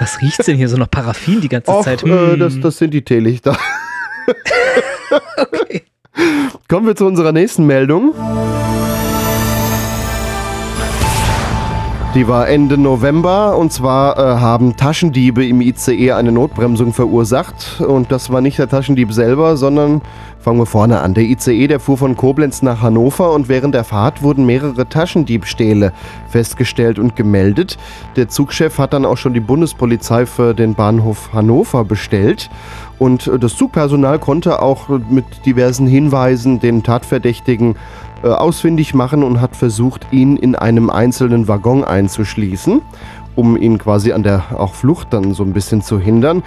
Was 0.00 0.20
riecht's 0.20 0.44
denn 0.46 0.56
hier 0.56 0.68
so 0.68 0.76
nach 0.76 0.90
Paraffin 0.90 1.40
die 1.40 1.48
ganze 1.48 1.70
Och, 1.70 1.84
Zeit? 1.84 2.02
äh, 2.02 2.32
Hm. 2.32 2.38
das, 2.40 2.58
das 2.60 2.78
sind 2.78 2.92
die 2.92 3.02
Teelichter. 3.04 3.56
Kommen 6.68 6.86
wir 6.88 6.96
zu 6.96 7.06
unserer 7.06 7.30
nächsten 7.30 7.64
Meldung. 7.66 8.12
Die 12.18 12.26
war 12.26 12.48
Ende 12.48 12.76
November 12.76 13.56
und 13.56 13.72
zwar 13.72 14.18
äh, 14.18 14.40
haben 14.40 14.74
Taschendiebe 14.74 15.46
im 15.46 15.60
ICE 15.60 16.14
eine 16.14 16.32
Notbremsung 16.32 16.92
verursacht 16.92 17.80
und 17.80 18.10
das 18.10 18.28
war 18.30 18.40
nicht 18.40 18.58
der 18.58 18.68
Taschendieb 18.68 19.12
selber, 19.12 19.56
sondern 19.56 20.02
fangen 20.40 20.58
wir 20.58 20.66
vorne 20.66 20.98
an. 20.98 21.14
Der 21.14 21.22
ICE, 21.22 21.68
der 21.68 21.78
fuhr 21.78 21.96
von 21.96 22.16
Koblenz 22.16 22.60
nach 22.60 22.82
Hannover 22.82 23.32
und 23.32 23.48
während 23.48 23.76
der 23.76 23.84
Fahrt 23.84 24.20
wurden 24.20 24.46
mehrere 24.46 24.88
Taschendiebstähle 24.88 25.92
festgestellt 26.28 26.98
und 26.98 27.14
gemeldet. 27.14 27.78
Der 28.16 28.28
Zugchef 28.28 28.78
hat 28.78 28.94
dann 28.94 29.04
auch 29.04 29.16
schon 29.16 29.32
die 29.32 29.38
Bundespolizei 29.38 30.26
für 30.26 30.54
den 30.54 30.74
Bahnhof 30.74 31.32
Hannover 31.32 31.84
bestellt 31.84 32.50
und 32.98 33.30
das 33.40 33.56
Zugpersonal 33.56 34.18
konnte 34.18 34.60
auch 34.60 34.88
mit 34.88 35.46
diversen 35.46 35.86
Hinweisen 35.86 36.58
den 36.58 36.82
Tatverdächtigen 36.82 37.76
äh, 38.22 38.28
ausfindig 38.28 38.94
machen 38.94 39.22
und 39.22 39.40
hat 39.40 39.56
versucht, 39.56 40.06
ihn 40.10 40.36
in 40.36 40.54
einem 40.54 40.90
einzelnen 40.90 41.48
Waggon 41.48 41.84
einzuschließen, 41.84 42.82
um 43.36 43.56
ihn 43.56 43.78
quasi 43.78 44.12
an 44.12 44.22
der 44.22 44.44
auch 44.58 44.74
Flucht 44.74 45.12
dann 45.12 45.34
so 45.34 45.44
ein 45.44 45.52
bisschen 45.52 45.82
zu 45.82 45.98
hindern. 45.98 46.42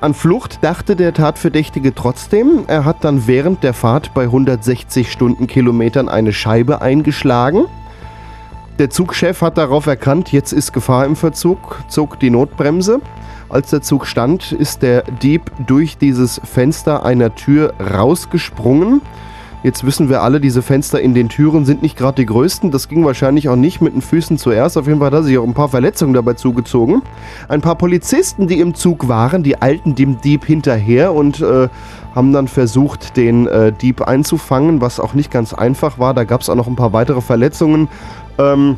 An 0.00 0.14
Flucht 0.14 0.62
dachte 0.62 0.94
der 0.94 1.12
Tatverdächtige 1.12 1.92
trotzdem. 1.92 2.64
Er 2.68 2.84
hat 2.84 3.02
dann 3.02 3.26
während 3.26 3.64
der 3.64 3.74
Fahrt 3.74 4.14
bei 4.14 4.24
160 4.24 5.10
Stundenkilometern 5.10 6.08
eine 6.08 6.32
Scheibe 6.32 6.80
eingeschlagen. 6.80 7.64
Der 8.78 8.90
Zugchef 8.90 9.42
hat 9.42 9.58
darauf 9.58 9.86
erkannt, 9.86 10.30
jetzt 10.30 10.52
ist 10.52 10.72
Gefahr 10.72 11.04
im 11.04 11.16
Verzug, 11.16 11.82
zog 11.88 12.20
die 12.20 12.30
Notbremse. 12.30 13.00
Als 13.48 13.70
der 13.70 13.82
Zug 13.82 14.06
stand, 14.06 14.52
ist 14.52 14.82
der 14.82 15.02
Dieb 15.02 15.50
durch 15.66 15.98
dieses 15.98 16.40
Fenster 16.44 17.04
einer 17.04 17.34
Tür 17.34 17.74
rausgesprungen. 17.80 19.00
Jetzt 19.64 19.84
wissen 19.84 20.08
wir 20.08 20.22
alle, 20.22 20.40
diese 20.40 20.62
Fenster 20.62 21.00
in 21.00 21.14
den 21.14 21.28
Türen 21.28 21.64
sind 21.64 21.82
nicht 21.82 21.96
gerade 21.96 22.14
die 22.22 22.26
größten. 22.26 22.70
Das 22.70 22.88
ging 22.88 23.04
wahrscheinlich 23.04 23.48
auch 23.48 23.56
nicht 23.56 23.80
mit 23.80 23.92
den 23.92 24.02
Füßen 24.02 24.38
zuerst. 24.38 24.78
Auf 24.78 24.86
jeden 24.86 25.00
Fall 25.00 25.08
hat 25.08 25.14
er 25.14 25.22
sich 25.24 25.36
auch 25.36 25.44
ein 25.44 25.54
paar 25.54 25.68
Verletzungen 25.68 26.14
dabei 26.14 26.34
zugezogen. 26.34 27.02
Ein 27.48 27.60
paar 27.60 27.74
Polizisten, 27.74 28.46
die 28.46 28.60
im 28.60 28.74
Zug 28.74 29.08
waren, 29.08 29.42
die 29.42 29.60
eilten 29.60 29.96
dem 29.96 30.20
Dieb 30.20 30.44
hinterher 30.44 31.12
und 31.12 31.40
äh, 31.40 31.68
haben 32.14 32.32
dann 32.32 32.46
versucht, 32.46 33.16
den 33.16 33.48
äh, 33.48 33.72
Dieb 33.72 34.02
einzufangen, 34.02 34.80
was 34.80 35.00
auch 35.00 35.14
nicht 35.14 35.32
ganz 35.32 35.52
einfach 35.52 35.98
war. 35.98 36.14
Da 36.14 36.22
gab 36.22 36.42
es 36.42 36.48
auch 36.48 36.54
noch 36.54 36.68
ein 36.68 36.76
paar 36.76 36.92
weitere 36.92 37.20
Verletzungen. 37.20 37.88
Ähm, 38.38 38.76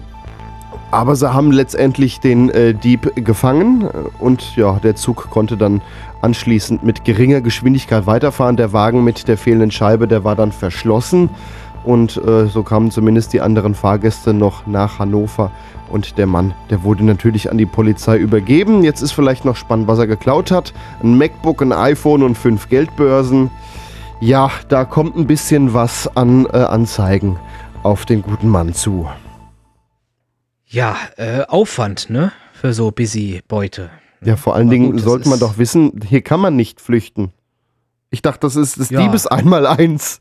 aber 0.91 1.15
sie 1.15 1.33
haben 1.33 1.53
letztendlich 1.53 2.21
den 2.21 2.49
äh, 2.51 2.75
Dieb 2.75 3.13
gefangen 3.25 3.83
äh, 3.83 3.89
und 4.19 4.57
ja, 4.57 4.81
der 4.83 4.97
Zug 4.97 5.31
konnte 5.31 5.57
dann 5.57 5.83
anschließend 6.23 6.83
mit 6.83 7.05
geringer 7.05 7.41
Geschwindigkeit 7.41 8.07
weiterfahren. 8.07 8.57
Der 8.57 8.73
Wagen 8.73 9.05
mit 9.05 9.29
der 9.29 9.39
fehlenden 9.39 9.71
Scheibe, 9.71 10.09
der 10.09 10.25
war 10.25 10.37
dann 10.37 10.53
verschlossen 10.53 11.31
und 11.85 12.17
äh, 12.19 12.47
so 12.47 12.63
kamen 12.63 12.91
zumindest 12.91 13.33
die 13.33 13.41
anderen 13.41 13.75
Fahrgäste 13.75 14.35
noch 14.35 14.67
nach 14.67 14.99
Hannover 14.99 15.51
und 15.91 16.19
der 16.19 16.27
Mann, 16.27 16.55
der 16.71 16.83
wurde 16.85 17.05
natürlich 17.05 17.51
an 17.51 17.59
die 17.59 17.67
Polizei 17.67 18.17
übergeben. 18.17 18.85
Jetzt 18.85 19.03
ist 19.03 19.13
vielleicht 19.13 19.45
noch 19.45 19.57
spannend, 19.57 19.89
was 19.89 19.99
er 19.99 20.07
geklaut 20.07 20.51
hat. 20.51 20.73
Ein 21.03 21.19
MacBook, 21.19 21.63
ein 21.63 21.73
iPhone 21.73 22.23
und 22.23 22.37
fünf 22.37 22.69
Geldbörsen. 22.69 23.51
Ja, 24.21 24.51
da 24.69 24.85
kommt 24.85 25.17
ein 25.17 25.27
bisschen 25.27 25.75
was 25.75 26.17
an 26.17 26.47
äh, 26.47 26.59
Anzeigen 26.59 27.39
auf 27.83 28.05
den 28.05 28.23
guten 28.23 28.49
Mann 28.49 28.75
zu. 28.75 29.09
Ja, 30.67 30.97
äh, 31.17 31.43
Aufwand, 31.49 32.11
ne? 32.11 32.31
Für 32.53 32.73
so 32.73 32.91
busy 32.91 33.41
Beute. 33.49 33.91
Ja, 34.25 34.37
vor 34.37 34.55
allen 34.55 34.67
Aber 34.69 34.75
Dingen 34.75 34.93
gut, 34.93 35.01
sollte 35.01 35.29
man 35.29 35.39
doch 35.41 35.57
wissen, 35.59 36.01
hier 36.07 36.21
kann 36.23 36.41
man 36.41 36.57
nicht 36.57 36.81
flüchten. 36.81 37.33
Ich 38.11 38.23
dachte, 38.23 38.41
das 38.41 38.57
ist 38.57 38.79
das 38.79 38.91
Ja. 38.91 39.01
Diebes 39.03 39.27
einmal 39.27 39.67
eins. 39.67 40.21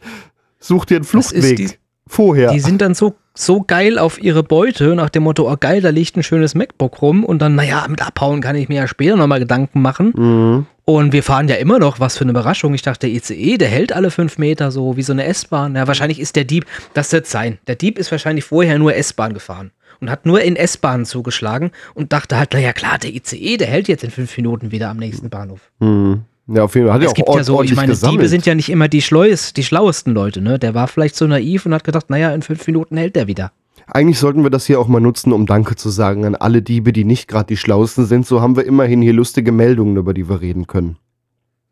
Such 0.60 0.86
dir 0.86 0.98
einen 0.98 1.06
Fluchtweg. 1.06 1.56
die- 1.58 1.70
Vorher. 2.12 2.52
Die 2.52 2.60
sind 2.60 2.82
dann 2.82 2.96
so, 2.96 3.14
so 3.36 3.62
geil 3.62 4.00
auf 4.00 4.20
ihre 4.22 4.42
Beute, 4.42 4.96
nach 4.96 5.10
dem 5.12 5.22
Motto, 5.24 5.48
oh 5.52 5.56
geil, 5.60 5.80
da 5.82 5.90
liegt 5.90 6.18
ein 6.18 6.24
schönes 6.24 6.56
MacBook 6.56 7.04
rum 7.04 7.24
und 7.24 7.40
dann, 7.40 7.54
naja, 7.54 7.86
mit 7.88 8.02
abhauen 8.02 8.42
kann 8.42 8.56
ich 8.56 8.68
mir 8.68 8.78
ja 8.78 8.88
später 8.88 9.16
nochmal 9.16 9.38
Gedanken 9.40 9.80
machen. 9.84 10.14
Mhm. 10.16 10.66
Und 10.86 11.14
wir 11.14 11.22
fahren 11.22 11.48
ja 11.48 11.56
immer 11.58 11.78
noch, 11.78 12.00
was 12.00 12.18
für 12.18 12.24
eine 12.24 12.32
Überraschung. 12.32 12.74
Ich 12.74 12.82
dachte, 12.82 13.06
der 13.06 13.16
ICE, 13.16 13.60
der 13.60 13.68
hält 13.68 13.94
alle 13.94 14.10
fünf 14.10 14.40
Meter 14.40 14.72
so, 14.72 14.98
wie 14.98 15.04
so 15.04 15.14
eine 15.14 15.26
S-Bahn. 15.26 15.76
Ja, 15.76 15.86
wahrscheinlich 15.88 16.20
ist 16.20 16.36
der 16.36 16.46
Dieb, 16.46 16.66
das 16.96 17.12
wird 17.12 17.28
sein. 17.28 17.60
Der 17.68 17.76
Dieb 17.76 18.00
ist 18.00 18.10
wahrscheinlich 18.10 18.44
vorher 18.44 18.80
nur 18.80 18.96
S-Bahn 18.96 19.36
gefahren 19.36 19.70
und 20.02 20.10
hat 20.10 20.26
nur 20.26 20.42
in 20.42 20.56
S-Bahnen 20.56 21.06
zugeschlagen 21.06 21.72
und 21.94 22.14
dachte 22.14 22.38
halt, 22.38 22.54
naja 22.54 22.74
klar, 22.74 22.98
der 22.98 23.14
ICE, 23.14 23.58
der 23.58 23.68
hält 23.68 23.88
jetzt 23.88 24.04
in 24.04 24.12
fünf 24.12 24.36
Minuten 24.38 24.72
wieder 24.72 24.90
am 24.90 24.98
nächsten 24.98 25.30
Bahnhof. 25.30 25.62
Mhm. 25.80 26.22
Ja, 26.52 26.64
auf 26.64 26.74
jeden 26.74 26.88
Fall. 26.88 26.96
Hat 26.96 27.04
es 27.04 27.10
auch 27.10 27.14
gibt 27.14 27.30
ja 27.30 27.44
so, 27.44 27.62
ich 27.62 27.76
meine, 27.76 27.90
gesammelt. 27.90 28.22
Diebe 28.22 28.28
sind 28.28 28.46
ja 28.46 28.56
nicht 28.56 28.70
immer 28.70 28.88
die, 28.88 29.04
schleues, 29.04 29.54
die 29.54 29.64
schlauesten 29.64 30.14
Leute, 30.14 30.42
ne? 30.42 30.58
Der 30.58 30.74
war 30.74 30.88
vielleicht 30.88 31.16
so 31.16 31.28
naiv 31.28 31.66
und 31.66 31.74
hat 31.76 31.84
gedacht, 31.84 32.10
naja, 32.10 32.34
in 32.34 32.42
fünf 32.42 32.66
Minuten 32.66 32.98
hält 32.98 33.16
der 33.16 33.28
wieder. 33.28 33.52
Eigentlich 33.86 34.20
sollten 34.20 34.44
wir 34.44 34.50
das 34.50 34.66
hier 34.66 34.80
auch 34.80 34.88
mal 34.88 35.00
nutzen, 35.00 35.32
um 35.32 35.46
Danke 35.46 35.76
zu 35.76 35.90
sagen 35.90 36.26
an 36.26 36.36
alle 36.36 36.62
Diebe, 36.62 36.92
die 36.92 37.06
nicht 37.06 37.28
gerade 37.28 37.48
die 37.48 37.58
Schlauesten 37.58 38.06
sind. 38.06 38.26
So 38.26 38.42
haben 38.42 38.56
wir 38.56 38.66
immerhin 38.66 39.02
hier 39.02 39.14
lustige 39.14 39.52
Meldungen, 39.52 39.98
über 39.98 40.14
die 40.14 40.28
wir 40.30 40.42
reden 40.42 40.68
können. 40.68 40.98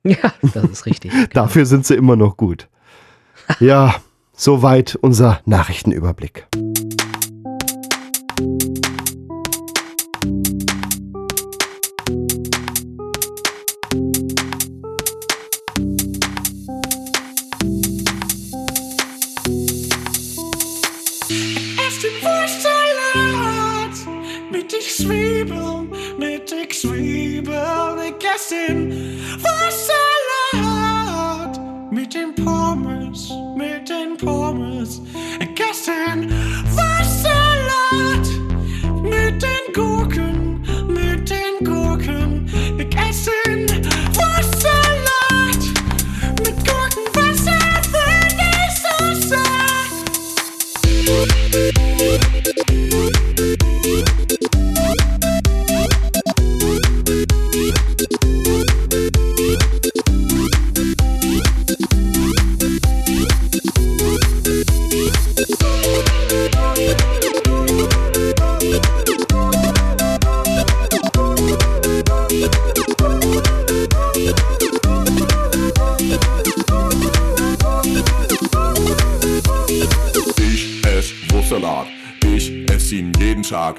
Ja, 0.04 0.32
das 0.54 0.64
ist 0.64 0.86
richtig. 0.86 1.12
Dafür 1.34 1.66
sind 1.66 1.86
sie 1.86 1.96
immer 1.96 2.16
noch 2.16 2.38
gut. 2.38 2.70
ja, 3.60 3.94
soweit 4.32 4.96
unser 5.02 5.42
Nachrichtenüberblick. 5.46 6.48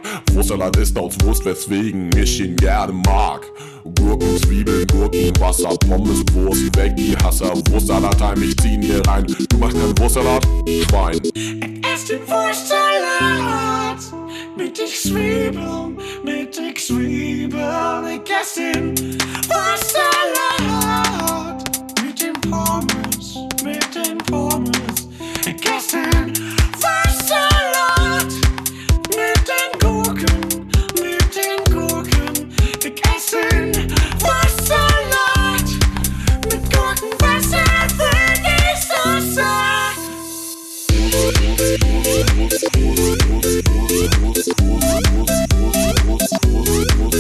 Tag. 0.02 0.22
Wurstsalat 0.32 0.76
ist 0.76 0.98
aus 0.98 1.14
Wurst, 1.22 1.44
weswegen 1.44 2.10
ich 2.16 2.40
ihn 2.40 2.56
gerne 2.56 2.92
mag. 2.92 3.46
Gurken, 3.98 4.36
Zwiebeln, 4.38 4.86
Gurken, 4.86 5.32
Wasser, 5.40 5.76
Pommes, 5.78 6.22
Wurst, 6.32 6.76
weg 6.76 6.96
die 6.96 7.16
Hasser. 7.16 7.52
Wurstsalat 7.70 8.20
heim, 8.20 8.42
ich 8.42 8.56
zieh 8.58 8.74
ihn 8.74 8.82
hier 8.82 9.02
rein. 9.06 9.26
Du 9.26 9.56
machst 9.58 9.76
keinen 9.76 9.98
Wurstsalat? 9.98 10.46
Schwein. 10.88 11.20
esse 11.92 12.14
den 12.14 12.28
Wurstsalat 12.28 13.98
mit 14.56 14.78
den 14.78 14.86
Zwiebeln, 14.86 15.96
mit 16.24 16.56
den 16.56 16.76
Zwiebeln. 16.76 18.22
Ich 18.24 18.30
esse 18.30 18.72
den 18.72 19.18
Wurstsalat 19.48 20.17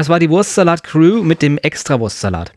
das 0.00 0.08
war 0.08 0.18
die 0.18 0.30
Wurstsalat-Crew 0.30 1.22
mit 1.22 1.42
dem 1.42 1.58
Extra-Wurstsalat. 1.58 2.52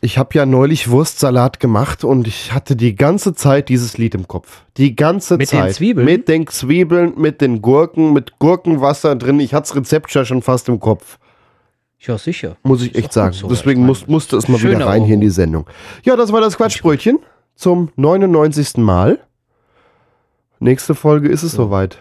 Ich 0.00 0.16
habe 0.16 0.30
ja 0.34 0.46
neulich 0.46 0.90
Wurstsalat 0.90 1.58
gemacht 1.58 2.04
und 2.04 2.28
ich 2.28 2.52
hatte 2.52 2.76
die 2.76 2.94
ganze 2.94 3.34
Zeit 3.34 3.68
dieses 3.68 3.98
Lied 3.98 4.14
im 4.14 4.28
Kopf. 4.28 4.62
Die 4.76 4.94
ganze 4.94 5.36
Mit 5.36 5.50
den 5.50 5.58
Zeit. 5.58 5.74
Zwiebeln? 5.74 6.04
Mit 6.04 6.28
den 6.28 6.46
Zwiebeln, 6.46 7.14
mit 7.16 7.40
den 7.40 7.62
Gurken, 7.62 8.12
mit 8.12 8.38
Gurkenwasser 8.38 9.16
drin. 9.16 9.40
Ich 9.40 9.54
hatte 9.54 9.70
das 9.70 9.76
Rezept 9.76 10.14
ja 10.14 10.24
schon 10.24 10.40
fast 10.40 10.68
im 10.68 10.78
Kopf. 10.78 11.18
Ja, 11.98 12.16
sicher. 12.16 12.58
Muss 12.62 12.80
ich 12.82 12.94
echt 12.94 13.12
sagen. 13.12 13.32
so, 13.32 13.48
Deswegen 13.48 13.84
muss, 13.84 14.06
musste 14.06 14.36
es 14.36 14.46
mal 14.46 14.62
wieder 14.62 14.86
rein 14.86 15.02
hier 15.04 15.14
in 15.14 15.20
die 15.20 15.30
Sendung. 15.30 15.66
Ja, 16.04 16.14
das 16.14 16.30
war 16.30 16.40
das 16.40 16.56
Quatschbrötchen 16.56 17.18
zum 17.56 17.90
99. 17.96 18.76
Mal. 18.76 19.18
Nächste 20.60 20.94
Folge 20.94 21.28
ist 21.28 21.42
es 21.42 21.50
soweit. 21.50 21.98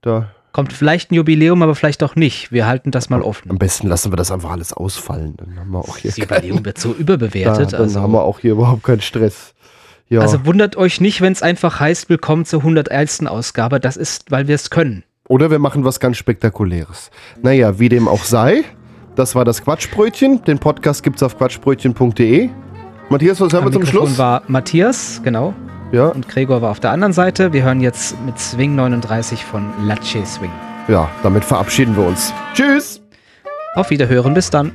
Da. 0.00 0.30
Kommt 0.52 0.74
vielleicht 0.74 1.10
ein 1.10 1.14
Jubiläum, 1.14 1.62
aber 1.62 1.74
vielleicht 1.74 2.02
auch 2.02 2.14
nicht. 2.14 2.52
Wir 2.52 2.66
halten 2.66 2.90
das 2.90 3.08
mal 3.08 3.22
offen. 3.22 3.50
Am 3.50 3.58
besten 3.58 3.88
lassen 3.88 4.12
wir 4.12 4.16
das 4.16 4.30
einfach 4.30 4.50
alles 4.50 4.74
ausfallen. 4.74 5.34
Dann 5.38 5.58
haben 5.58 5.70
wir 5.70 5.78
auch 5.78 5.96
hier 5.96 6.10
Das 6.10 6.18
Jubiläum 6.18 6.64
wird 6.64 6.78
so 6.78 6.92
überbewertet. 6.92 7.72
Da, 7.72 7.76
dann 7.78 7.80
also, 7.82 8.00
haben 8.00 8.12
wir 8.12 8.22
auch 8.22 8.38
hier 8.40 8.52
überhaupt 8.52 8.82
keinen 8.82 9.00
Stress. 9.00 9.54
Ja. 10.08 10.20
also 10.20 10.44
wundert 10.44 10.76
euch 10.76 11.00
nicht, 11.00 11.22
wenn 11.22 11.32
es 11.32 11.42
einfach 11.42 11.80
heißt, 11.80 12.10
willkommen 12.10 12.44
zur 12.44 12.60
101. 12.60 13.26
Ausgabe. 13.26 13.80
Das 13.80 13.96
ist, 13.96 14.30
weil 14.30 14.46
wir 14.46 14.54
es 14.54 14.68
können. 14.68 15.04
Oder 15.26 15.50
wir 15.50 15.58
machen 15.58 15.86
was 15.86 16.00
ganz 16.00 16.18
Spektakuläres. 16.18 17.10
Naja, 17.40 17.78
wie 17.78 17.88
dem 17.88 18.06
auch 18.06 18.24
sei, 18.24 18.64
das 19.16 19.34
war 19.34 19.46
das 19.46 19.64
Quatschbrötchen. 19.64 20.44
Den 20.44 20.58
Podcast 20.58 21.02
gibt 21.02 21.16
es 21.16 21.22
auf 21.22 21.38
quatschbrötchen.de. 21.38 22.50
Matthias, 23.08 23.40
was 23.40 23.54
Am 23.54 23.64
wir 23.64 23.72
zum 23.72 23.86
Schluss? 23.86 24.18
war 24.18 24.42
Matthias, 24.48 25.22
genau. 25.24 25.54
Ja. 25.92 26.06
Und 26.06 26.28
Gregor 26.28 26.62
war 26.62 26.70
auf 26.70 26.80
der 26.80 26.90
anderen 26.90 27.12
Seite. 27.12 27.52
Wir 27.52 27.62
hören 27.62 27.80
jetzt 27.80 28.20
mit 28.24 28.38
Swing 28.38 28.74
39 28.74 29.44
von 29.44 29.72
Lache 29.84 30.24
Swing. 30.24 30.50
Ja, 30.88 31.08
damit 31.22 31.44
verabschieden 31.44 31.96
wir 31.96 32.06
uns. 32.06 32.32
Tschüss! 32.54 33.00
Auf 33.74 33.90
Wiederhören, 33.90 34.34
bis 34.34 34.50
dann. 34.50 34.72